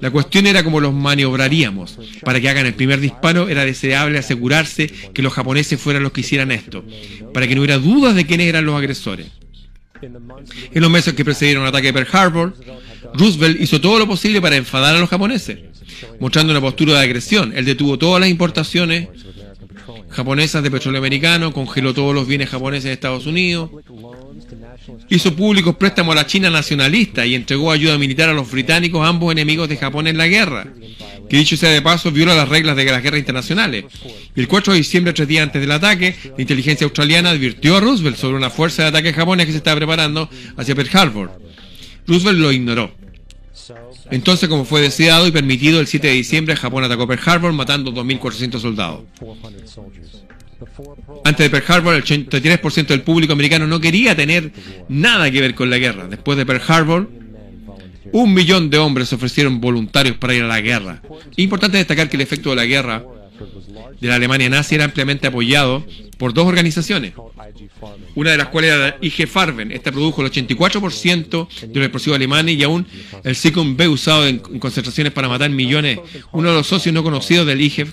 La 0.00 0.10
cuestión 0.10 0.46
era 0.46 0.64
cómo 0.64 0.80
los 0.80 0.94
maniobraríamos. 0.94 1.98
Para 2.24 2.40
que 2.40 2.48
hagan 2.48 2.66
el 2.66 2.74
primer 2.74 3.00
disparo 3.00 3.48
era 3.48 3.64
deseable 3.64 4.18
asegurarse 4.18 4.88
que 5.12 5.22
los 5.22 5.32
japoneses 5.32 5.80
fueran 5.80 6.02
los 6.02 6.12
que 6.12 6.22
hicieran 6.22 6.50
esto, 6.50 6.84
para 7.32 7.46
que 7.46 7.54
no 7.54 7.60
hubiera 7.60 7.78
dudas 7.78 8.14
de 8.14 8.26
quiénes 8.26 8.48
eran 8.48 8.64
los 8.64 8.76
agresores. 8.76 9.26
En 10.02 10.82
los 10.82 10.90
meses 10.90 11.14
que 11.14 11.24
precedieron 11.24 11.62
el 11.62 11.68
ataque 11.68 11.88
de 11.88 11.92
Pearl 11.92 12.08
Harbor, 12.12 12.54
Roosevelt 13.14 13.60
hizo 13.60 13.80
todo 13.80 13.98
lo 13.98 14.06
posible 14.06 14.40
para 14.40 14.56
enfadar 14.56 14.94
a 14.94 14.98
los 14.98 15.08
japoneses, 15.08 15.58
mostrando 16.20 16.52
una 16.52 16.60
postura 16.60 16.94
de 16.94 17.00
agresión. 17.00 17.52
Él 17.56 17.64
detuvo 17.64 17.98
todas 17.98 18.20
las 18.20 18.30
importaciones 18.30 19.08
japonesas 20.10 20.62
de 20.62 20.70
petróleo 20.70 20.98
americano, 20.98 21.52
congeló 21.52 21.94
todos 21.94 22.14
los 22.14 22.26
bienes 22.26 22.48
japoneses 22.48 22.84
de 22.84 22.92
Estados 22.92 23.26
Unidos, 23.26 23.70
hizo 25.08 25.34
públicos 25.34 25.76
préstamos 25.76 26.12
a 26.12 26.16
la 26.16 26.26
China 26.26 26.50
nacionalista 26.50 27.24
y 27.26 27.34
entregó 27.34 27.70
ayuda 27.70 27.98
militar 27.98 28.28
a 28.28 28.32
los 28.32 28.50
británicos, 28.50 29.06
ambos 29.06 29.32
enemigos 29.32 29.68
de 29.68 29.76
Japón 29.76 30.06
en 30.06 30.16
la 30.16 30.28
guerra, 30.28 30.66
que 31.28 31.36
dicho 31.36 31.56
sea 31.56 31.70
de 31.70 31.82
paso 31.82 32.10
viola 32.10 32.34
las 32.34 32.48
reglas 32.48 32.76
de 32.76 32.84
las 32.84 33.02
guerras 33.02 33.20
internacionales. 33.20 33.84
El 34.34 34.48
4 34.48 34.72
de 34.72 34.78
diciembre, 34.78 35.12
tres 35.12 35.28
días 35.28 35.42
antes 35.42 35.60
del 35.60 35.70
ataque, 35.70 36.14
la 36.36 36.40
inteligencia 36.42 36.84
australiana 36.84 37.30
advirtió 37.30 37.76
a 37.76 37.80
Roosevelt 37.80 38.16
sobre 38.16 38.36
una 38.36 38.50
fuerza 38.50 38.82
de 38.82 38.88
ataque 38.88 39.12
japonés 39.12 39.46
que 39.46 39.52
se 39.52 39.58
estaba 39.58 39.76
preparando 39.76 40.28
hacia 40.56 40.74
Pearl 40.74 40.90
Harbor. 40.92 41.40
Roosevelt 42.06 42.38
lo 42.38 42.52
ignoró. 42.52 42.92
Entonces, 44.10 44.48
como 44.48 44.64
fue 44.64 44.80
deseado 44.80 45.26
y 45.26 45.30
permitido, 45.30 45.80
el 45.80 45.86
7 45.86 46.06
de 46.06 46.14
diciembre 46.14 46.56
Japón 46.56 46.84
atacó 46.84 47.06
Pearl 47.06 47.22
Harbor 47.26 47.52
matando 47.52 47.92
2.400 47.92 48.60
soldados. 48.60 49.02
Antes 51.24 51.44
de 51.44 51.50
Pearl 51.50 51.64
Harbor, 51.72 51.94
el 51.94 52.04
83% 52.04 52.86
del 52.86 53.02
público 53.02 53.32
americano 53.32 53.66
no 53.66 53.80
quería 53.80 54.16
tener 54.16 54.52
nada 54.88 55.30
que 55.30 55.40
ver 55.40 55.54
con 55.54 55.70
la 55.70 55.78
guerra. 55.78 56.08
Después 56.08 56.36
de 56.38 56.46
Pearl 56.46 56.62
Harbor, 56.66 57.10
un 58.12 58.34
millón 58.34 58.70
de 58.70 58.78
hombres 58.78 59.08
se 59.08 59.14
ofrecieron 59.14 59.60
voluntarios 59.60 60.16
para 60.16 60.34
ir 60.34 60.42
a 60.42 60.48
la 60.48 60.60
guerra. 60.60 61.02
Es 61.30 61.38
importante 61.38 61.78
destacar 61.78 62.08
que 62.08 62.16
el 62.16 62.22
efecto 62.22 62.50
de 62.50 62.56
la 62.56 62.64
guerra 62.64 63.04
de 64.00 64.08
la 64.08 64.16
Alemania 64.16 64.48
nazi 64.48 64.74
era 64.74 64.84
ampliamente 64.84 65.26
apoyado 65.26 65.84
por 66.18 66.34
dos 66.34 66.46
organizaciones, 66.46 67.12
una 68.14 68.32
de 68.32 68.36
las 68.36 68.48
cuales 68.48 68.72
era 68.72 68.96
IG 69.00 69.28
Farben. 69.28 69.70
Esta 69.70 69.92
produjo 69.92 70.22
el 70.22 70.30
84% 70.32 71.48
de 71.60 71.74
los 71.74 71.84
explosivos 71.84 72.16
alemanes 72.16 72.56
y 72.56 72.64
aún 72.64 72.86
el 73.22 73.36
Sikun 73.36 73.76
B 73.76 73.88
usado 73.88 74.26
en, 74.26 74.38
concentraciones 74.38 75.12
para 75.12 75.28
matar 75.28 75.50
millones. 75.50 76.00
Uno 76.32 76.50
de 76.50 76.56
los 76.56 76.66
socios 76.66 76.92
no 76.92 77.02
conocidos 77.02 77.46
del 77.46 77.60
IG 77.60 77.86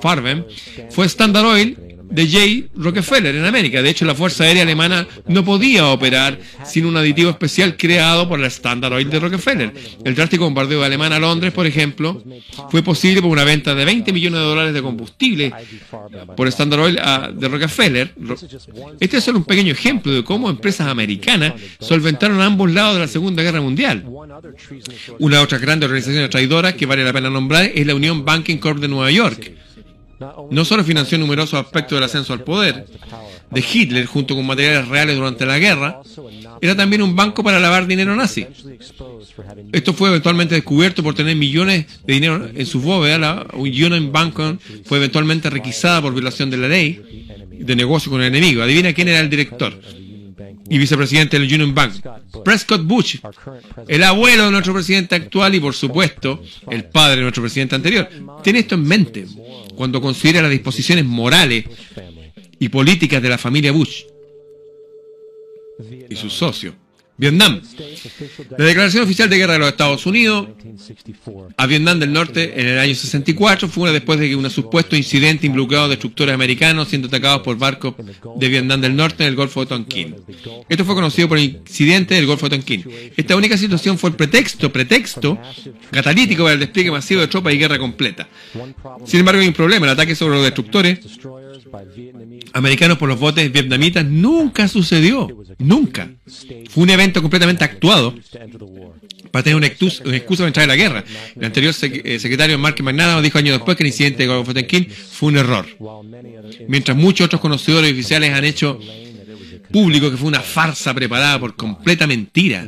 Farben 0.00 0.46
fue 0.90 1.06
Standard 1.06 1.46
Oil 1.46 1.78
de 2.10 2.26
J. 2.26 2.70
Rockefeller 2.76 3.34
en 3.34 3.44
América. 3.44 3.82
De 3.82 3.90
hecho, 3.90 4.04
la 4.04 4.14
Fuerza 4.14 4.44
Aérea 4.44 4.62
Alemana 4.62 5.06
no 5.26 5.44
podía 5.44 5.86
operar 5.88 6.38
sin 6.64 6.86
un 6.86 6.96
aditivo 6.96 7.30
especial 7.30 7.76
creado 7.76 8.28
por 8.28 8.38
la 8.38 8.46
Standard 8.46 8.92
Oil 8.92 9.10
de 9.10 9.20
Rockefeller. 9.20 9.72
El 10.04 10.14
drástico 10.14 10.44
bombardeo 10.44 10.80
de 10.80 10.86
Alemania 10.86 11.16
a 11.16 11.20
Londres, 11.20 11.52
por 11.52 11.66
ejemplo, 11.66 12.22
fue 12.70 12.82
posible 12.82 13.20
por 13.20 13.30
una 13.30 13.44
venta 13.44 13.74
de 13.74 13.84
20 13.84 14.12
millones 14.12 14.40
de 14.40 14.46
dólares 14.46 14.74
de 14.74 14.82
combustible 14.82 15.52
por 16.36 16.48
Standard 16.48 16.80
Oil 16.80 17.00
de 17.34 17.48
Rockefeller. 17.48 18.14
Este 19.00 19.18
es 19.18 19.24
solo 19.24 19.38
un 19.38 19.44
pequeño 19.44 19.72
ejemplo 19.72 20.12
de 20.12 20.24
cómo 20.24 20.50
empresas 20.50 20.88
americanas 20.88 21.54
solventaron 21.80 22.40
ambos 22.40 22.70
lados 22.70 22.94
de 22.94 23.00
la 23.00 23.08
Segunda 23.08 23.42
Guerra 23.42 23.60
Mundial. 23.60 24.04
Una 25.18 25.40
otra 25.42 25.58
grande 25.58 25.86
organización 25.86 26.28
traidora 26.30 26.74
que 26.74 26.86
vale 26.86 27.04
la 27.04 27.12
pena 27.12 27.30
nombrar 27.30 27.70
es 27.74 27.86
la 27.86 27.94
Unión 27.94 28.24
Banking 28.24 28.58
Corp 28.58 28.78
de 28.78 28.88
Nueva 28.88 29.10
York 29.10 29.63
no 30.50 30.64
solo 30.64 30.84
financió 30.84 31.18
numerosos 31.18 31.60
aspectos 31.60 31.96
del 31.96 32.04
ascenso 32.04 32.32
al 32.32 32.42
poder 32.42 32.86
de 33.50 33.64
Hitler 33.72 34.06
junto 34.06 34.34
con 34.34 34.46
materiales 34.46 34.88
reales 34.88 35.16
durante 35.16 35.46
la 35.46 35.58
guerra, 35.58 36.00
era 36.60 36.76
también 36.76 37.02
un 37.02 37.14
banco 37.14 37.42
para 37.42 37.60
lavar 37.60 37.86
dinero 37.86 38.14
nazi. 38.16 38.46
Esto 39.72 39.92
fue 39.92 40.08
eventualmente 40.08 40.54
descubierto 40.54 41.02
por 41.02 41.14
tener 41.14 41.36
millones 41.36 41.86
de 42.04 42.14
dinero 42.14 42.48
en 42.54 42.66
su 42.66 42.80
bóveda. 42.80 43.18
La 43.18 43.46
Union 43.54 44.12
Bank 44.12 44.58
fue 44.84 44.98
eventualmente 44.98 45.50
requisada 45.50 46.02
por 46.02 46.12
violación 46.12 46.50
de 46.50 46.56
la 46.56 46.68
ley 46.68 47.26
de 47.50 47.76
negocio 47.76 48.10
con 48.10 48.20
el 48.20 48.28
enemigo. 48.28 48.62
Adivina 48.62 48.92
quién 48.92 49.08
era 49.08 49.20
el 49.20 49.30
director 49.30 49.78
y 50.68 50.78
vicepresidente 50.78 51.38
del 51.38 51.52
Union 51.52 51.74
Bank, 51.74 51.94
Prescott 52.44 52.82
Bush, 52.82 53.16
el 53.88 54.02
abuelo 54.02 54.46
de 54.46 54.50
nuestro 54.50 54.72
presidente 54.72 55.14
actual 55.14 55.54
y 55.54 55.60
por 55.60 55.74
supuesto 55.74 56.42
el 56.70 56.84
padre 56.84 57.16
de 57.16 57.22
nuestro 57.22 57.42
presidente 57.42 57.74
anterior. 57.74 58.08
Tiene 58.42 58.60
esto 58.60 58.74
en 58.74 58.84
mente 58.84 59.26
cuando 59.74 60.00
considera 60.00 60.42
las 60.42 60.50
disposiciones 60.50 61.04
morales 61.04 61.64
y 62.58 62.68
políticas 62.68 63.22
de 63.22 63.28
la 63.28 63.38
familia 63.38 63.72
Bush 63.72 64.04
y 66.08 66.16
sus 66.16 66.32
socios. 66.32 66.74
Vietnam. 67.16 67.60
La 68.58 68.64
declaración 68.64 69.04
oficial 69.04 69.30
de 69.30 69.38
guerra 69.38 69.52
de 69.52 69.58
los 69.60 69.68
Estados 69.68 70.04
Unidos 70.04 70.48
a 71.56 71.66
Vietnam 71.66 72.00
del 72.00 72.12
Norte 72.12 72.60
en 72.60 72.66
el 72.66 72.78
año 72.78 72.94
64 72.94 73.68
fue 73.68 73.84
una 73.84 73.92
después 73.92 74.18
de 74.18 74.28
que 74.28 74.34
un 74.34 74.50
supuesto 74.50 74.96
incidente 74.96 75.46
involucrado 75.46 75.88
destructores 75.88 76.34
americanos 76.34 76.88
siendo 76.88 77.06
atacados 77.06 77.42
por 77.42 77.56
barcos 77.56 77.94
de 78.36 78.48
Vietnam 78.48 78.80
del 78.80 78.96
Norte 78.96 79.22
en 79.22 79.28
el 79.28 79.36
Golfo 79.36 79.60
de 79.60 79.66
Tonkin. 79.66 80.16
Esto 80.68 80.84
fue 80.84 80.94
conocido 80.94 81.28
por 81.28 81.38
el 81.38 81.44
incidente 81.44 82.14
del 82.14 82.26
Golfo 82.26 82.48
de 82.48 82.56
Tonkin. 82.56 82.84
Esta 83.16 83.36
única 83.36 83.56
situación 83.56 83.96
fue 83.96 84.10
el 84.10 84.16
pretexto, 84.16 84.72
pretexto 84.72 85.38
catalítico 85.92 86.42
para 86.42 86.54
el 86.54 86.60
despliegue 86.60 86.90
masivo 86.90 87.20
de 87.20 87.28
tropas 87.28 87.54
y 87.54 87.58
guerra 87.58 87.78
completa. 87.78 88.28
Sin 89.04 89.20
embargo, 89.20 89.40
hay 89.40 89.48
un 89.48 89.54
problema. 89.54 89.86
El 89.86 89.92
ataque 89.92 90.16
sobre 90.16 90.34
los 90.34 90.44
destructores 90.44 90.98
americanos 92.52 92.98
por 92.98 93.08
los 93.08 93.18
botes 93.18 93.50
vietnamitas 93.50 94.04
nunca 94.04 94.68
sucedió. 94.68 95.28
Nunca. 95.58 96.10
Fue 96.70 96.82
un 96.82 96.90
evento 96.90 97.22
completamente 97.22 97.64
actuado 97.64 98.14
para 99.30 99.42
tener 99.42 99.56
una 99.56 99.66
excusa, 99.66 100.04
para 100.04 100.46
entrar 100.46 100.64
en 100.64 100.68
la 100.68 100.76
guerra. 100.76 101.04
El 101.36 101.44
anterior 101.44 101.74
eh, 101.82 102.18
secretario 102.18 102.58
Mark 102.58 102.76
McNamara 102.82 103.20
dijo 103.20 103.38
años 103.38 103.56
después 103.56 103.76
que 103.76 103.82
el 103.82 103.88
incidente 103.88 104.24
de 104.24 104.28
Golfo 104.28 104.52
fue 105.12 105.28
un 105.28 105.36
error. 105.36 105.66
Mientras 106.68 106.96
muchos 106.96 107.26
otros 107.26 107.40
conocedores 107.40 107.92
oficiales 107.92 108.32
han 108.32 108.44
hecho 108.44 108.78
público 109.74 110.08
que 110.08 110.16
fue 110.16 110.28
una 110.28 110.38
farsa 110.38 110.94
preparada 110.94 111.40
por 111.40 111.56
completa 111.56 112.06
mentira. 112.06 112.64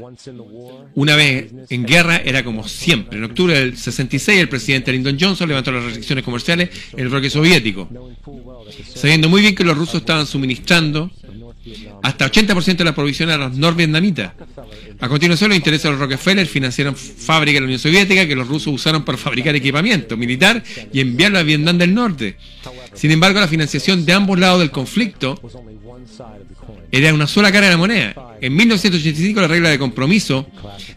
Una 0.96 1.14
vez 1.14 1.52
en 1.70 1.86
guerra 1.86 2.16
era 2.16 2.42
como 2.42 2.66
siempre. 2.66 3.18
En 3.18 3.24
octubre 3.24 3.54
del 3.54 3.78
66 3.78 4.40
el 4.40 4.48
presidente 4.48 4.90
Lyndon 4.90 5.16
Johnson 5.18 5.48
levantó 5.48 5.70
las 5.70 5.84
restricciones 5.84 6.24
comerciales 6.24 6.68
en 6.92 6.98
el 6.98 7.08
bloque 7.08 7.30
soviético, 7.30 7.88
sabiendo 8.92 9.28
muy 9.28 9.40
bien 9.40 9.54
que 9.54 9.62
los 9.62 9.78
rusos 9.78 10.00
estaban 10.00 10.26
suministrando 10.26 11.12
hasta 12.02 12.28
80% 12.28 12.76
de 12.76 12.84
la 12.84 12.94
provisión 12.94 13.30
a 13.30 13.36
los 13.36 13.56
norvietnamitas. 13.56 14.32
A 14.98 15.08
continuación, 15.08 15.50
los 15.50 15.58
intereses 15.58 15.84
de 15.84 15.90
los 15.90 16.00
Rockefeller 16.00 16.46
financiaron 16.48 16.96
fábricas 16.96 17.54
de 17.56 17.60
la 17.60 17.66
Unión 17.66 17.78
Soviética 17.78 18.26
que 18.26 18.34
los 18.34 18.48
rusos 18.48 18.74
usaron 18.74 19.04
para 19.04 19.16
fabricar 19.16 19.54
equipamiento 19.54 20.16
militar 20.16 20.60
y 20.92 21.00
enviarlo 21.00 21.38
a 21.38 21.44
Vietnam 21.44 21.78
del 21.78 21.94
Norte. 21.94 22.36
Sin 22.94 23.12
embargo, 23.12 23.38
la 23.38 23.46
financiación 23.46 24.04
de 24.04 24.12
ambos 24.12 24.40
lados 24.40 24.58
del 24.58 24.72
conflicto 24.72 25.40
era 26.92 27.12
una 27.12 27.26
sola 27.26 27.52
cara 27.52 27.66
de 27.66 27.72
la 27.72 27.78
moneda. 27.78 28.14
En 28.40 28.54
1985 28.54 29.40
las 29.40 29.50
reglas 29.50 29.72
de 29.72 29.78
compromiso 29.78 30.46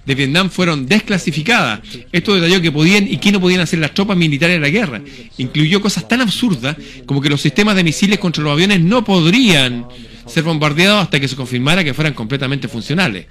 de 0.06 0.16
Vietnam 0.16 0.50
fueron 0.50 0.86
desclasificadas. 0.86 1.82
Esto 2.12 2.36
detalló 2.36 2.62
que 2.62 2.72
podían 2.72 3.08
y 3.08 3.18
qué 3.18 3.32
no 3.32 3.40
podían 3.40 3.62
hacer 3.62 3.80
las 3.80 3.94
tropas 3.94 4.18
militares 4.18 4.58
de 4.58 4.62
la 4.62 4.70
guerra. 4.70 5.02
Incluyó 5.38 5.82
cosas 5.82 6.08
tan 6.08 6.22
absurdas 6.22 6.76
como 7.06 7.22
que 7.22 7.30
los 7.30 7.42
sistemas 7.42 7.76
de 7.76 7.84
misiles 7.84 8.20
contra 8.20 8.44
los 8.44 8.54
aviones 8.54 8.82
no 8.82 9.04
podrían 9.04 9.86
ser 10.30 10.44
bombardeados 10.44 11.04
hasta 11.04 11.20
que 11.20 11.28
se 11.28 11.36
confirmara 11.36 11.84
que 11.84 11.94
fueran 11.94 12.14
completamente 12.14 12.68
funcionales. 12.68 13.26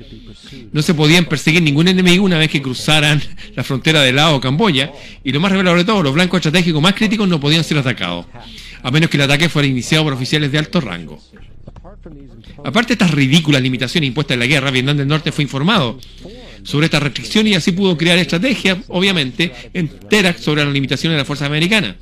No 0.73 0.83
se 0.83 0.95
podían 0.95 1.27
perseguir 1.27 1.63
ningún 1.63 1.89
enemigo 1.89 2.25
una 2.25 2.39
vez 2.39 2.51
que 2.51 2.61
cruzaran 2.61 3.23
la 3.55 3.63
frontera 3.63 4.03
de 4.03 4.13
Laos 4.13 4.39
o 4.39 4.41
Camboya, 4.41 4.93
y 5.23 5.33
lo 5.33 5.41
más 5.41 5.53
revelador 5.53 5.79
de 5.79 5.85
todo, 5.85 6.03
los 6.03 6.15
blancos 6.15 6.39
estratégicos 6.39 6.83
más 6.83 6.95
críticos 6.95 7.29
no 7.29 7.39
podían 7.39 7.63
ser 7.63 7.79
atacados, 7.79 8.27
a 8.83 8.91
menos 8.91 9.09
que 9.11 9.17
el 9.17 9.23
ataque 9.23 9.49
fuera 9.49 9.69
iniciado 9.69 10.05
por 10.05 10.13
oficiales 10.13 10.51
de 10.51 10.59
alto 10.59 10.81
rango. 10.81 11.23
Aparte 12.65 12.89
de 12.89 12.93
estas 12.95 13.11
ridículas 13.11 13.63
limitaciones 13.63 14.09
impuestas 14.09 14.35
en 14.35 14.41
la 14.41 14.47
guerra, 14.47 14.71
Vietnam 14.71 14.97
del 14.97 15.09
Norte 15.09 15.33
fue 15.33 15.45
informado 15.45 15.99
sobre 16.63 16.87
estas 16.87 17.03
restricciones 17.03 17.53
y 17.53 17.55
así 17.57 17.73
pudo 17.73 17.97
crear 17.97 18.19
estrategias, 18.19 18.79
obviamente, 18.89 19.53
enteras 19.75 20.41
sobre 20.41 20.65
las 20.65 20.73
limitaciones 20.73 21.15
de 21.15 21.19
las 21.19 21.27
fuerzas 21.27 21.47
americanas. 21.47 21.97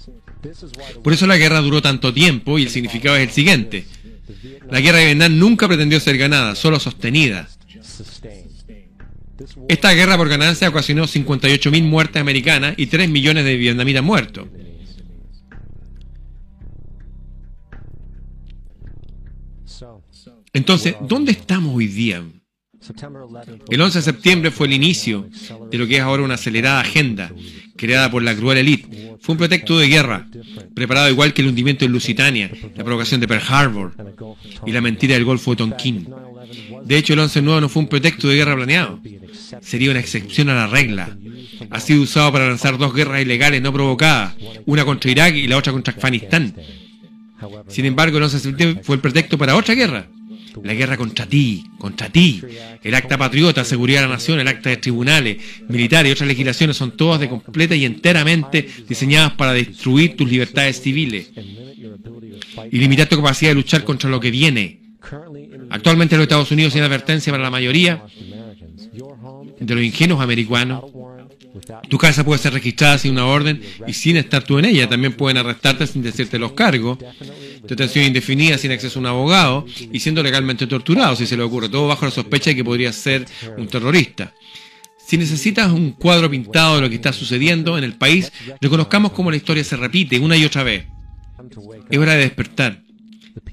Por 1.03 1.13
eso 1.13 1.27
la 1.27 1.37
guerra 1.37 1.61
duró 1.61 1.83
tanto 1.83 2.13
tiempo 2.13 2.59
y 2.59 2.65
el 2.65 2.71
significado 2.71 3.17
es 3.17 3.29
el 3.29 3.31
siguiente. 3.31 3.85
La 4.71 4.81
guerra 4.81 4.99
de 4.99 5.07
Vietnam 5.07 5.39
nunca 5.39 5.69
pretendió 5.69 6.01
ser 6.01 6.19
ganada, 6.19 6.55
solo 6.55 6.81
sostenida. 6.81 7.49
Esta 9.69 9.93
guerra 9.93 10.17
por 10.17 10.29
ganancia 10.29 10.69
ocasionó 10.69 11.05
58.000 11.05 11.83
muertes 11.83 12.21
americanas 12.21 12.75
y 12.77 12.87
3 12.87 13.09
millones 13.09 13.45
de 13.45 13.57
vietnamitas 13.57 14.03
muertos. 14.03 14.49
Entonces, 20.57 20.97
¿dónde 21.03 21.33
estamos 21.33 21.77
hoy 21.77 21.87
día? 21.87 22.25
El 23.69 23.81
11 23.83 23.99
de 23.99 24.03
septiembre 24.03 24.51
fue 24.51 24.67
el 24.67 24.73
inicio 24.73 25.29
de 25.71 25.77
lo 25.77 25.87
que 25.87 25.97
es 25.97 26.01
ahora 26.01 26.23
una 26.23 26.37
acelerada 26.37 26.81
agenda 26.81 27.31
creada 27.77 28.11
por 28.11 28.23
la 28.23 28.35
cruel 28.35 28.57
élite. 28.57 29.17
Fue 29.21 29.35
un 29.35 29.39
pretexto 29.39 29.79
de 29.79 29.89
guerra, 29.89 30.27
preparado 30.75 31.11
igual 31.11 31.35
que 31.35 31.43
el 31.43 31.49
hundimiento 31.49 31.85
de 31.85 31.91
Lusitania, 31.91 32.51
la 32.75 32.85
provocación 32.85 33.21
de 33.21 33.29
Pearl 33.29 33.43
Harbor 33.47 33.93
y 34.65 34.73
la 34.73 34.81
mentira 34.81 35.13
del 35.13 35.27
Golfo 35.27 35.51
de 35.51 35.59
Tonkin. 35.59 36.09
De 36.85 36.97
hecho, 36.97 37.13
el 37.13 37.19
11 37.19 37.43
9 37.43 37.61
no 37.61 37.69
fue 37.69 37.83
un 37.83 37.89
pretexto 37.89 38.27
de 38.27 38.37
guerra 38.37 38.57
planeado. 38.57 38.99
Sería 39.61 39.91
una 39.91 40.01
excepción 40.01 40.49
a 40.49 40.55
la 40.55 40.69
regla. 40.69 41.19
Ha 41.69 41.81
sido 41.81 42.01
usado 42.01 42.33
para 42.33 42.49
lanzar 42.49 42.79
dos 42.79 42.95
guerras 42.95 43.21
ilegales 43.21 43.61
no 43.61 43.75
provocadas, 43.75 44.35
una 44.65 44.87
contra 44.87 45.11
Irak 45.11 45.35
y 45.35 45.49
la 45.49 45.59
otra 45.59 45.75
contra 45.75 45.93
Afganistán. 45.93 46.55
Sin 47.69 47.85
embargo, 47.85 48.17
el 48.17 48.23
11 48.23 48.37
de 48.39 48.43
septiembre 48.43 48.83
fue 48.83 48.97
el 48.97 49.03
pretexto 49.03 49.37
para 49.37 49.55
otra 49.55 49.75
guerra, 49.75 50.09
la 50.63 50.75
guerra 50.75 50.97
contra 50.97 51.27
ti, 51.27 51.65
contra 51.79 52.09
ti. 52.09 52.43
El 52.83 52.95
acta 52.95 53.19
patriota, 53.19 53.65
seguridad 53.65 54.03
de 54.03 54.09
la 54.09 54.15
nación, 54.15 54.41
el 54.41 54.49
acta 54.49 54.71
de 54.71 54.77
tribunales, 54.77 55.39
militares 55.69 56.11
y 56.11 56.13
otras 56.13 56.29
legislaciones 56.29 56.77
son 56.77 56.97
todas 56.97 57.21
de 57.21 57.29
completa 57.29 57.75
y 57.75 57.85
enteramente 57.85 58.69
diseñadas 58.89 59.33
para 59.33 59.53
destruir 59.53 60.17
tus 60.17 60.31
libertades 60.31 60.81
civiles 60.81 61.31
y 62.71 62.79
limitar 62.79 63.09
tu 63.09 63.17
capacidad 63.17 63.51
de 63.51 63.57
luchar 63.57 63.85
contra 63.85 64.11
lo 64.11 64.21
que 64.21 64.31
viene. 64.31 64.81
Actualmente 65.71 66.17
los 66.17 66.25
Estados 66.25 66.51
Unidos, 66.51 66.73
sin 66.73 66.83
advertencia 66.83 67.33
para 67.33 67.45
la 67.45 67.51
mayoría 67.51 68.05
de 69.61 69.75
los 69.75 69.85
ingenuos 69.85 70.21
americanos, 70.21 70.85
tu 71.89 71.99
casa 71.99 72.25
puede 72.25 72.39
ser 72.41 72.53
registrada 72.53 72.99
sin 72.99 73.13
una 73.13 73.27
orden 73.27 73.61
y 73.87 73.93
sin 73.93 74.17
estar 74.17 74.43
tú 74.43 74.59
en 74.59 74.67
ella. 74.67 74.89
También 74.89 75.15
pueden 75.15 75.39
arrestarte 75.39 75.87
sin 75.87 76.03
decirte 76.03 76.39
los 76.39 76.53
cargos. 76.53 76.99
Detención 77.69 78.05
indefinida 78.05 78.59
sin 78.59 78.73
acceso 78.73 78.99
a 78.99 79.01
un 79.01 79.07
abogado 79.07 79.67
y 79.93 80.01
siendo 80.01 80.23
legalmente 80.23 80.67
torturado, 80.67 81.17
si 81.17 81.27
se 81.27 81.37
le 81.37 81.43
ocurre. 81.43 81.69
Todo 81.69 81.89
bajo 81.89 82.05
la 82.05 82.11
sospecha 82.11 82.51
de 82.51 82.57
que 82.57 82.65
podría 82.65 82.93
ser 82.93 83.27
un 83.57 83.67
terrorista. 83.69 84.33
Si 85.07 85.17
necesitas 85.17 85.71
un 85.71 85.93
cuadro 85.93 86.29
pintado 86.29 86.77
de 86.77 86.81
lo 86.81 86.89
que 86.89 86.97
está 86.97 87.13
sucediendo 87.13 87.79
en 87.79 87.85
el 87.85 87.95
país, 87.95 88.33
reconozcamos 88.61 89.13
cómo 89.13 89.31
la 89.31 89.37
historia 89.37 89.63
se 89.63 89.77
repite 89.77 90.19
una 90.19 90.37
y 90.37 90.45
otra 90.45 90.65
vez. 90.65 90.87
Es 91.91 91.99
hora 91.99 92.15
de 92.15 92.21
despertar. 92.21 92.83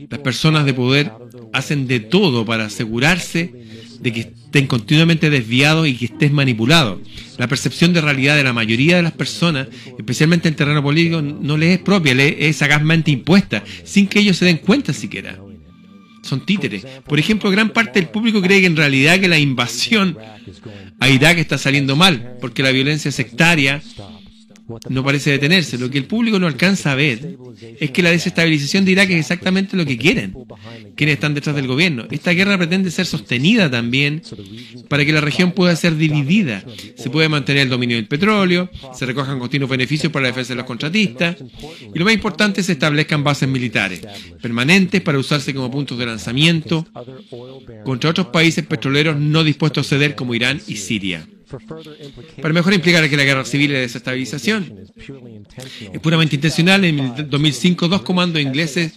Las 0.10 0.20
personas 0.22 0.66
de 0.66 0.74
poder 0.74 1.12
hacen 1.52 1.88
de 1.88 2.00
todo 2.00 2.46
para 2.46 2.66
asegurarse 2.66 3.63
de 4.04 4.12
que 4.12 4.20
estén 4.20 4.68
continuamente 4.68 5.30
desviados 5.30 5.88
y 5.88 5.96
que 5.96 6.06
estés 6.06 6.32
manipulado. 6.32 7.02
La 7.38 7.48
percepción 7.48 7.94
de 7.94 8.02
realidad 8.02 8.36
de 8.36 8.44
la 8.44 8.54
mayoría 8.54 8.98
de 8.98 9.02
las 9.02 9.14
personas, 9.14 9.68
especialmente 9.98 10.50
en 10.50 10.56
terreno 10.56 10.84
político, 10.84 11.22
no 11.22 11.58
les 11.58 11.78
es 11.78 11.84
propia, 11.84 12.14
les 12.14 12.36
es 12.38 12.58
sagazmente 12.58 13.12
impuesta, 13.12 13.64
sin 13.84 14.08
que 14.08 14.20
ellos 14.20 14.38
se 14.38 14.46
den 14.46 14.58
cuenta 14.58 14.92
siquiera. 14.94 15.40
Son 16.22 16.46
títeres. 16.46 16.86
Por 17.08 17.18
ejemplo, 17.18 17.50
gran 17.50 17.70
parte 17.70 18.00
del 18.00 18.10
público 18.10 18.42
cree 18.42 18.62
que 18.62 18.68
en 18.68 18.78
realidad 18.78 19.20
que 19.20 19.28
la 19.28 19.40
invasión 19.40 20.18
a 21.00 21.10
Irak 21.10 21.38
está 21.38 21.58
saliendo 21.58 21.96
mal, 21.96 22.38
porque 22.40 22.64
la 22.64 22.72
violencia 22.72 23.12
sectaria 23.12 23.82
no 24.90 25.04
parece 25.04 25.32
detenerse. 25.32 25.78
Lo 25.78 25.90
que 25.90 25.98
el 25.98 26.06
público 26.06 26.40
no 26.40 26.48
alcanza 26.48 26.92
a 26.92 26.96
ver 26.96 27.38
es 27.80 27.92
que 27.92 28.02
la 28.02 28.12
desestabilización 28.12 28.86
de 28.86 28.92
Irak 28.92 29.10
es 29.10 29.20
exactamente 29.20 29.76
lo 29.76 29.86
que 29.86 29.98
quieren, 29.98 30.34
quienes 30.96 31.16
están 31.16 31.34
detrás 31.34 31.56
del 31.56 31.68
gobierno. 31.68 32.06
Esta 32.12 32.32
guerra 32.32 32.58
pretende 32.58 32.92
ser 32.92 33.06
sostenida 33.06 33.70
también 33.70 34.22
para 34.88 35.06
que 35.06 35.12
la 35.12 35.22
región 35.22 35.52
pueda 35.52 35.76
ser 35.76 35.98
dividida. 35.98 36.64
Se 36.96 37.10
puede 37.10 37.30
mantener 37.30 37.64
el 37.64 37.70
dominio 37.70 37.98
del 37.98 38.08
petróleo, 38.08 38.70
se 38.94 39.06
recojan 39.06 39.40
continuos 39.40 39.70
beneficios 39.70 40.12
para 40.12 40.24
la 40.24 40.30
defensa 40.30 40.54
de 40.54 40.58
los 40.58 40.66
contratistas 40.66 41.38
y 41.94 42.00
lo 42.00 42.06
más 42.06 42.14
importante 42.14 42.62
es 42.62 42.68
se 42.68 42.74
establezcan 42.74 43.24
bases 43.24 43.50
militares 43.50 44.02
permanentes 44.42 45.02
para 45.02 45.20
usarse 45.20 45.54
como 45.54 45.70
puntos 45.70 45.98
de 45.98 46.06
lanzamiento 46.06 46.88
contra 47.84 48.10
otros 48.10 48.28
países 48.28 48.66
petroleros 48.66 49.18
no 49.18 49.44
dispuestos 49.44 49.86
a 49.88 49.90
ceder 49.90 50.16
como 50.16 50.34
Irán 50.34 50.62
y 50.68 50.78
Siria. 50.78 51.28
Para 52.42 52.54
mejor 52.54 52.74
implicar 52.74 53.10
que 53.10 53.18
la 53.18 53.24
guerra 53.24 53.46
civil 53.46 53.74
es 53.76 53.82
desestabilización. 53.82 54.80
Es 55.92 56.00
puramente 56.00 56.36
intencional. 56.36 56.86
En 56.86 57.30
2005, 57.30 57.88
dos 57.88 58.02
comandos 58.02 58.42
ingleses 58.42 58.94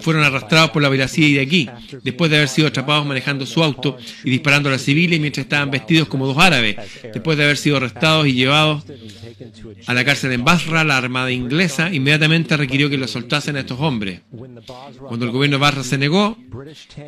fueron 0.00 0.24
arrastrados 0.24 0.70
por 0.70 0.82
la 0.82 0.88
de 0.90 1.40
aquí 1.40 1.68
después 2.02 2.30
de 2.30 2.36
haber 2.36 2.48
sido 2.48 2.68
atrapados 2.68 3.06
manejando 3.06 3.46
su 3.46 3.62
auto 3.62 3.96
y 4.24 4.30
disparando 4.30 4.68
a 4.68 4.72
las 4.72 4.82
civiles 4.82 5.20
mientras 5.20 5.44
estaban 5.44 5.70
vestidos 5.70 6.08
como 6.08 6.26
dos 6.26 6.38
árabes, 6.38 6.76
después 7.02 7.36
de 7.38 7.44
haber 7.44 7.56
sido 7.56 7.76
arrestados 7.78 8.26
y 8.26 8.34
llevados 8.34 8.84
a 9.86 9.94
la 9.94 10.04
cárcel 10.04 10.32
en 10.32 10.44
Basra, 10.44 10.84
la 10.84 10.96
armada 10.96 11.30
inglesa 11.30 11.92
inmediatamente 11.92 12.56
requirió 12.56 12.88
que 12.88 12.98
los 12.98 13.10
soltasen 13.10 13.56
a 13.56 13.60
estos 13.60 13.80
hombres. 13.80 14.20
Cuando 14.98 15.26
el 15.26 15.32
gobierno 15.32 15.56
de 15.56 15.60
Basra 15.60 15.82
se 15.82 15.98
negó, 15.98 16.36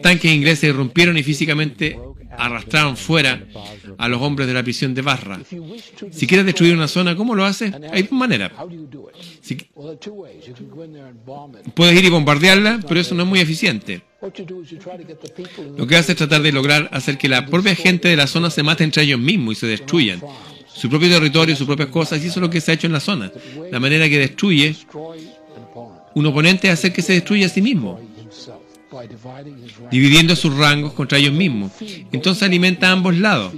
tanques 0.02 0.32
ingleses 0.32 0.70
irrumpieron 0.70 1.16
y 1.16 1.22
físicamente 1.22 1.98
arrastraron 2.38 2.96
fuera 2.96 3.42
a 3.98 4.08
los 4.08 4.20
hombres 4.22 4.48
de 4.48 4.54
la 4.54 4.62
prisión 4.62 4.94
de 4.94 5.02
Barra. 5.02 5.40
Si 6.10 6.26
quieres 6.26 6.46
destruir 6.46 6.74
una 6.74 6.88
zona, 6.88 7.16
¿cómo 7.16 7.34
lo 7.34 7.44
haces? 7.44 7.72
Hay 7.92 8.02
dos 8.02 8.12
maneras. 8.12 8.52
puedes 11.74 11.98
ir 11.98 12.04
y 12.04 12.10
bombardearla, 12.10 12.80
pero 12.86 13.00
eso 13.00 13.14
no 13.14 13.22
es 13.22 13.28
muy 13.28 13.40
eficiente. 13.40 14.02
Lo 15.76 15.86
que 15.86 15.96
hace 15.96 16.12
es 16.12 16.18
tratar 16.18 16.42
de 16.42 16.52
lograr 16.52 16.88
hacer 16.92 17.18
que 17.18 17.28
la 17.28 17.46
propia 17.46 17.74
gente 17.74 18.08
de 18.08 18.16
la 18.16 18.26
zona 18.26 18.50
se 18.50 18.62
mate 18.62 18.84
entre 18.84 19.02
ellos 19.02 19.20
mismos 19.20 19.56
y 19.56 19.60
se 19.60 19.66
destruyan. 19.66 20.20
Su 20.66 20.88
propio 20.88 21.08
territorio, 21.08 21.54
sus 21.54 21.66
propias 21.66 21.88
cosas, 21.88 22.22
y 22.22 22.26
eso 22.26 22.40
es 22.40 22.42
lo 22.42 22.50
que 22.50 22.60
se 22.60 22.72
ha 22.72 22.74
hecho 22.74 22.86
en 22.86 22.92
la 22.92 23.00
zona. 23.00 23.30
La 23.70 23.78
manera 23.78 24.08
que 24.08 24.18
destruye 24.18 24.74
un 26.14 26.26
oponente 26.26 26.68
es 26.68 26.74
hacer 26.74 26.92
que 26.92 27.02
se 27.02 27.12
destruya 27.12 27.46
a 27.46 27.48
sí 27.48 27.62
mismo 27.62 28.00
dividiendo 29.90 30.36
sus 30.36 30.56
rangos 30.56 30.92
contra 30.92 31.18
ellos 31.18 31.32
mismos. 31.32 31.72
Entonces 32.12 32.42
alimenta 32.42 32.88
a 32.88 32.92
ambos 32.92 33.16
lados. 33.16 33.52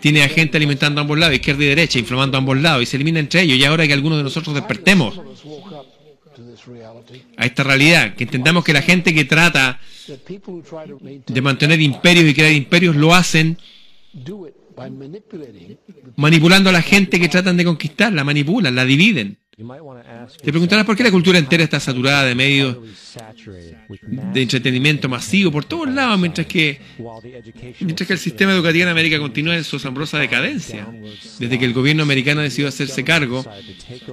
Tiene 0.00 0.22
a 0.22 0.28
gente 0.28 0.56
alimentando 0.56 1.00
a 1.00 1.02
ambos 1.02 1.18
lados, 1.18 1.34
izquierda 1.34 1.64
y 1.64 1.66
derecha, 1.68 1.98
inflamando 1.98 2.36
a 2.36 2.40
ambos 2.40 2.58
lados, 2.58 2.82
y 2.82 2.86
se 2.86 2.96
elimina 2.96 3.20
entre 3.20 3.42
ellos. 3.42 3.58
Y 3.58 3.64
ahora 3.64 3.86
que 3.86 3.92
algunos 3.92 4.18
de 4.18 4.24
nosotros 4.24 4.54
despertemos 4.54 5.20
a 7.36 7.46
esta 7.46 7.62
realidad, 7.62 8.14
que 8.14 8.24
entendamos 8.24 8.64
que 8.64 8.72
la 8.72 8.82
gente 8.82 9.14
que 9.14 9.24
trata 9.24 9.80
de 11.26 11.40
mantener 11.40 11.80
imperios 11.80 12.24
y 12.26 12.34
crear 12.34 12.52
imperios 12.52 12.96
lo 12.96 13.14
hacen 13.14 13.58
manipulando 16.16 16.70
a 16.70 16.72
la 16.72 16.82
gente 16.82 17.20
que 17.20 17.28
tratan 17.28 17.56
de 17.56 17.64
conquistar, 17.64 18.12
la 18.12 18.24
manipulan, 18.24 18.74
la 18.74 18.84
dividen. 18.84 19.38
Te 19.54 20.50
preguntarás 20.50 20.86
por 20.86 20.96
qué 20.96 21.02
la 21.02 21.10
cultura 21.10 21.38
entera 21.38 21.62
está 21.62 21.78
saturada 21.78 22.24
de 22.24 22.34
medios 22.34 22.78
de 24.10 24.42
entretenimiento 24.42 25.10
masivo 25.10 25.52
por 25.52 25.66
todos 25.66 25.88
lados, 25.90 26.18
mientras 26.18 26.46
que, 26.46 26.80
mientras 27.80 28.06
que 28.06 28.14
el 28.14 28.18
sistema 28.18 28.52
educativo 28.52 28.84
en 28.84 28.88
América 28.88 29.18
continúa 29.18 29.54
en 29.54 29.64
su 29.64 29.76
asombrosa 29.76 30.18
decadencia, 30.18 30.88
desde 31.38 31.58
que 31.58 31.66
el 31.66 31.74
gobierno 31.74 32.02
americano 32.02 32.40
decidió 32.40 32.66
hacerse 32.66 33.04
cargo 33.04 33.44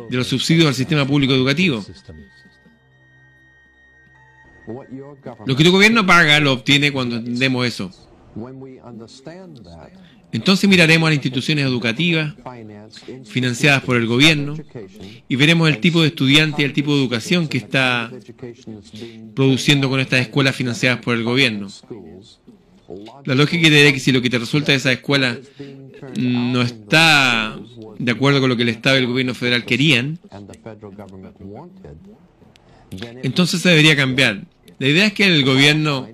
de 0.10 0.18
los 0.18 0.28
subsidios 0.28 0.68
al 0.68 0.76
sistema 0.76 1.08
público 1.08 1.34
educativo. 1.34 1.86
Lo 5.46 5.56
que 5.56 5.64
tu 5.64 5.72
gobierno 5.72 6.06
paga 6.06 6.38
lo 6.42 6.52
obtiene 6.52 6.92
cuando 6.92 7.16
entendemos 7.16 7.66
eso. 7.66 7.92
Entonces 10.32 10.70
miraremos 10.70 11.08
a 11.08 11.10
las 11.10 11.18
instituciones 11.18 11.66
educativas 11.66 12.34
financiadas 13.26 13.84
por 13.84 13.98
el 13.98 14.06
gobierno 14.06 14.56
y 15.28 15.36
veremos 15.36 15.68
el 15.70 15.80
tipo 15.80 16.02
de 16.02 16.10
estudiante 16.10 16.62
y 16.62 16.66
el 16.66 16.74
tipo 16.74 16.94
de 16.94 17.02
educación 17.02 17.48
que 17.48 17.58
está 17.58 18.12
produciendo 19.36 19.90
con 19.90 20.00
estas 20.00 20.22
escuelas 20.22 20.56
financiadas 20.56 21.00
por 21.02 21.16
el 21.16 21.24
gobierno. 21.24 21.68
La 23.26 23.36
lógica 23.36 23.70
dirá 23.70 23.92
que 23.92 24.00
si 24.00 24.12
lo 24.12 24.22
que 24.22 24.30
te 24.30 24.40
resulta 24.40 24.72
de 24.72 24.78
esa 24.78 24.92
escuela 24.92 25.38
no 26.18 26.62
está 26.62 27.60
de 27.98 28.12
acuerdo 28.12 28.40
con 28.40 28.50
lo 28.50 28.56
que 28.56 28.64
el 28.64 28.70
Estado 28.70 28.98
y 28.98 29.02
el 29.02 29.08
gobierno 29.08 29.36
federal 29.36 29.66
querían, 29.66 30.20
entonces 33.24 33.62
se 33.62 33.70
debería 33.70 33.96
cambiar. 33.96 34.44
La 34.80 34.88
idea 34.88 35.08
es 35.08 35.14
que 35.14 35.26
el 35.26 35.44
gobierno 35.44 36.08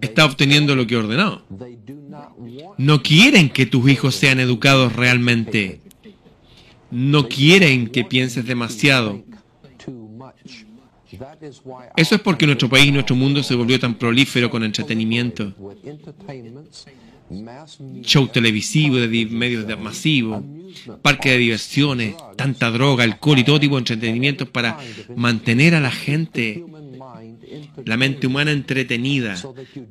está 0.00 0.24
obteniendo 0.24 0.76
lo 0.76 0.86
que 0.86 0.96
ordenó. 0.96 1.42
No 2.78 3.02
quieren 3.02 3.50
que 3.50 3.66
tus 3.66 3.90
hijos 3.90 4.14
sean 4.14 4.38
educados 4.38 4.94
realmente. 4.94 5.80
No 6.90 7.28
quieren 7.28 7.88
que 7.88 8.04
pienses 8.04 8.46
demasiado. 8.46 9.22
Eso 11.96 12.14
es 12.14 12.20
porque 12.20 12.46
nuestro 12.46 12.68
país 12.68 12.86
y 12.86 12.92
nuestro 12.92 13.16
mundo 13.16 13.42
se 13.42 13.54
volvió 13.54 13.78
tan 13.78 13.94
prolífero 13.94 14.50
con 14.50 14.62
entretenimiento. 14.62 15.52
Show 18.02 18.28
televisivo 18.28 18.96
de 18.96 19.26
medios 19.26 19.66
masivos, 19.78 20.42
parque 21.02 21.30
de 21.30 21.38
diversiones, 21.38 22.14
tanta 22.36 22.70
droga, 22.70 23.04
alcohol 23.04 23.38
y 23.38 23.44
todo 23.44 23.60
tipo 23.60 23.76
de 23.76 23.80
entretenimientos 23.80 24.48
para 24.48 24.78
mantener 25.16 25.74
a 25.74 25.80
la 25.80 25.90
gente, 25.90 26.64
la 27.84 27.96
mente 27.96 28.26
humana 28.26 28.52
entretenida, 28.52 29.36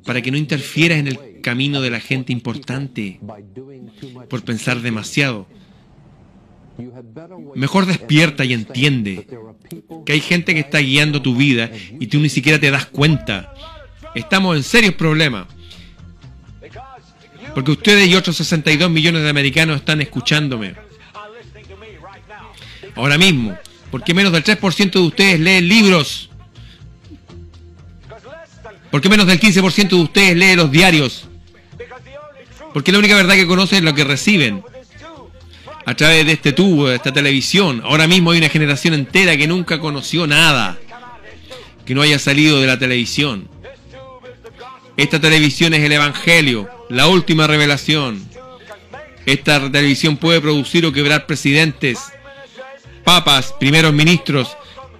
para 0.04 0.22
que 0.22 0.30
no 0.30 0.36
interfieras 0.36 0.98
en 0.98 1.08
el 1.08 1.40
camino 1.42 1.80
de 1.80 1.90
la 1.90 2.00
gente 2.00 2.32
importante 2.32 3.20
por 4.28 4.42
pensar 4.42 4.80
demasiado. 4.80 5.46
Mejor 7.54 7.86
despierta 7.86 8.44
y 8.44 8.54
entiende 8.54 9.26
que 10.06 10.12
hay 10.12 10.20
gente 10.20 10.54
que 10.54 10.60
está 10.60 10.78
guiando 10.78 11.20
tu 11.20 11.36
vida 11.36 11.70
y 11.98 12.06
tú 12.06 12.18
ni 12.18 12.28
siquiera 12.28 12.58
te 12.58 12.70
das 12.70 12.86
cuenta. 12.86 13.52
Estamos 14.14 14.56
en 14.56 14.62
serios 14.62 14.94
problemas. 14.94 15.46
Porque 17.54 17.72
ustedes 17.72 18.08
y 18.08 18.14
otros 18.14 18.36
62 18.36 18.90
millones 18.90 19.22
de 19.22 19.30
americanos 19.30 19.76
están 19.76 20.00
escuchándome. 20.00 20.74
Ahora 22.94 23.18
mismo. 23.18 23.58
Porque 23.90 24.14
menos 24.14 24.32
del 24.32 24.44
3% 24.44 24.92
de 24.92 24.98
ustedes 24.98 25.40
leen 25.40 25.68
libros. 25.68 26.30
Porque 28.90 29.08
menos 29.08 29.26
del 29.26 29.40
15% 29.40 29.88
de 29.88 29.96
ustedes 29.96 30.36
lee 30.36 30.56
los 30.56 30.70
diarios. 30.70 31.24
Porque 32.72 32.92
la 32.92 32.98
única 32.98 33.16
verdad 33.16 33.34
que 33.34 33.46
conocen 33.46 33.78
es 33.78 33.84
lo 33.84 33.94
que 33.94 34.04
reciben. 34.04 34.62
A 35.86 35.94
través 35.94 36.26
de 36.26 36.32
este 36.32 36.52
tubo, 36.52 36.88
de 36.88 36.96
esta 36.96 37.12
televisión. 37.12 37.82
Ahora 37.84 38.06
mismo 38.06 38.30
hay 38.30 38.38
una 38.38 38.48
generación 38.48 38.94
entera 38.94 39.36
que 39.36 39.46
nunca 39.46 39.80
conoció 39.80 40.26
nada. 40.26 40.78
Que 41.84 41.94
no 41.94 42.02
haya 42.02 42.18
salido 42.18 42.60
de 42.60 42.66
la 42.66 42.78
televisión. 42.78 43.48
Esta 44.96 45.20
televisión 45.20 45.72
es 45.74 45.80
el 45.80 45.92
Evangelio, 45.92 46.68
la 46.90 47.06
última 47.06 47.46
revelación. 47.46 48.28
Esta 49.24 49.70
televisión 49.70 50.16
puede 50.16 50.40
producir 50.40 50.84
o 50.84 50.92
quebrar 50.92 51.24
presidentes, 51.26 51.98
papas, 53.04 53.54
primeros 53.58 53.92
ministros. 53.92 54.56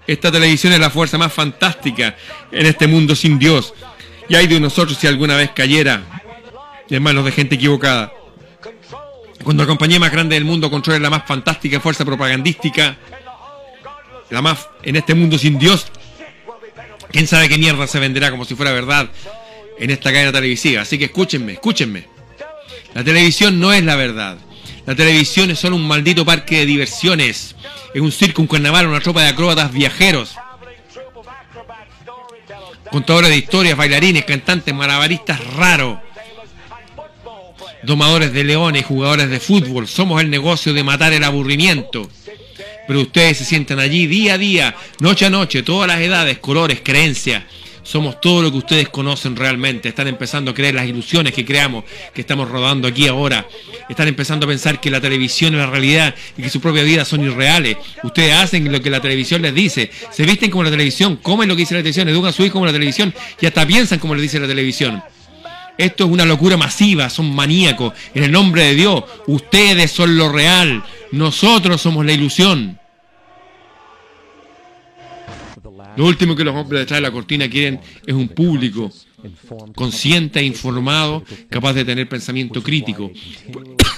Esta 0.07 0.33
televisión 0.33 0.72
es 0.72 0.81
la 0.81 0.90
fuerza 0.90 1.18
más 1.18 1.33
fantástica 1.33 2.16
en 2.50 2.66
este 2.66 2.87
mundo 2.87 3.14
sin 3.14 3.38
Dios. 3.38 3.74
Y 4.29 4.37
hay 4.37 4.46
de 4.46 4.61
nosotros 4.61 4.96
si 4.98 5.07
alguna 5.07 5.37
vez 5.37 5.50
cayera 5.50 6.22
en 6.88 7.03
manos 7.03 7.24
de 7.24 7.33
gente 7.33 7.57
equivocada. 7.57 8.12
Cuando 9.42 9.64
la 9.64 9.66
compañía 9.66 9.98
más 9.98 10.12
grande 10.12 10.35
del 10.35 10.44
mundo 10.44 10.70
controla 10.70 11.00
la 11.00 11.11
más 11.11 11.26
fantástica 11.26 11.81
fuerza 11.81 12.05
propagandística, 12.05 12.96
la 14.29 14.42
más 14.42 14.68
en 14.83 14.96
este 14.96 15.14
mundo 15.14 15.38
sin 15.38 15.59
Dios, 15.59 15.87
quién 17.11 17.26
sabe 17.26 17.48
qué 17.48 17.59
mierda 17.59 17.87
se 17.88 17.98
venderá 17.98 18.31
como 18.31 18.44
si 18.44 18.55
fuera 18.55 18.72
verdad 18.72 19.09
en 19.80 19.90
esta 19.90 20.12
cadena 20.12 20.30
televisiva. 20.30 20.82
Así 20.82 20.98
que 20.98 21.06
escúchenme, 21.06 21.54
escúchenme. 21.54 22.04
La 22.94 23.02
televisión 23.02 23.58
no 23.58 23.72
es 23.72 23.82
la 23.82 23.96
verdad. 23.96 24.36
La 24.86 24.94
televisión 24.94 25.50
es 25.50 25.58
solo 25.58 25.76
un 25.76 25.88
maldito 25.88 26.24
parque 26.24 26.58
de 26.58 26.66
diversiones. 26.66 27.56
Es 27.94 28.00
un 28.00 28.12
circo, 28.12 28.42
un 28.42 28.48
carnaval, 28.48 28.86
una 28.86 29.00
tropa 29.00 29.22
de 29.22 29.28
acróbatas 29.28 29.72
viajeros. 29.72 30.36
Contadores 32.90 33.30
de 33.30 33.36
historias, 33.36 33.76
bailarines, 33.76 34.24
cantantes, 34.24 34.74
malabaristas 34.74 35.42
raros. 35.54 35.98
Domadores 37.82 38.32
de 38.34 38.44
leones, 38.44 38.84
jugadores 38.84 39.30
de 39.30 39.40
fútbol. 39.40 39.88
Somos 39.88 40.20
el 40.20 40.28
negocio 40.28 40.74
de 40.74 40.84
matar 40.84 41.12
el 41.14 41.24
aburrimiento. 41.24 42.10
Pero 42.86 43.00
ustedes 43.00 43.38
se 43.38 43.44
sientan 43.44 43.78
allí 43.78 44.06
día 44.06 44.34
a 44.34 44.38
día, 44.38 44.76
noche 44.98 45.26
a 45.26 45.30
noche, 45.30 45.62
todas 45.62 45.86
las 45.86 46.00
edades, 46.00 46.38
colores, 46.38 46.80
creencias 46.82 47.44
somos 47.90 48.20
todo 48.20 48.40
lo 48.40 48.53
que 48.53 48.59
ustedes 48.59 48.88
conocen 48.88 49.35
realmente. 49.35 49.88
Están 49.88 50.07
empezando 50.07 50.53
a 50.53 50.55
creer 50.55 50.76
las 50.76 50.87
ilusiones 50.87 51.35
que 51.35 51.44
creamos, 51.44 51.85
que 52.14 52.20
estamos 52.20 52.48
rodando 52.48 52.87
aquí 52.87 53.09
ahora. 53.09 53.46
Están 53.88 54.07
empezando 54.07 54.46
a 54.46 54.48
pensar 54.48 54.81
que 54.81 54.90
la 54.90 55.00
televisión 55.00 55.55
es 55.55 55.61
la 55.61 55.66
realidad 55.66 56.14
y 56.38 56.42
que 56.42 56.50
su 56.50 56.61
propia 56.61 56.85
vida 56.85 57.05
son 57.05 57.24
irreales. 57.24 57.76
Ustedes 58.05 58.33
hacen 58.35 58.70
lo 58.70 58.81
que 58.81 58.90
la 58.90 59.00
televisión 59.00 59.42
les 59.42 59.53
dice. 59.55 59.90
Se 60.12 60.24
visten 60.24 60.50
como 60.50 60.62
la 60.62 60.70
televisión, 60.70 61.16
comen 61.16 61.48
lo 61.48 61.57
que 61.57 61.62
dice 61.62 61.74
la 61.74 61.81
televisión, 61.81 62.09
educan 62.09 62.31
a 62.31 62.33
su 62.33 62.44
hijo 62.44 62.55
como 62.55 62.66
la 62.66 62.72
televisión 62.72 63.12
y 63.40 63.46
hasta 63.46 63.66
piensan 63.66 63.98
como 63.98 64.14
le 64.14 64.22
dice 64.22 64.38
la 64.38 64.46
televisión. 64.46 65.03
Esto 65.76 66.05
es 66.05 66.11
una 66.11 66.24
locura 66.24 66.57
masiva, 66.57 67.11
son 67.11 67.35
maníacos. 67.35 67.94
En 68.14 68.22
el 68.22 68.31
nombre 68.31 68.64
de 68.66 68.74
Dios, 68.74 69.03
ustedes 69.26 69.90
son 69.90 70.16
lo 70.16 70.31
real, 70.31 70.85
nosotros 71.11 71.81
somos 71.81 72.07
la 72.07 72.12
ilusión. 72.12 72.79
Lo 76.00 76.06
último 76.06 76.34
que 76.34 76.44
los 76.44 76.56
hombres 76.56 76.80
detrás 76.80 76.96
de 76.96 77.02
la 77.02 77.10
cortina 77.10 77.46
quieren 77.46 77.78
es 78.06 78.14
un 78.14 78.28
público 78.28 78.90
consciente 79.74 80.40
e 80.40 80.44
informado, 80.44 81.22
capaz 81.50 81.74
de 81.74 81.84
tener 81.84 82.08
pensamiento 82.08 82.62
crítico. 82.62 83.12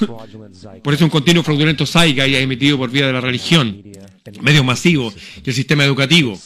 Por 0.82 0.94
eso 0.94 1.04
un 1.04 1.10
continuo 1.10 1.44
fraudulento 1.44 1.84
y 2.04 2.34
emitido 2.34 2.76
por 2.76 2.90
vía 2.90 3.06
de 3.06 3.12
la 3.12 3.20
religión, 3.20 3.84
medios 4.40 4.64
masivos 4.64 5.14
y 5.46 5.48
el 5.48 5.54
sistema 5.54 5.84
educativo. 5.84 6.36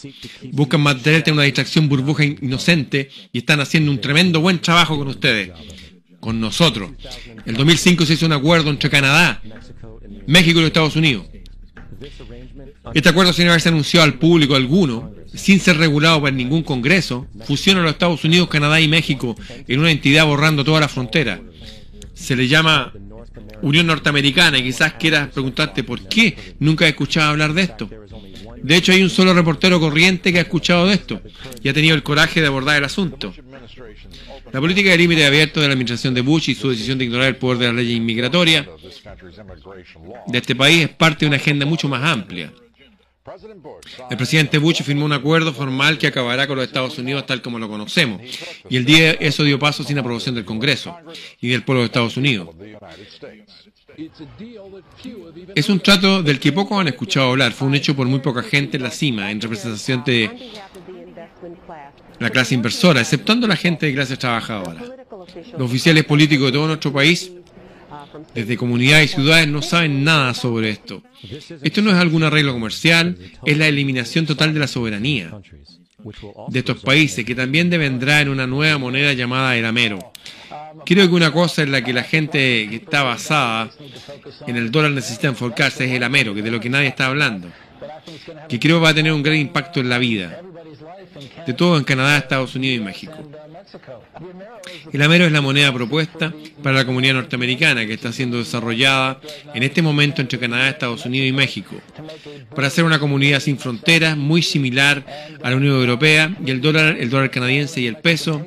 Buscan 0.52 0.82
mantenerte 0.82 1.30
en 1.30 1.36
una 1.36 1.44
distracción 1.44 1.88
burbuja 1.88 2.26
inocente 2.26 3.08
y 3.32 3.38
están 3.38 3.60
haciendo 3.60 3.90
un 3.90 3.98
tremendo 3.98 4.42
buen 4.42 4.58
trabajo 4.58 4.98
con 4.98 5.08
ustedes, 5.08 5.52
con 6.20 6.38
nosotros. 6.38 6.90
En 7.46 7.54
2005 7.54 8.04
se 8.04 8.12
hizo 8.12 8.26
un 8.26 8.32
acuerdo 8.32 8.68
entre 8.68 8.90
Canadá, 8.90 9.40
México 10.26 10.58
y 10.58 10.62
los 10.64 10.68
Estados 10.68 10.96
Unidos. 10.96 11.24
Este 12.92 13.08
acuerdo 13.08 13.32
sin 13.32 13.48
haberse 13.48 13.70
anunciado 13.70 14.04
al 14.04 14.18
público 14.18 14.54
alguno 14.54 15.16
sin 15.34 15.60
ser 15.60 15.78
regulado 15.78 16.20
por 16.20 16.32
ningún 16.32 16.62
Congreso, 16.62 17.26
fusiona 17.46 17.82
los 17.82 17.92
Estados 17.92 18.24
Unidos, 18.24 18.48
Canadá 18.48 18.80
y 18.80 18.88
México 18.88 19.36
en 19.68 19.80
una 19.80 19.90
entidad 19.90 20.26
borrando 20.26 20.64
toda 20.64 20.80
la 20.80 20.88
frontera. 20.88 21.40
Se 22.14 22.36
le 22.36 22.48
llama 22.48 22.92
Unión 23.62 23.86
Norteamericana 23.86 24.58
y 24.58 24.62
quizás 24.62 24.94
quieras 24.94 25.28
preguntarte 25.28 25.84
por 25.84 26.00
qué 26.08 26.36
nunca 26.58 26.86
he 26.86 26.90
escuchado 26.90 27.30
hablar 27.30 27.52
de 27.52 27.62
esto. 27.62 27.88
De 28.62 28.76
hecho, 28.76 28.92
hay 28.92 29.02
un 29.02 29.10
solo 29.10 29.34
reportero 29.34 29.78
corriente 29.78 30.32
que 30.32 30.38
ha 30.38 30.42
escuchado 30.42 30.86
de 30.86 30.94
esto 30.94 31.20
y 31.62 31.68
ha 31.68 31.74
tenido 31.74 31.94
el 31.94 32.02
coraje 32.02 32.40
de 32.40 32.46
abordar 32.46 32.76
el 32.76 32.84
asunto. 32.84 33.32
La 34.52 34.60
política 34.60 34.90
de 34.90 34.98
límite 34.98 35.26
abierto 35.26 35.60
de 35.60 35.66
la 35.66 35.72
administración 35.72 36.14
de 36.14 36.20
Bush 36.20 36.50
y 36.50 36.54
su 36.54 36.70
decisión 36.70 36.98
de 36.98 37.04
ignorar 37.04 37.28
el 37.28 37.36
poder 37.36 37.58
de 37.58 37.66
la 37.66 37.72
ley 37.74 37.92
inmigratoria 37.92 38.66
de 40.26 40.38
este 40.38 40.54
país 40.54 40.84
es 40.84 40.88
parte 40.88 41.20
de 41.20 41.28
una 41.28 41.36
agenda 41.36 41.66
mucho 41.66 41.88
más 41.88 42.02
amplia. 42.02 42.52
El 44.10 44.16
presidente 44.16 44.58
Bush 44.58 44.82
firmó 44.82 45.04
un 45.04 45.12
acuerdo 45.12 45.52
formal 45.52 45.98
que 45.98 46.06
acabará 46.06 46.46
con 46.46 46.56
los 46.56 46.66
Estados 46.66 46.96
Unidos 46.98 47.26
tal 47.26 47.42
como 47.42 47.58
lo 47.58 47.68
conocemos. 47.68 48.20
Y 48.68 48.76
el 48.76 48.84
día 48.84 49.12
eso 49.12 49.42
dio 49.42 49.58
paso 49.58 49.82
sin 49.82 49.98
aprobación 49.98 50.34
del 50.34 50.44
Congreso 50.44 50.96
y 51.40 51.48
del 51.48 51.62
pueblo 51.64 51.82
de 51.82 51.86
Estados 51.86 52.16
Unidos. 52.16 52.48
Es 55.54 55.68
un 55.68 55.80
trato 55.80 56.22
del 56.22 56.38
que 56.38 56.52
pocos 56.52 56.78
han 56.80 56.88
escuchado 56.88 57.30
hablar. 57.30 57.52
Fue 57.52 57.66
un 57.66 57.74
hecho 57.74 57.96
por 57.96 58.06
muy 58.06 58.20
poca 58.20 58.42
gente 58.42 58.76
en 58.76 58.82
la 58.82 58.90
cima, 58.90 59.30
en 59.30 59.40
representación 59.40 60.04
de 60.04 60.30
la 62.18 62.30
clase 62.30 62.54
inversora, 62.54 63.00
exceptuando 63.00 63.46
la 63.46 63.56
gente 63.56 63.86
de 63.86 63.94
clase 63.94 64.16
trabajadora. 64.16 64.82
Los 65.52 65.70
oficiales 65.70 66.04
políticos 66.04 66.46
de 66.46 66.52
todo 66.52 66.66
nuestro 66.68 66.92
país 66.92 67.32
desde 68.34 68.56
comunidades 68.56 69.12
y 69.12 69.14
ciudades 69.14 69.48
no 69.48 69.62
saben 69.62 70.04
nada 70.04 70.34
sobre 70.34 70.70
esto. 70.70 71.02
Esto 71.62 71.82
no 71.82 71.90
es 71.90 71.96
algún 71.96 72.22
arreglo 72.22 72.52
comercial, 72.52 73.16
es 73.44 73.56
la 73.56 73.68
eliminación 73.68 74.26
total 74.26 74.54
de 74.54 74.60
la 74.60 74.68
soberanía 74.68 75.32
de 76.48 76.58
estos 76.58 76.80
países, 76.82 77.24
que 77.24 77.34
también 77.34 77.70
devendrá 77.70 78.20
en 78.20 78.28
una 78.28 78.46
nueva 78.46 78.78
moneda 78.78 79.12
llamada 79.12 79.56
el 79.56 79.64
amero. 79.64 80.12
Creo 80.84 81.08
que 81.08 81.14
una 81.14 81.32
cosa 81.32 81.62
en 81.62 81.72
la 81.72 81.82
que 81.82 81.92
la 81.92 82.04
gente 82.04 82.66
que 82.68 82.76
está 82.76 83.02
basada 83.02 83.70
en 84.46 84.56
el 84.56 84.70
dólar 84.70 84.92
necesita 84.92 85.28
enfocarse 85.28 85.84
es 85.84 85.92
el 85.92 86.02
amero, 86.02 86.34
que 86.34 86.42
de 86.42 86.50
lo 86.50 86.60
que 86.60 86.70
nadie 86.70 86.88
está 86.88 87.06
hablando, 87.06 87.48
que 88.48 88.60
creo 88.60 88.80
va 88.80 88.90
a 88.90 88.94
tener 88.94 89.12
un 89.12 89.22
gran 89.22 89.36
impacto 89.36 89.80
en 89.80 89.88
la 89.88 89.98
vida 89.98 90.40
de 91.46 91.52
todo 91.54 91.78
en 91.78 91.84
Canadá, 91.84 92.18
Estados 92.18 92.54
Unidos 92.54 92.78
y 92.78 92.84
México. 92.84 93.14
El 94.92 95.02
Amero 95.02 95.24
es 95.24 95.32
la 95.32 95.40
moneda 95.40 95.72
propuesta 95.72 96.32
para 96.62 96.76
la 96.76 96.86
comunidad 96.86 97.14
norteamericana 97.14 97.86
que 97.86 97.94
está 97.94 98.12
siendo 98.12 98.38
desarrollada 98.38 99.20
en 99.54 99.62
este 99.62 99.82
momento 99.82 100.20
entre 100.20 100.38
Canadá, 100.38 100.68
Estados 100.68 101.04
Unidos 101.04 101.28
y 101.28 101.32
México, 101.32 101.76
para 102.54 102.68
hacer 102.68 102.84
una 102.84 102.98
comunidad 102.98 103.40
sin 103.40 103.58
fronteras 103.58 104.16
muy 104.16 104.42
similar 104.42 105.04
a 105.42 105.50
la 105.50 105.56
Unión 105.56 105.74
Europea 105.74 106.36
y 106.44 106.50
el 106.50 106.60
dólar, 106.60 106.96
el 106.98 107.10
dólar 107.10 107.30
canadiense 107.30 107.80
y 107.80 107.86
el 107.86 107.96
peso 107.96 108.46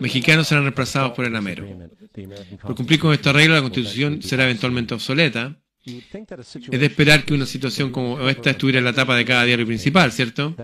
mexicano 0.00 0.44
serán 0.44 0.64
reemplazados 0.64 1.12
por 1.12 1.24
el 1.24 1.34
Amero. 1.34 1.66
Por 2.62 2.74
cumplir 2.74 3.00
con 3.00 3.12
esta 3.12 3.32
regla, 3.32 3.56
la 3.56 3.62
Constitución 3.62 4.22
será 4.22 4.44
eventualmente 4.44 4.94
obsoleta 4.94 5.56
es 6.70 6.80
de 6.80 6.86
esperar 6.86 7.24
que 7.24 7.34
una 7.34 7.46
situación 7.46 7.90
como 7.90 8.28
esta 8.28 8.50
estuviera 8.50 8.78
en 8.78 8.84
la 8.84 8.92
tapa 8.92 9.16
de 9.16 9.24
cada 9.24 9.44
diario 9.44 9.66
principal, 9.66 10.12
¿cierto? 10.12 10.54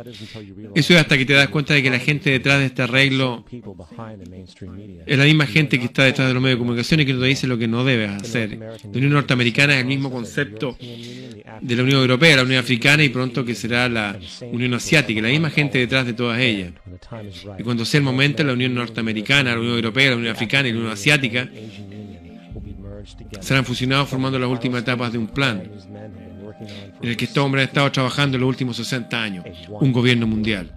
Eso 0.74 0.94
es 0.94 1.00
hasta 1.00 1.16
que 1.16 1.24
te 1.24 1.32
das 1.32 1.48
cuenta 1.48 1.74
de 1.74 1.82
que 1.82 1.90
la 1.90 1.98
gente 1.98 2.30
detrás 2.30 2.58
de 2.60 2.66
este 2.66 2.82
arreglo 2.82 3.44
es 5.06 5.18
la 5.18 5.24
misma 5.24 5.46
gente 5.46 5.78
que 5.78 5.86
está 5.86 6.04
detrás 6.04 6.28
de 6.28 6.34
los 6.34 6.42
medios 6.42 6.58
de 6.58 6.62
comunicación 6.62 7.00
y 7.00 7.06
que 7.06 7.14
no 7.14 7.20
te 7.20 7.26
dice 7.26 7.46
lo 7.46 7.58
que 7.58 7.68
no 7.68 7.84
debes 7.84 8.10
hacer. 8.10 8.58
La 8.58 8.76
Unión 8.92 9.10
Norteamericana 9.10 9.74
es 9.74 9.80
el 9.80 9.86
mismo 9.86 10.10
concepto 10.10 10.76
de 10.78 11.76
la 11.76 11.82
Unión 11.82 12.00
Europea, 12.00 12.36
la 12.36 12.42
Unión 12.42 12.60
Africana 12.60 13.02
y 13.02 13.08
pronto 13.08 13.44
que 13.44 13.54
será 13.54 13.88
la 13.88 14.18
Unión 14.52 14.74
Asiática, 14.74 15.20
la 15.20 15.28
misma 15.28 15.50
gente 15.50 15.78
detrás 15.78 16.06
de 16.06 16.12
todas 16.12 16.38
ellas. 16.40 16.72
Y 17.58 17.62
cuando 17.62 17.84
sea 17.84 17.98
el 17.98 18.04
momento, 18.04 18.44
la 18.44 18.52
Unión 18.52 18.74
Norteamericana, 18.74 19.52
la 19.52 19.60
Unión 19.60 19.76
Europea, 19.76 20.10
la 20.10 20.16
Unión 20.16 20.32
Africana 20.32 20.68
y 20.68 20.72
la 20.72 20.78
Unión 20.78 20.92
Asiática 20.92 21.48
serán 23.40 23.64
fusionados 23.64 24.08
formando 24.08 24.38
las 24.38 24.48
últimas 24.48 24.82
etapas 24.82 25.12
de 25.12 25.18
un 25.18 25.28
plan 25.28 25.62
en 27.02 27.08
el 27.08 27.16
que 27.16 27.26
este 27.26 27.40
hombre 27.40 27.62
ha 27.62 27.64
estado 27.64 27.90
trabajando 27.92 28.36
en 28.36 28.42
los 28.42 28.48
últimos 28.48 28.76
60 28.76 29.22
años, 29.22 29.44
un 29.68 29.92
gobierno 29.92 30.26
mundial. 30.26 30.70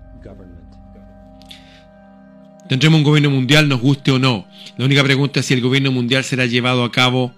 Tendremos 2.68 2.98
un 2.98 3.04
gobierno 3.04 3.30
mundial, 3.30 3.70
nos 3.70 3.80
guste 3.80 4.12
o 4.12 4.20
no. 4.20 4.48
La 4.78 4.86
única 4.86 5.04
pregunta 5.04 5.40
es 5.40 5.46
si 5.46 5.54
el 5.54 5.62
gobierno 5.62 5.92
mundial 5.92 6.24
será 6.24 6.46
llevado 6.46 6.84
a 6.84 6.92
cabo 6.92 7.34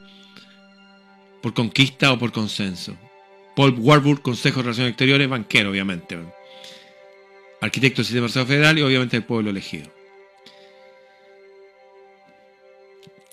por 1.41 1.53
conquista 1.53 2.11
o 2.11 2.17
por 2.17 2.31
consenso. 2.31 2.97
Paul 3.55 3.75
Warburg, 3.77 4.21
Consejo 4.21 4.57
de 4.57 4.63
Relaciones 4.63 4.91
Exteriores, 4.91 5.29
banquero, 5.29 5.69
obviamente. 5.69 6.17
Arquitecto 7.61 7.97
del 7.97 8.05
Sistema 8.05 8.45
Federal 8.45 8.79
y 8.79 8.81
obviamente 8.81 9.17
el 9.17 9.23
pueblo 9.23 9.51
elegido. 9.51 9.98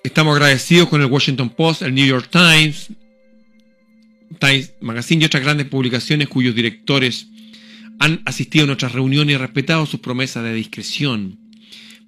Estamos 0.07 0.37
agradecidos 0.37 0.89
con 0.89 1.03
el 1.03 1.09
Washington 1.09 1.51
Post, 1.51 1.83
el 1.83 1.93
New 1.93 2.07
York 2.07 2.29
Times, 2.31 2.91
Times 4.39 4.73
Magazine 4.81 5.23
y 5.23 5.27
otras 5.27 5.43
grandes 5.43 5.67
publicaciones 5.67 6.29
cuyos 6.29 6.55
directores 6.55 7.27
han 7.99 8.23
asistido 8.25 8.63
a 8.63 8.67
nuestras 8.69 8.93
reuniones 8.93 9.35
y 9.35 9.37
respetado 9.37 9.85
sus 9.85 9.99
promesas 9.99 10.45
de 10.45 10.55
discreción 10.55 11.41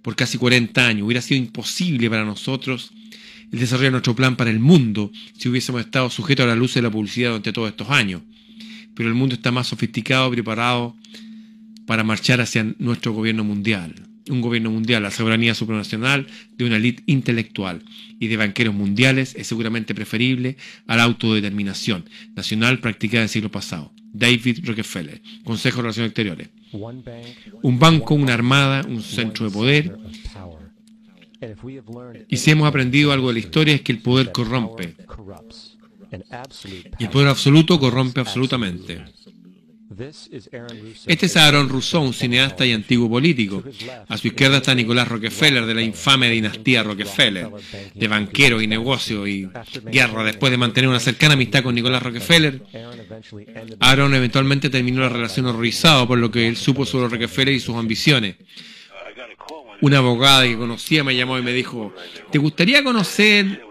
por 0.00 0.14
casi 0.14 0.38
40 0.38 0.86
años. 0.86 1.06
Hubiera 1.06 1.20
sido 1.20 1.40
imposible 1.40 2.08
para 2.08 2.24
nosotros 2.24 2.92
el 3.50 3.58
desarrollo 3.58 3.88
de 3.88 3.90
nuestro 3.90 4.14
plan 4.14 4.36
para 4.36 4.50
el 4.50 4.60
mundo 4.60 5.10
si 5.36 5.48
hubiésemos 5.48 5.80
estado 5.80 6.08
sujetos 6.08 6.44
a 6.44 6.50
la 6.50 6.54
luz 6.54 6.74
de 6.74 6.82
la 6.82 6.92
publicidad 6.92 7.30
durante 7.30 7.52
todos 7.52 7.70
estos 7.70 7.90
años. 7.90 8.22
Pero 8.94 9.08
el 9.08 9.16
mundo 9.16 9.34
está 9.34 9.50
más 9.50 9.66
sofisticado 9.66 10.30
preparado 10.30 10.94
para 11.84 12.04
marchar 12.04 12.40
hacia 12.40 12.62
nuestro 12.78 13.12
gobierno 13.12 13.42
mundial 13.42 14.08
un 14.30 14.40
gobierno 14.40 14.70
mundial, 14.70 15.02
la 15.02 15.10
soberanía 15.10 15.54
supranacional 15.54 16.26
de 16.56 16.64
una 16.64 16.76
élite 16.76 17.02
intelectual 17.06 17.82
y 18.18 18.26
de 18.28 18.36
banqueros 18.36 18.74
mundiales 18.74 19.34
es 19.36 19.46
seguramente 19.46 19.94
preferible 19.94 20.56
a 20.86 20.96
la 20.96 21.04
autodeterminación 21.04 22.04
nacional 22.34 22.80
practicada 22.80 23.20
en 23.20 23.24
el 23.24 23.28
siglo 23.28 23.50
pasado. 23.50 23.92
David 24.12 24.60
Rockefeller, 24.64 25.20
Consejo 25.44 25.76
de 25.76 25.82
Relaciones 25.82 26.10
Exteriores. 26.10 26.48
Un 27.62 27.78
banco, 27.78 28.14
una 28.14 28.34
armada, 28.34 28.84
un 28.86 29.02
centro 29.02 29.46
de 29.46 29.52
poder. 29.52 29.96
Y 32.28 32.36
si 32.36 32.50
hemos 32.50 32.68
aprendido 32.68 33.12
algo 33.12 33.28
de 33.28 33.34
la 33.34 33.38
historia 33.40 33.74
es 33.74 33.82
que 33.82 33.92
el 33.92 34.00
poder 34.00 34.32
corrompe. 34.32 34.96
Y 36.98 37.04
el 37.04 37.10
poder 37.10 37.28
absoluto 37.28 37.78
corrompe 37.78 38.20
absolutamente. 38.20 39.04
Este 39.98 41.26
es 41.26 41.36
Aaron 41.36 41.68
Rousseau, 41.68 42.02
un 42.02 42.14
cineasta 42.14 42.64
y 42.64 42.72
antiguo 42.72 43.08
político. 43.10 43.64
A 44.08 44.16
su 44.16 44.28
izquierda 44.28 44.58
está 44.58 44.74
Nicolás 44.74 45.08
Rockefeller, 45.08 45.66
de 45.66 45.74
la 45.74 45.82
infame 45.82 46.30
dinastía 46.30 46.82
Rockefeller, 46.82 47.48
de 47.94 48.08
banquero 48.08 48.60
y 48.60 48.66
negocio 48.66 49.26
y 49.26 49.48
guerra. 49.90 50.24
Después 50.24 50.50
de 50.52 50.58
mantener 50.58 50.88
una 50.88 51.00
cercana 51.00 51.34
amistad 51.34 51.62
con 51.62 51.74
Nicolás 51.74 52.02
Rockefeller, 52.02 52.62
Aaron 53.80 54.14
eventualmente 54.14 54.70
terminó 54.70 55.00
la 55.00 55.08
relación 55.08 55.46
horrorizado 55.46 56.06
por 56.06 56.18
lo 56.18 56.30
que 56.30 56.46
él 56.46 56.56
supo 56.56 56.86
sobre 56.86 57.08
Rockefeller 57.08 57.54
y 57.54 57.60
sus 57.60 57.76
ambiciones. 57.76 58.36
Una 59.80 59.98
abogada 59.98 60.44
que 60.44 60.56
conocía 60.56 61.02
me 61.02 61.14
llamó 61.16 61.38
y 61.38 61.42
me 61.42 61.52
dijo, 61.52 61.92
¿te 62.30 62.38
gustaría 62.38 62.84
conocer 62.84 63.62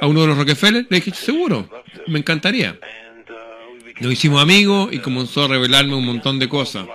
a 0.00 0.06
uno 0.06 0.22
de 0.22 0.26
los 0.26 0.38
Rockefeller? 0.38 0.86
Le 0.88 0.96
dije, 0.96 1.12
seguro, 1.12 1.68
me 2.06 2.18
encantaría. 2.18 2.78
Nos 4.00 4.12
hicimos 4.12 4.42
amigos 4.42 4.88
y 4.92 4.98
comenzó 4.98 5.44
a 5.44 5.48
revelarme 5.48 5.94
un 5.94 6.06
montón 6.06 6.38
de 6.38 6.48
cosas. 6.48 6.86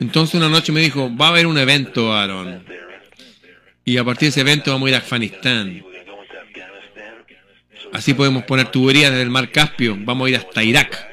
Entonces 0.00 0.34
una 0.34 0.48
noche 0.48 0.72
me 0.72 0.80
dijo, 0.80 1.14
va 1.16 1.26
a 1.26 1.30
haber 1.30 1.46
un 1.46 1.56
evento, 1.56 2.12
Aaron. 2.12 2.64
Y 3.84 3.96
a 3.96 4.04
partir 4.04 4.26
de 4.26 4.30
ese 4.30 4.40
evento 4.40 4.72
vamos 4.72 4.86
a 4.86 4.90
ir 4.90 4.94
a 4.96 4.98
Afganistán. 4.98 5.84
Así 7.92 8.14
podemos 8.14 8.44
poner 8.44 8.70
tuberías 8.70 9.10
desde 9.10 9.22
el 9.22 9.30
mar 9.30 9.50
Caspio. 9.50 9.96
Vamos 9.98 10.26
a 10.26 10.30
ir 10.30 10.36
hasta 10.36 10.62
Irak 10.62 11.08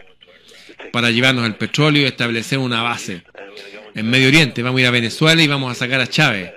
para 0.92 1.12
llevarnos 1.12 1.46
el 1.46 1.56
petróleo 1.56 2.04
y 2.04 2.06
establecer 2.06 2.58
una 2.58 2.82
base. 2.82 3.24
En 3.94 4.10
Medio 4.10 4.28
Oriente 4.28 4.62
vamos 4.62 4.80
a 4.80 4.82
ir 4.82 4.88
a 4.88 4.92
Venezuela 4.92 5.42
y 5.42 5.48
vamos 5.48 5.72
a 5.72 5.76
sacar 5.76 6.02
a 6.02 6.08
Chávez. 6.08 6.52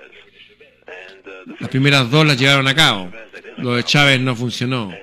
Las 1.59 1.69
primeras 1.69 2.09
dos 2.09 2.25
las 2.25 2.37
llevaron 2.37 2.67
a 2.67 2.75
cabo. 2.75 3.11
Lo 3.57 3.75
de 3.75 3.83
Chávez 3.83 4.19
no 4.19 4.35
funcionó. 4.35 4.93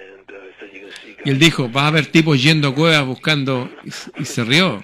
Y 1.27 1.31
él 1.31 1.41
dijo, 1.41 1.69
vas 1.69 1.87
a 1.87 1.91
ver 1.91 2.07
tipos 2.07 2.41
yendo 2.41 2.69
a 2.69 2.75
cuevas 2.75 3.05
buscando, 3.05 3.69
y 4.17 4.25
se 4.25 4.45
rió, 4.45 4.81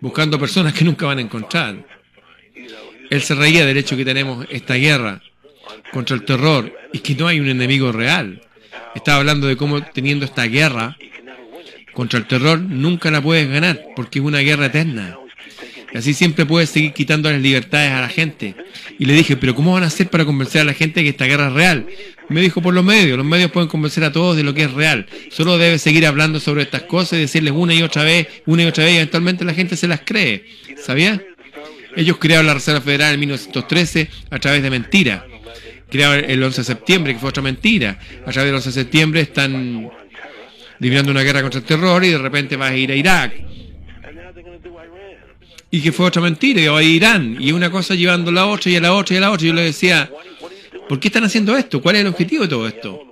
buscando 0.00 0.40
personas 0.40 0.72
que 0.72 0.84
nunca 0.84 1.06
van 1.06 1.18
a 1.18 1.20
encontrar. 1.20 1.86
Él 3.10 3.22
se 3.22 3.36
reía 3.36 3.64
del 3.64 3.76
hecho 3.76 3.96
que 3.96 4.04
tenemos 4.04 4.44
esta 4.50 4.74
guerra 4.74 5.22
contra 5.92 6.16
el 6.16 6.24
terror 6.24 6.76
y 6.92 6.98
que 6.98 7.14
no 7.14 7.28
hay 7.28 7.38
un 7.38 7.48
enemigo 7.48 7.92
real. 7.92 8.42
Estaba 8.96 9.18
hablando 9.18 9.46
de 9.46 9.56
cómo 9.56 9.84
teniendo 9.84 10.24
esta 10.24 10.46
guerra 10.46 10.96
contra 11.92 12.18
el 12.18 12.26
terror 12.26 12.58
nunca 12.58 13.12
la 13.12 13.22
puedes 13.22 13.48
ganar 13.48 13.80
porque 13.94 14.18
es 14.18 14.24
una 14.24 14.40
guerra 14.40 14.66
eterna. 14.66 15.16
Y 15.94 15.98
así 15.98 16.12
siempre 16.12 16.44
puedes 16.44 16.70
seguir 16.70 16.92
quitando 16.92 17.30
las 17.30 17.40
libertades 17.40 17.92
a 17.92 18.00
la 18.00 18.08
gente. 18.08 18.56
Y 18.98 19.04
le 19.04 19.14
dije, 19.14 19.36
pero 19.36 19.54
¿cómo 19.54 19.74
van 19.74 19.84
a 19.84 19.86
hacer 19.86 20.10
para 20.10 20.24
convencer 20.24 20.62
a 20.62 20.64
la 20.64 20.74
gente 20.74 21.04
que 21.04 21.10
esta 21.10 21.26
guerra 21.26 21.46
es 21.46 21.52
real? 21.52 21.86
Me 22.28 22.40
dijo 22.40 22.60
por 22.60 22.74
los 22.74 22.84
medios, 22.84 23.16
los 23.16 23.24
medios 23.24 23.52
pueden 23.52 23.68
convencer 23.68 24.02
a 24.02 24.10
todos 24.10 24.36
de 24.36 24.42
lo 24.42 24.54
que 24.54 24.64
es 24.64 24.72
real. 24.72 25.06
Solo 25.30 25.56
debe 25.56 25.78
seguir 25.78 26.04
hablando 26.04 26.40
sobre 26.40 26.62
estas 26.62 26.82
cosas 26.82 27.18
y 27.18 27.22
decirles 27.22 27.52
una 27.54 27.74
y 27.74 27.82
otra 27.82 28.02
vez, 28.02 28.26
una 28.44 28.64
y 28.64 28.66
otra 28.66 28.82
vez, 28.82 28.94
y 28.94 28.96
eventualmente 28.96 29.44
la 29.44 29.54
gente 29.54 29.76
se 29.76 29.86
las 29.86 30.00
cree. 30.04 30.44
¿Sabía? 30.82 31.22
Ellos 31.94 32.16
crearon 32.18 32.46
la 32.48 32.54
Reserva 32.54 32.80
Federal 32.80 33.14
en 33.14 33.20
1913 33.20 34.08
a 34.30 34.38
través 34.40 34.64
de 34.64 34.70
mentiras. 34.70 35.22
Crearon 35.88 36.28
el 36.28 36.42
11 36.42 36.60
de 36.60 36.64
septiembre, 36.64 37.12
que 37.12 37.20
fue 37.20 37.28
otra 37.28 37.42
mentira. 37.42 38.00
A 38.26 38.32
través 38.32 38.46
del 38.48 38.54
11 38.56 38.68
de 38.70 38.72
septiembre 38.72 39.20
están 39.20 39.88
librando 40.80 41.12
una 41.12 41.22
guerra 41.22 41.40
contra 41.40 41.60
el 41.60 41.66
terror 41.66 42.04
y 42.04 42.10
de 42.10 42.18
repente 42.18 42.56
vas 42.56 42.72
a 42.72 42.76
ir 42.76 42.90
a 42.90 42.96
Irak. 42.96 43.32
Y 45.74 45.80
que 45.80 45.90
fue 45.90 46.06
otra 46.06 46.22
mentira, 46.22 46.60
y 46.60 46.66
va 46.66 46.78
a 46.78 46.82
Irán. 46.82 47.36
Y 47.40 47.50
una 47.50 47.70
cosa 47.70 47.94
llevando 47.94 48.30
la 48.30 48.46
otra 48.46 48.70
y 48.70 48.76
a 48.76 48.80
la 48.80 48.94
otra 48.94 49.14
y 49.14 49.18
a 49.18 49.20
la 49.20 49.30
otra. 49.32 49.46
Yo 49.46 49.54
le 49.54 49.62
decía, 49.62 50.08
¿Por 50.88 51.00
qué 51.00 51.08
están 51.08 51.24
haciendo 51.24 51.56
esto? 51.56 51.80
¿Cuál 51.80 51.96
es 51.96 52.02
el 52.02 52.08
objetivo 52.08 52.42
de 52.42 52.48
todo 52.48 52.68
esto? 52.68 53.06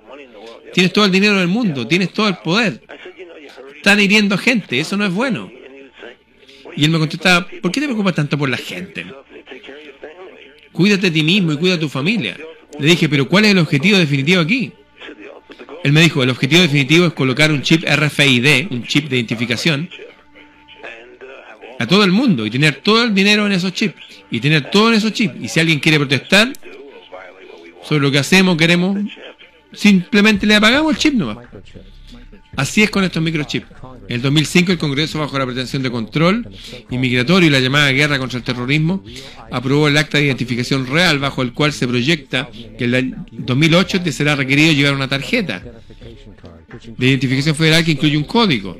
Tienes 0.73 0.93
todo 0.93 1.05
el 1.05 1.11
dinero 1.11 1.37
del 1.37 1.47
mundo, 1.47 1.87
tienes 1.87 2.11
todo 2.11 2.27
el 2.27 2.37
poder. 2.37 2.81
Están 3.75 3.99
hiriendo 3.99 4.37
gente, 4.37 4.79
eso 4.79 4.97
no 4.97 5.05
es 5.05 5.11
bueno. 5.11 5.51
Y 6.75 6.85
él 6.85 6.91
me 6.91 6.99
contestaba, 6.99 7.47
¿por 7.61 7.71
qué 7.71 7.79
te 7.79 7.87
preocupas 7.87 8.15
tanto 8.15 8.37
por 8.37 8.49
la 8.49 8.57
gente? 8.57 9.05
Cuídate 10.71 11.07
de 11.07 11.11
ti 11.11 11.23
mismo 11.23 11.53
y 11.53 11.57
cuida 11.57 11.75
a 11.75 11.79
tu 11.79 11.89
familia. 11.89 12.37
Le 12.79 12.87
dije, 12.87 13.07
pero 13.07 13.27
¿cuál 13.27 13.45
es 13.45 13.51
el 13.51 13.59
objetivo 13.59 13.97
definitivo 13.97 14.41
aquí? 14.41 14.71
Él 15.83 15.91
me 15.91 16.01
dijo, 16.01 16.23
el 16.23 16.29
objetivo 16.29 16.61
definitivo 16.61 17.05
es 17.07 17.13
colocar 17.13 17.51
un 17.51 17.61
chip 17.61 17.83
RFID, 17.83 18.71
un 18.71 18.83
chip 18.83 19.09
de 19.09 19.17
identificación, 19.17 19.89
a 21.83 21.87
todo 21.87 22.03
el 22.03 22.11
mundo 22.11 22.45
y 22.45 22.49
tener 22.49 22.75
todo 22.75 23.03
el 23.03 23.13
dinero 23.13 23.45
en 23.45 23.51
esos 23.51 23.73
chips. 23.73 23.95
Y 24.31 24.39
tener 24.39 24.71
todo 24.71 24.89
en 24.89 24.95
esos 24.95 25.13
chips. 25.13 25.35
Y 25.39 25.47
si 25.47 25.59
alguien 25.59 25.79
quiere 25.79 25.99
protestar, 25.99 26.51
sobre 27.83 28.01
lo 28.01 28.11
que 28.11 28.19
hacemos, 28.19 28.57
queremos, 28.57 28.97
simplemente 29.73 30.45
le 30.45 30.55
apagamos 30.55 30.93
el 30.93 30.97
chip 30.97 31.13
nomás. 31.13 31.37
Así 32.55 32.83
es 32.83 32.89
con 32.89 33.03
estos 33.03 33.21
microchips. 33.21 33.65
En 34.07 34.15
el 34.15 34.21
2005 34.21 34.71
el 34.71 34.77
Congreso, 34.77 35.19
bajo 35.19 35.37
la 35.39 35.45
pretensión 35.45 35.81
de 35.81 35.89
control 35.89 36.47
inmigratorio 36.89 37.47
y 37.47 37.51
la 37.51 37.59
llamada 37.59 37.91
guerra 37.91 38.19
contra 38.19 38.37
el 38.37 38.43
terrorismo, 38.43 39.03
aprobó 39.51 39.87
el 39.87 39.97
acta 39.97 40.17
de 40.17 40.25
identificación 40.25 40.85
real 40.87 41.19
bajo 41.19 41.41
el 41.41 41.53
cual 41.53 41.73
se 41.73 41.87
proyecta 41.87 42.49
que 42.77 42.85
en 42.85 42.93
el 42.93 43.15
2008 43.31 44.01
te 44.01 44.11
será 44.11 44.35
requerido 44.35 44.73
llevar 44.73 44.93
una 44.93 45.07
tarjeta 45.07 45.63
de 46.97 47.07
identificación 47.07 47.55
federal 47.55 47.83
que 47.83 47.91
incluye 47.91 48.17
un 48.17 48.23
código 48.23 48.77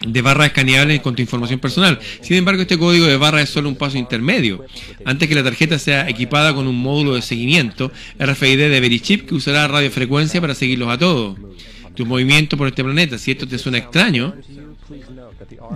de 0.00 0.22
barra 0.22 0.46
escaneable 0.46 1.00
con 1.02 1.14
tu 1.14 1.22
información 1.22 1.60
personal. 1.60 1.98
Sin 2.20 2.36
embargo, 2.36 2.62
este 2.62 2.78
código 2.78 3.06
de 3.06 3.16
barra 3.16 3.42
es 3.42 3.50
solo 3.50 3.68
un 3.68 3.76
paso 3.76 3.98
intermedio. 3.98 4.64
Antes 5.04 5.28
que 5.28 5.34
la 5.34 5.44
tarjeta 5.44 5.78
sea 5.78 6.08
equipada 6.08 6.54
con 6.54 6.66
un 6.66 6.76
módulo 6.76 7.14
de 7.14 7.22
seguimiento 7.22 7.92
RFID 8.18 8.58
de 8.58 8.80
Verichip 8.80 9.28
que 9.28 9.34
usará 9.34 9.68
radiofrecuencia 9.68 10.40
para 10.40 10.54
seguirlos 10.54 10.88
a 10.90 10.98
todos. 10.98 11.38
Tu 11.94 12.06
movimiento 12.06 12.56
por 12.56 12.68
este 12.68 12.84
planeta. 12.84 13.18
Si 13.18 13.30
esto 13.30 13.46
te 13.46 13.58
suena 13.58 13.78
extraño, 13.78 14.34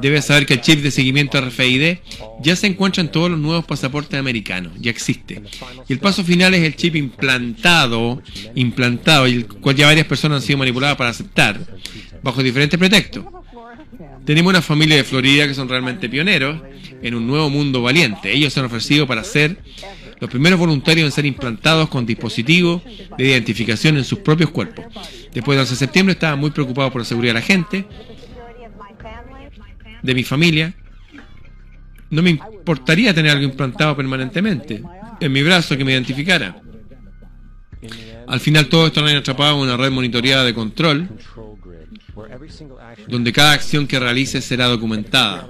debes 0.01 0.27
saber 0.27 0.47
que 0.47 0.55
el 0.55 0.61
chip 0.61 0.81
de 0.81 0.91
seguimiento 0.91 1.41
RFID 1.41 1.99
ya 2.43 2.57
se 2.57 2.67
encuentra 2.67 3.03
en 3.03 3.11
todos 3.11 3.31
los 3.31 3.39
nuevos 3.39 3.65
pasaportes 3.65 4.19
americanos, 4.19 4.73
ya 4.79 4.91
existe. 4.91 5.43
Y 5.89 5.93
el 5.93 5.99
paso 5.99 6.25
final 6.25 6.55
es 6.55 6.63
el 6.63 6.77
chip 6.77 6.97
implantado, 6.97 8.23
implantado, 8.55 9.27
y 9.27 9.35
el 9.35 9.47
cual 9.47 9.77
ya 9.77 9.87
varias 9.87 10.07
personas 10.07 10.43
han 10.43 10.47
sido 10.47 10.59
manipuladas 10.59 10.97
para 10.97 11.11
aceptar, 11.11 11.59
bajo 12.23 12.43
diferentes 12.43 12.79
pretextos. 12.79 13.25
Tenemos 14.25 14.51
una 14.51 14.63
familia 14.63 14.97
de 14.97 15.05
Florida 15.05 15.47
que 15.47 15.55
son 15.55 15.69
realmente 15.69 16.09
pioneros 16.09 16.61
en 17.03 17.15
un 17.15 17.27
nuevo 17.27 17.51
mundo 17.51 17.83
valiente. 17.83 18.33
Ellos 18.33 18.53
se 18.53 18.61
han 18.61 18.67
ofrecido 18.67 19.07
para 19.07 19.23
ser 19.23 19.59
los 20.19 20.31
primeros 20.31 20.59
voluntarios 20.59 21.05
en 21.05 21.13
ser 21.13 21.27
implantados 21.27 21.89
con 21.91 22.07
dispositivos 22.07 22.83
de 23.19 23.27
identificación 23.27 23.99
en 23.99 24.05
sus 24.05 24.21
propios 24.21 24.51
cuerpos. 24.51 24.87
Después 25.35 25.57
del 25.57 25.63
11 25.63 25.75
de 25.75 25.79
septiembre 25.79 26.13
estaba 26.15 26.37
muy 26.37 26.51
preocupado 26.51 26.91
por 26.91 27.03
la 27.03 27.05
seguridad 27.05 27.35
de 27.35 27.41
la 27.41 27.47
gente, 27.47 27.85
de 30.05 30.15
mi 30.15 30.23
familia. 30.23 30.73
No 32.11 32.23
me 32.23 32.31
importaría 32.31 33.15
tener 33.15 33.33
algo 33.33 33.45
implantado 33.45 33.97
permanentemente 33.97 34.83
en 35.21 35.33
mi 35.33 35.43
brazo 35.43 35.77
que 35.77 35.85
me 35.85 35.93
identificara. 35.93 36.61
Al 38.27 38.41
final 38.41 38.69
todo 38.69 38.87
esto 38.87 39.01
han 39.01 39.17
atrapado 39.17 39.57
en 39.57 39.63
una 39.63 39.77
red 39.77 39.91
monitoreada 39.91 40.45
de 40.45 40.55
control 40.55 41.09
donde 43.09 43.33
cada 43.33 43.53
acción 43.53 43.87
que 43.87 43.99
realices 43.99 44.45
será 44.45 44.67
documentada. 44.67 45.49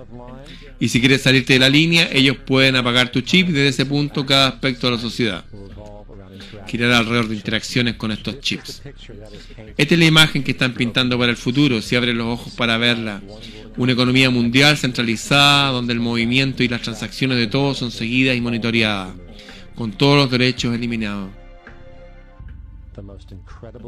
Y 0.81 0.89
si 0.89 1.01
quieres 1.01 1.23
salirte 1.23 1.55
de 1.55 1.59
la 1.59 1.69
línea, 1.69 2.09
ellos 2.13 2.37
pueden 2.39 2.77
apagar 2.77 3.11
tu 3.11 3.21
chip 3.21 3.49
y 3.49 3.53
desde 3.53 3.69
ese 3.69 3.87
punto 3.87 4.25
cada 4.25 4.49
aspecto 4.49 4.87
de 4.87 4.97
la 4.97 5.01
sociedad. 5.01 5.45
Girar 6.67 6.93
alrededor 6.93 7.29
de 7.29 7.37
interacciones 7.37 7.95
con 7.95 8.11
estos 8.11 8.41
chips. 8.41 8.83
Esta 9.77 9.95
es 9.95 9.99
la 9.99 10.07
imagen 10.07 10.43
que 10.43 10.53
están 10.53 10.73
pintando 10.73 11.19
para 11.19 11.31
el 11.31 11.37
futuro, 11.37 11.81
si 11.83 11.95
abres 11.95 12.15
los 12.15 12.27
ojos 12.27 12.55
para 12.55 12.79
verla. 12.79 13.21
Una 13.77 13.93
economía 13.93 14.31
mundial 14.31 14.77
centralizada 14.77 15.73
donde 15.73 15.93
el 15.93 16.01
movimiento 16.01 16.63
y 16.63 16.69
las 16.69 16.83
transacciones 16.83 17.39
de 17.39 17.49
todos 17.49 17.79
son 17.79 17.91
seguidas 17.91 18.37
y 18.37 18.41
monitoreadas, 18.41 19.15
con 19.75 19.93
todos 19.93 20.17
los 20.17 20.31
derechos 20.31 20.75
eliminados. 20.75 21.31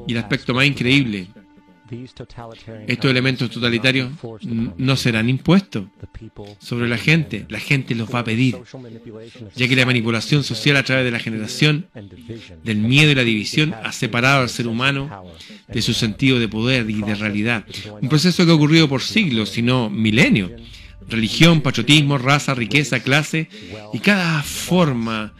Y 0.08 0.12
el 0.12 0.18
aspecto 0.18 0.52
más 0.54 0.66
increíble, 0.66 1.28
estos 2.86 3.10
elementos 3.10 3.50
totalitarios 3.50 4.10
no 4.42 4.96
serán 4.96 5.28
impuestos 5.28 5.84
sobre 6.58 6.88
la 6.88 6.98
gente. 6.98 7.46
La 7.48 7.60
gente 7.60 7.94
los 7.94 8.12
va 8.12 8.20
a 8.20 8.24
pedir, 8.24 8.56
ya 9.54 9.68
que 9.68 9.76
la 9.76 9.86
manipulación 9.86 10.44
social 10.44 10.76
a 10.76 10.82
través 10.82 11.04
de 11.04 11.10
la 11.10 11.18
generación 11.18 11.86
del 12.64 12.78
miedo 12.78 13.12
y 13.12 13.14
la 13.14 13.24
división 13.24 13.74
ha 13.82 13.92
separado 13.92 14.42
al 14.42 14.48
ser 14.48 14.68
humano 14.68 15.24
de 15.68 15.82
su 15.82 15.94
sentido 15.94 16.38
de 16.38 16.48
poder 16.48 16.88
y 16.90 17.02
de 17.02 17.14
realidad. 17.14 17.64
Un 18.00 18.08
proceso 18.08 18.44
que 18.44 18.52
ha 18.52 18.54
ocurrido 18.54 18.88
por 18.88 19.02
siglos, 19.02 19.50
si 19.50 19.62
no 19.62 19.90
milenios 19.90 20.52
religión, 21.08 21.60
patriotismo, 21.60 22.18
raza, 22.18 22.54
riqueza, 22.54 23.00
clase 23.00 23.48
y 23.92 23.98
cada 23.98 24.42
forma 24.42 25.32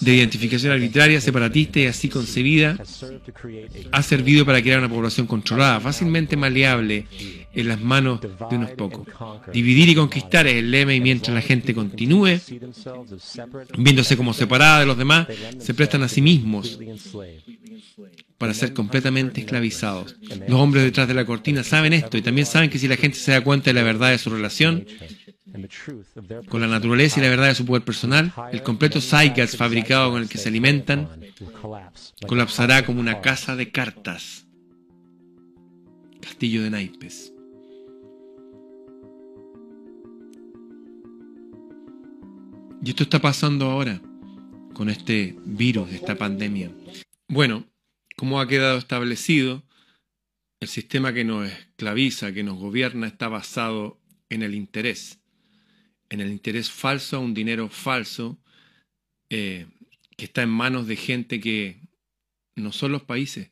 de 0.00 0.14
identificación 0.14 0.72
arbitraria, 0.72 1.20
separatista 1.20 1.80
y 1.80 1.86
así 1.86 2.08
concebida 2.08 2.76
ha 3.92 4.02
servido 4.02 4.44
para 4.44 4.62
crear 4.62 4.78
una 4.78 4.88
población 4.88 5.26
controlada, 5.26 5.80
fácilmente 5.80 6.36
maleable 6.36 7.06
en 7.52 7.68
las 7.68 7.80
manos 7.80 8.20
de 8.20 8.56
unos 8.56 8.70
pocos. 8.70 9.06
Dividir 9.52 9.88
y 9.88 9.94
conquistar 9.94 10.46
es 10.46 10.56
el 10.56 10.70
lema 10.70 10.94
y 10.94 11.00
mientras 11.00 11.34
la 11.34 11.42
gente 11.42 11.74
continúe 11.74 12.40
viéndose 13.76 14.16
como 14.16 14.32
separada 14.34 14.80
de 14.80 14.86
los 14.86 14.98
demás, 14.98 15.26
se 15.58 15.74
prestan 15.74 16.02
a 16.02 16.08
sí 16.08 16.22
mismos 16.22 16.78
para 18.38 18.52
ser 18.52 18.74
completamente 18.74 19.40
esclavizados. 19.40 20.16
Los 20.46 20.60
hombres 20.60 20.84
detrás 20.84 21.08
de 21.08 21.14
la 21.14 21.24
cortina 21.24 21.64
saben 21.64 21.92
esto 21.92 22.18
y 22.18 22.22
también 22.22 22.46
saben 22.46 22.68
que 22.68 22.78
si 22.78 22.88
la 22.88 22.96
gente 22.96 23.18
se 23.18 23.32
da 23.32 23.40
cuenta 23.40 23.65
la 23.72 23.82
verdad 23.82 24.10
de 24.10 24.18
su 24.18 24.30
relación 24.30 24.86
con 26.48 26.60
la 26.60 26.66
naturaleza 26.66 27.20
y 27.20 27.22
la 27.22 27.30
verdad 27.30 27.48
de 27.48 27.54
su 27.54 27.64
poder 27.64 27.82
personal, 27.82 28.32
el 28.52 28.62
completo 28.62 29.00
zeitgeist 29.00 29.56
fabricado 29.56 30.10
con 30.10 30.22
el 30.22 30.28
que 30.28 30.38
se 30.38 30.48
alimentan 30.48 31.08
colapsará 32.26 32.84
como 32.84 33.00
una 33.00 33.20
casa 33.20 33.56
de 33.56 33.70
cartas. 33.70 34.46
Castillo 36.20 36.62
de 36.62 36.70
naipes. 36.70 37.32
Y 42.82 42.90
esto 42.90 43.02
está 43.02 43.20
pasando 43.20 43.70
ahora 43.70 44.00
con 44.74 44.88
este 44.90 45.36
virus, 45.44 45.90
esta 45.92 46.16
pandemia. 46.16 46.70
Bueno, 47.28 47.64
como 48.16 48.40
ha 48.40 48.46
quedado 48.46 48.78
establecido, 48.78 49.62
el 50.60 50.68
sistema 50.68 51.12
que 51.12 51.24
nos 51.24 51.50
esclaviza, 51.50 52.32
que 52.32 52.42
nos 52.42 52.58
gobierna, 52.58 53.06
está 53.06 53.28
basado 53.28 54.00
en 54.28 54.42
el 54.42 54.54
interés, 54.54 55.20
en 56.08 56.20
el 56.20 56.30
interés 56.30 56.70
falso 56.70 57.20
un 57.20 57.34
dinero 57.34 57.68
falso 57.68 58.38
eh, 59.28 59.66
que 60.16 60.24
está 60.24 60.42
en 60.42 60.50
manos 60.50 60.86
de 60.86 60.96
gente 60.96 61.40
que 61.40 61.80
no 62.54 62.72
son 62.72 62.92
los 62.92 63.02
países. 63.02 63.50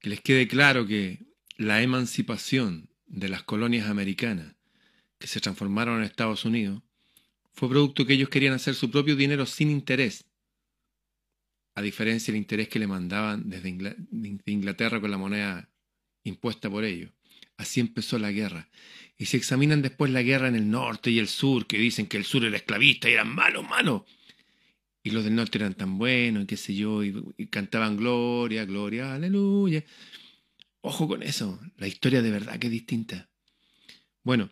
Que 0.00 0.10
les 0.10 0.20
quede 0.20 0.48
claro 0.48 0.86
que 0.86 1.20
la 1.56 1.82
emancipación 1.82 2.90
de 3.06 3.28
las 3.28 3.42
colonias 3.44 3.88
americanas 3.88 4.56
que 5.18 5.28
se 5.28 5.40
transformaron 5.40 5.98
en 5.98 6.04
Estados 6.04 6.44
Unidos 6.44 6.82
fue 7.52 7.68
producto 7.68 8.04
que 8.06 8.14
ellos 8.14 8.30
querían 8.30 8.54
hacer 8.54 8.74
su 8.74 8.90
propio 8.90 9.14
dinero 9.14 9.46
sin 9.46 9.70
interés 9.70 10.24
a 11.74 11.82
diferencia 11.82 12.32
del 12.32 12.40
interés 12.40 12.68
que 12.68 12.78
le 12.78 12.86
mandaban 12.86 13.48
desde 13.48 13.68
Inglaterra 14.46 15.00
con 15.00 15.10
la 15.10 15.18
moneda 15.18 15.68
impuesta 16.24 16.68
por 16.70 16.84
ellos. 16.84 17.10
Así 17.56 17.80
empezó 17.80 18.18
la 18.18 18.32
guerra. 18.32 18.68
Y 19.16 19.26
si 19.26 19.36
examinan 19.36 19.82
después 19.82 20.10
la 20.10 20.22
guerra 20.22 20.48
en 20.48 20.56
el 20.56 20.70
norte 20.70 21.10
y 21.10 21.18
el 21.18 21.28
sur, 21.28 21.66
que 21.66 21.78
dicen 21.78 22.06
que 22.06 22.16
el 22.16 22.24
sur 22.24 22.44
era 22.44 22.56
esclavista 22.56 23.08
y 23.08 23.12
eran 23.12 23.34
malos, 23.34 23.68
malos, 23.68 24.02
y 25.02 25.10
los 25.10 25.24
del 25.24 25.34
norte 25.34 25.58
eran 25.58 25.74
tan 25.74 25.98
buenos, 25.98 26.44
y 26.44 26.46
qué 26.46 26.56
sé 26.56 26.74
yo, 26.74 27.02
y, 27.02 27.14
y 27.36 27.46
cantaban 27.46 27.96
gloria, 27.96 28.64
gloria, 28.64 29.14
aleluya. 29.14 29.84
Ojo 30.80 31.06
con 31.08 31.22
eso, 31.22 31.60
la 31.76 31.86
historia 31.86 32.22
de 32.22 32.30
verdad 32.30 32.58
que 32.58 32.66
es 32.66 32.72
distinta. 32.72 33.30
Bueno, 34.24 34.50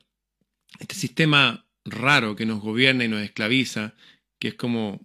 este 0.78 0.94
sistema 0.94 1.66
raro 1.84 2.36
que 2.36 2.46
nos 2.46 2.60
gobierna 2.60 3.04
y 3.04 3.08
nos 3.08 3.22
esclaviza, 3.22 3.94
que 4.38 4.48
es 4.48 4.54
como 4.54 5.00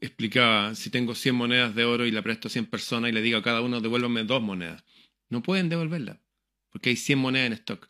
explicaba, 0.00 0.74
si 0.74 0.90
tengo 0.90 1.14
100 1.14 1.34
monedas 1.34 1.74
de 1.74 1.84
oro 1.84 2.06
y 2.06 2.10
la 2.10 2.22
presto 2.22 2.48
a 2.48 2.50
100 2.50 2.66
personas 2.66 3.10
y 3.10 3.12
le 3.12 3.22
digo 3.22 3.38
a 3.38 3.42
cada 3.42 3.60
uno 3.60 3.80
devuélvame 3.80 4.24
dos 4.24 4.42
monedas, 4.42 4.84
no 5.28 5.42
pueden 5.42 5.68
devolverla, 5.68 6.20
porque 6.70 6.90
hay 6.90 6.96
100 6.96 7.18
monedas 7.18 7.46
en 7.48 7.52
stock. 7.54 7.88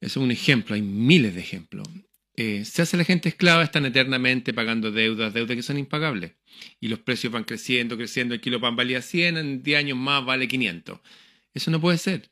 Eso 0.00 0.20
es 0.20 0.24
un 0.24 0.30
ejemplo, 0.30 0.74
hay 0.74 0.82
miles 0.82 1.34
de 1.34 1.40
ejemplos. 1.40 1.88
Eh, 2.34 2.64
se 2.64 2.82
hace 2.82 2.96
la 2.96 3.04
gente 3.04 3.28
esclava, 3.28 3.62
están 3.62 3.84
eternamente 3.86 4.54
pagando 4.54 4.90
deudas, 4.90 5.34
deudas 5.34 5.54
que 5.54 5.62
son 5.62 5.78
impagables. 5.78 6.32
Y 6.80 6.88
los 6.88 6.98
precios 6.98 7.32
van 7.32 7.44
creciendo, 7.44 7.96
creciendo. 7.96 8.34
El 8.34 8.40
kilo 8.40 8.60
pan 8.60 8.74
valía 8.74 9.02
100, 9.02 9.36
en 9.36 9.62
10 9.62 9.78
años 9.78 9.98
más 9.98 10.24
vale 10.24 10.48
500. 10.48 10.98
Eso 11.54 11.70
no 11.70 11.80
puede 11.80 11.98
ser. 11.98 12.30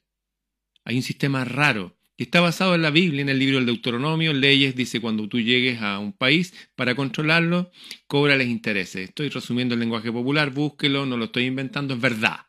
Hay 0.84 0.96
un 0.96 1.02
sistema 1.02 1.44
raro 1.44 1.99
está 2.24 2.40
basado 2.40 2.74
en 2.74 2.82
la 2.82 2.90
Biblia, 2.90 3.22
en 3.22 3.30
el 3.30 3.38
libro 3.38 3.56
del 3.56 3.64
Deuteronomio, 3.64 4.34
leyes, 4.34 4.76
dice 4.76 5.00
cuando 5.00 5.26
tú 5.26 5.40
llegues 5.40 5.80
a 5.80 5.98
un 5.98 6.12
país, 6.12 6.52
para 6.76 6.94
controlarlo, 6.94 7.70
cóbrales 8.06 8.48
intereses. 8.48 9.08
Estoy 9.08 9.30
resumiendo 9.30 9.72
el 9.72 9.80
lenguaje 9.80 10.12
popular, 10.12 10.50
búsquelo, 10.50 11.06
no 11.06 11.16
lo 11.16 11.24
estoy 11.24 11.46
inventando, 11.46 11.94
es 11.94 12.00
verdad. 12.00 12.46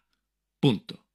Punto. 0.60 1.06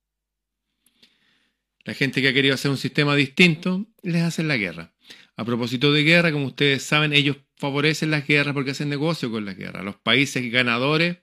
La 1.84 1.92
gente 1.92 2.22
que 2.22 2.28
ha 2.28 2.32
querido 2.32 2.54
hacer 2.54 2.70
un 2.70 2.78
sistema 2.78 3.14
distinto, 3.14 3.86
les 4.02 4.22
hacen 4.22 4.48
la 4.48 4.56
guerra. 4.56 4.94
A 5.36 5.44
propósito 5.44 5.92
de 5.92 6.02
guerra, 6.02 6.32
como 6.32 6.46
ustedes 6.46 6.82
saben, 6.82 7.12
ellos 7.12 7.36
favorecen 7.56 8.10
las 8.10 8.26
guerras 8.26 8.54
porque 8.54 8.70
hacen 8.70 8.88
negocio 8.88 9.30
con 9.30 9.44
las 9.44 9.58
guerras. 9.58 9.84
Los 9.84 9.96
países 9.96 10.50
ganadores, 10.50 11.18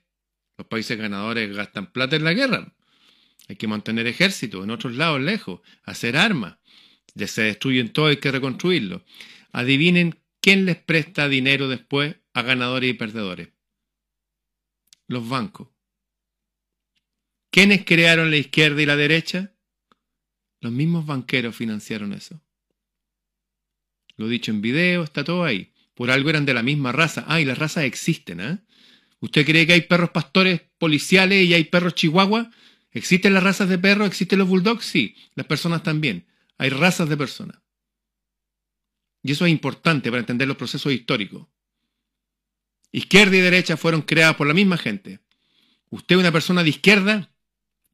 los 0.55 0.67
países 0.67 0.99
ganadores 0.99 1.55
gastan 1.55 1.91
plata 1.91 2.15
en 2.15 2.25
la 2.25 2.33
guerra. 2.33 2.75
Hay 3.49 3.55
que 3.55 3.67
mantener 3.67 4.05
ejércitos 4.05 4.63
en 4.63 4.69
otros 4.69 4.93
lados, 4.93 5.19
lejos, 5.19 5.61
hacer 5.83 6.15
armas 6.15 6.57
ya 7.15 7.27
se 7.27 7.43
destruyen 7.43 7.93
todo, 7.93 8.07
hay 8.07 8.17
que 8.17 8.31
reconstruirlo. 8.31 9.03
Adivinen 9.51 10.19
quién 10.41 10.65
les 10.65 10.77
presta 10.77 11.29
dinero 11.29 11.69
después 11.69 12.15
a 12.33 12.41
ganadores 12.41 12.89
y 12.89 12.93
perdedores. 12.93 13.49
Los 15.07 15.27
bancos. 15.27 15.69
¿Quiénes 17.51 17.85
crearon 17.85 18.31
la 18.31 18.37
izquierda 18.37 18.81
y 18.81 18.85
la 18.85 18.95
derecha? 18.95 19.53
Los 20.59 20.71
mismos 20.71 21.05
banqueros 21.05 21.55
financiaron 21.55 22.13
eso. 22.13 22.41
Lo 24.15 24.27
dicho 24.27 24.51
en 24.51 24.61
video, 24.61 25.03
está 25.03 25.23
todo 25.23 25.43
ahí. 25.43 25.71
Por 25.93 26.09
algo 26.09 26.29
eran 26.29 26.45
de 26.45 26.53
la 26.53 26.63
misma 26.63 26.91
raza. 26.91 27.25
Ah, 27.27 27.39
y 27.39 27.45
las 27.45 27.57
razas 27.57 27.83
existen, 27.83 28.39
¿eh? 28.39 28.59
¿Usted 29.19 29.45
cree 29.45 29.67
que 29.67 29.73
hay 29.73 29.81
perros 29.81 30.09
pastores 30.09 30.61
policiales 30.77 31.45
y 31.45 31.53
hay 31.53 31.65
perros 31.65 31.95
chihuahua? 31.95 32.49
¿Existen 32.91 33.33
las 33.33 33.43
razas 33.43 33.69
de 33.69 33.77
perros? 33.77 34.07
¿Existen 34.07 34.39
los 34.39 34.47
bulldogs? 34.47 34.85
Sí. 34.85 35.15
Las 35.35 35.45
personas 35.45 35.83
también. 35.83 36.25
Hay 36.57 36.69
razas 36.69 37.09
de 37.09 37.17
personas. 37.17 37.59
Y 39.21 39.31
eso 39.31 39.45
es 39.45 39.51
importante 39.51 40.09
para 40.09 40.19
entender 40.19 40.47
los 40.47 40.57
procesos 40.57 40.91
históricos. 40.91 41.47
Izquierda 42.91 43.37
y 43.37 43.41
derecha 43.41 43.77
fueron 43.77 44.01
creadas 44.01 44.35
por 44.35 44.47
la 44.47 44.53
misma 44.53 44.77
gente. 44.77 45.19
Usted 45.89 46.15
es 46.15 46.19
una 46.19 46.31
persona 46.31 46.63
de 46.63 46.69
izquierda, 46.69 47.31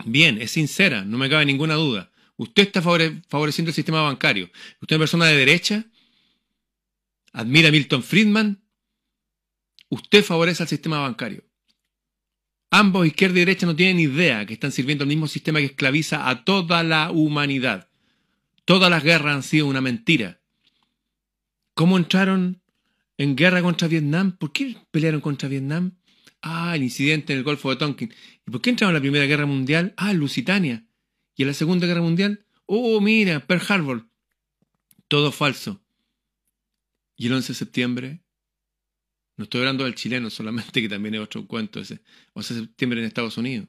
bien, 0.06 0.42
es 0.42 0.52
sincera, 0.52 1.04
no 1.04 1.18
me 1.18 1.30
cabe 1.30 1.46
ninguna 1.46 1.76
duda. 1.76 2.12
Usted 2.38 2.64
está 2.64 2.82
favoreciendo 2.82 3.70
el 3.70 3.76
sistema 3.76 4.02
bancario. 4.02 4.50
Usted 4.82 4.96
es 4.96 4.98
una 4.98 5.00
persona 5.00 5.26
de 5.26 5.36
derecha, 5.36 5.86
admira 7.34 7.70
a 7.70 7.72
Milton 7.72 8.02
Friedman, 8.02 8.64
usted 9.90 10.24
favorece 10.24 10.64
al 10.64 10.70
sistema 10.70 11.00
bancario. 11.00 11.44
Ambos, 12.72 13.08
izquierda 13.08 13.36
y 13.38 13.40
derecha, 13.40 13.66
no 13.66 13.76
tienen 13.76 14.00
idea 14.00 14.46
que 14.46 14.54
están 14.54 14.72
sirviendo 14.72 15.04
al 15.04 15.10
mismo 15.10 15.28
sistema 15.28 15.60
que 15.60 15.66
esclaviza 15.66 16.30
a 16.30 16.46
toda 16.46 16.84
la 16.84 17.12
humanidad. 17.12 17.89
Todas 18.70 18.92
las 18.92 19.04
guerras 19.04 19.34
han 19.36 19.42
sido 19.42 19.66
una 19.66 19.82
mentira. 19.82 20.44
¿Cómo 21.74 21.98
entraron 21.98 22.62
en 23.18 23.36
guerra 23.36 23.64
contra 23.64 23.88
Vietnam? 23.88 24.38
¿Por 24.38 24.54
qué 24.54 24.78
pelearon 24.92 25.22
contra 25.22 25.50
Vietnam? 25.50 25.98
Ah, 26.44 26.76
el 26.76 26.84
incidente 26.84 27.34
en 27.34 27.40
el 27.40 27.44
Golfo 27.44 27.72
de 27.72 27.78
Tonkin. 27.78 28.14
¿Y 28.46 28.52
por 28.52 28.62
qué 28.62 28.70
entraron 28.70 28.92
en 28.92 29.00
la 29.00 29.02
Primera 29.02 29.26
Guerra 29.26 29.48
Mundial? 29.48 29.96
Ah, 29.98 30.14
Lusitania. 30.14 30.86
¿Y 31.36 31.42
en 31.42 31.48
la 31.48 31.56
Segunda 31.56 31.88
Guerra 31.88 32.04
Mundial? 32.04 32.46
Oh, 32.68 33.02
mira, 33.02 33.40
Pearl 33.48 33.64
Harbor. 33.68 34.08
Todo 35.08 35.32
falso. 35.32 35.82
¿Y 37.16 37.26
el 37.26 37.34
11 37.34 37.54
de 37.54 37.58
septiembre? 37.58 38.24
No 39.36 39.46
estoy 39.46 39.62
hablando 39.62 39.86
del 39.86 39.96
chileno 39.96 40.30
solamente, 40.30 40.80
que 40.80 40.90
también 40.90 41.16
es 41.16 41.22
otro 41.22 41.48
cuento 41.48 41.80
ese. 41.80 42.04
11 42.34 42.54
de 42.54 42.60
septiembre 42.60 43.00
en 43.00 43.08
Estados 43.08 43.36
Unidos. 43.36 43.68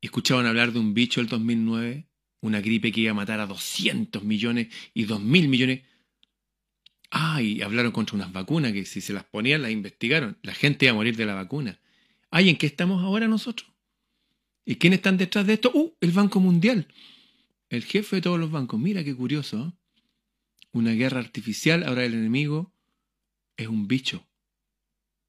¿Escuchaban 0.00 0.46
hablar 0.46 0.72
de 0.72 0.78
un 0.78 0.94
bicho 0.94 1.20
el 1.20 1.26
2009? 1.26 2.08
Una 2.40 2.60
gripe 2.60 2.92
que 2.92 3.02
iba 3.02 3.10
a 3.10 3.14
matar 3.14 3.40
a 3.40 3.46
200 3.46 4.22
millones 4.22 4.68
y 4.94 5.04
2 5.04 5.20
mil 5.20 5.48
millones. 5.48 5.82
Ah, 7.10 7.42
y 7.42 7.62
hablaron 7.62 7.92
contra 7.92 8.16
unas 8.16 8.32
vacunas 8.32 8.72
que 8.72 8.84
si 8.84 9.00
se 9.00 9.12
las 9.12 9.24
ponían 9.24 9.62
las 9.62 9.70
investigaron. 9.70 10.38
La 10.42 10.54
gente 10.54 10.86
iba 10.86 10.92
a 10.92 10.94
morir 10.94 11.16
de 11.16 11.26
la 11.26 11.34
vacuna. 11.34 11.80
Ay, 12.30 12.50
¿en 12.50 12.56
qué 12.56 12.66
estamos 12.66 13.02
ahora 13.02 13.26
nosotros? 13.28 13.70
¿Y 14.64 14.76
quiénes 14.76 14.98
están 14.98 15.16
detrás 15.16 15.46
de 15.46 15.54
esto? 15.54 15.70
¡Uh! 15.72 15.94
El 16.00 16.12
Banco 16.12 16.40
Mundial. 16.40 16.86
El 17.70 17.84
jefe 17.84 18.16
de 18.16 18.22
todos 18.22 18.38
los 18.38 18.50
bancos. 18.50 18.78
Mira 18.78 19.02
qué 19.02 19.14
curioso. 19.14 19.72
¿eh? 19.74 19.78
una 20.72 20.92
guerra 20.92 21.20
artificial, 21.20 21.82
ahora 21.84 22.04
el 22.04 22.14
enemigo 22.14 22.72
es 23.56 23.68
un 23.68 23.88
bicho. 23.88 24.26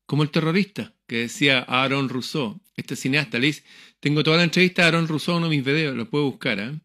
Como 0.06 0.24
el 0.24 0.32
terrorista 0.32 0.94
que 1.08 1.18
decía 1.18 1.60
Aaron 1.60 2.10
Rousseau, 2.10 2.60
este 2.76 2.96
cineasta, 2.96 3.40
le 3.40 3.54
tengo 4.00 4.24
toda 4.24 4.38
la 4.38 4.44
entrevista 4.44 4.84
de 4.84 4.88
Aaron 4.90 5.08
Rousseau 5.08 5.36
en 5.36 5.44
uno 5.44 5.50
de 5.50 5.58
mis 5.58 5.66
videos, 5.66 5.96
lo 5.96 6.10
puedo 6.10 6.26
buscar, 6.26 6.60
¿eh? 6.60 6.80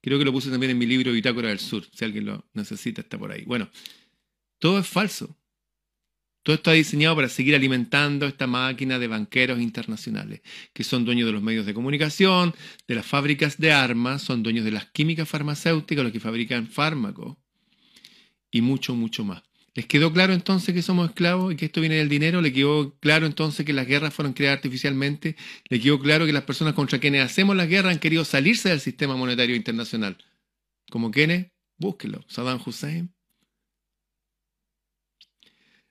Creo 0.00 0.18
que 0.18 0.24
lo 0.24 0.32
puse 0.32 0.50
también 0.50 0.70
en 0.70 0.78
mi 0.78 0.86
libro 0.86 1.12
Bitácora 1.12 1.48
del 1.48 1.58
Sur, 1.58 1.84
si 1.92 2.04
alguien 2.04 2.26
lo 2.26 2.46
necesita, 2.54 3.02
está 3.02 3.18
por 3.18 3.32
ahí. 3.32 3.44
Bueno, 3.44 3.68
todo 4.58 4.78
es 4.78 4.86
falso. 4.86 5.36
Todo 6.42 6.56
está 6.56 6.72
diseñado 6.72 7.16
para 7.16 7.28
seguir 7.28 7.54
alimentando 7.54 8.26
esta 8.26 8.46
máquina 8.46 8.98
de 8.98 9.08
banqueros 9.08 9.60
internacionales, 9.60 10.40
que 10.72 10.84
son 10.84 11.04
dueños 11.04 11.26
de 11.26 11.32
los 11.32 11.42
medios 11.42 11.66
de 11.66 11.74
comunicación, 11.74 12.54
de 12.88 12.94
las 12.94 13.04
fábricas 13.04 13.58
de 13.58 13.72
armas, 13.72 14.22
son 14.22 14.42
dueños 14.42 14.64
de 14.64 14.70
las 14.70 14.86
químicas 14.86 15.28
farmacéuticas, 15.28 16.02
los 16.02 16.12
que 16.12 16.20
fabrican 16.20 16.66
fármacos, 16.66 17.36
y 18.50 18.62
mucho, 18.62 18.94
mucho 18.94 19.22
más. 19.22 19.42
¿Les 19.74 19.86
quedó 19.86 20.12
claro 20.12 20.32
entonces 20.32 20.74
que 20.74 20.82
somos 20.82 21.08
esclavos 21.10 21.52
y 21.52 21.56
que 21.56 21.66
esto 21.66 21.80
viene 21.80 21.96
del 21.96 22.08
dinero? 22.08 22.40
¿Le 22.42 22.52
quedó 22.52 22.98
claro 22.98 23.26
entonces 23.26 23.64
que 23.64 23.72
las 23.72 23.86
guerras 23.86 24.12
fueron 24.12 24.32
creadas 24.32 24.56
artificialmente? 24.56 25.36
¿Le 25.68 25.80
quedó 25.80 26.00
claro 26.00 26.26
que 26.26 26.32
las 26.32 26.42
personas 26.42 26.74
contra 26.74 26.98
quienes 26.98 27.24
hacemos 27.24 27.54
las 27.56 27.68
guerras 27.68 27.92
han 27.92 28.00
querido 28.00 28.24
salirse 28.24 28.68
del 28.68 28.80
sistema 28.80 29.16
monetario 29.16 29.54
internacional? 29.54 30.18
¿Como 30.90 31.10
quiénes? 31.12 31.46
Búsquelo. 31.78 32.24
Saddam 32.26 32.60
Hussein. 32.64 33.12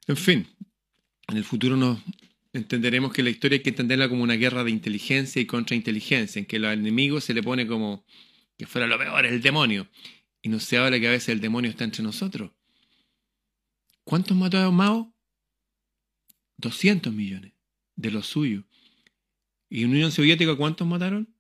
En 0.08 0.18
fin, 0.18 0.48
en 1.28 1.38
el 1.38 1.44
futuro 1.46 1.78
nos 1.78 2.00
entenderemos 2.52 3.14
que 3.14 3.24
la 3.24 3.30
historia 3.30 3.58
hay 3.58 3.64
que 3.64 3.70
entenderla 3.70 4.10
como 4.10 4.24
una 4.24 4.34
guerra 4.34 4.64
de 4.64 4.72
inteligencia 4.72 5.42
y 5.42 5.46
contrainteligencia, 5.46 6.40
en 6.40 6.46
que 6.46 6.58
al 6.58 6.66
enemigo 6.66 7.22
se 7.22 7.34
le 7.34 7.44
pone 7.44 7.66
como 7.68 8.04
que 8.58 8.66
fuera 8.66 8.88
lo 8.88 8.98
peor, 8.98 9.26
el 9.26 9.42
demonio. 9.42 9.88
Y 10.42 10.50
no 10.50 10.60
se 10.60 10.78
habla 10.78 11.00
que 11.00 11.08
a 11.08 11.12
veces 11.12 11.30
el 11.30 11.40
demonio 11.42 11.70
está 11.72 11.84
entre 11.86 12.04
nosotros. 12.04 12.52
¿Cuántos 14.04 14.36
mató 14.36 14.58
a 14.58 14.72
Mao? 14.72 15.14
200 16.58 17.14
millones 17.14 17.54
de 17.96 18.12
los 18.12 18.28
suyos. 18.28 18.66
¿Y 19.70 19.84
en 19.84 19.92
Unión 19.92 20.12
Soviética 20.12 20.56
cuántos 20.56 20.88
mataron? 20.88 21.34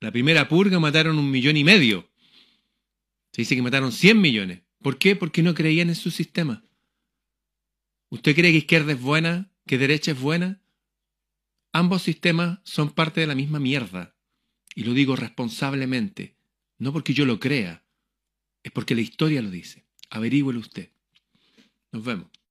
La 0.00 0.12
primera 0.12 0.48
purga 0.48 0.78
mataron 0.78 1.18
un 1.18 1.30
millón 1.30 1.56
y 1.56 1.64
medio. 1.64 2.08
Se 3.32 3.42
dice 3.42 3.56
que 3.56 3.62
mataron 3.62 3.90
100 3.90 4.20
millones. 4.20 4.62
¿Por 4.80 4.98
qué? 4.98 5.16
Porque 5.16 5.42
no 5.42 5.54
creían 5.54 5.88
en 5.88 5.94
su 5.94 6.10
sistema. 6.10 6.64
¿Usted 8.10 8.34
cree 8.34 8.52
que 8.52 8.58
izquierda 8.58 8.92
es 8.92 9.00
buena, 9.00 9.50
que 9.66 9.78
derecha 9.78 10.12
es 10.12 10.20
buena? 10.20 10.62
Ambos 11.72 12.02
sistemas 12.02 12.60
son 12.62 12.90
parte 12.90 13.20
de 13.20 13.26
la 13.26 13.34
misma 13.34 13.58
mierda. 13.58 14.14
Y 14.76 14.84
lo 14.84 14.92
digo 14.92 15.16
responsablemente, 15.16 16.36
no 16.78 16.92
porque 16.92 17.14
yo 17.14 17.26
lo 17.26 17.40
crea, 17.40 17.84
es 18.62 18.72
porque 18.72 18.94
la 18.94 19.00
historia 19.00 19.42
lo 19.42 19.50
dice. 19.50 19.84
Averígüelo 20.10 20.60
usted. 20.60 20.90
Nos 21.94 22.02
vemos. 22.04 22.43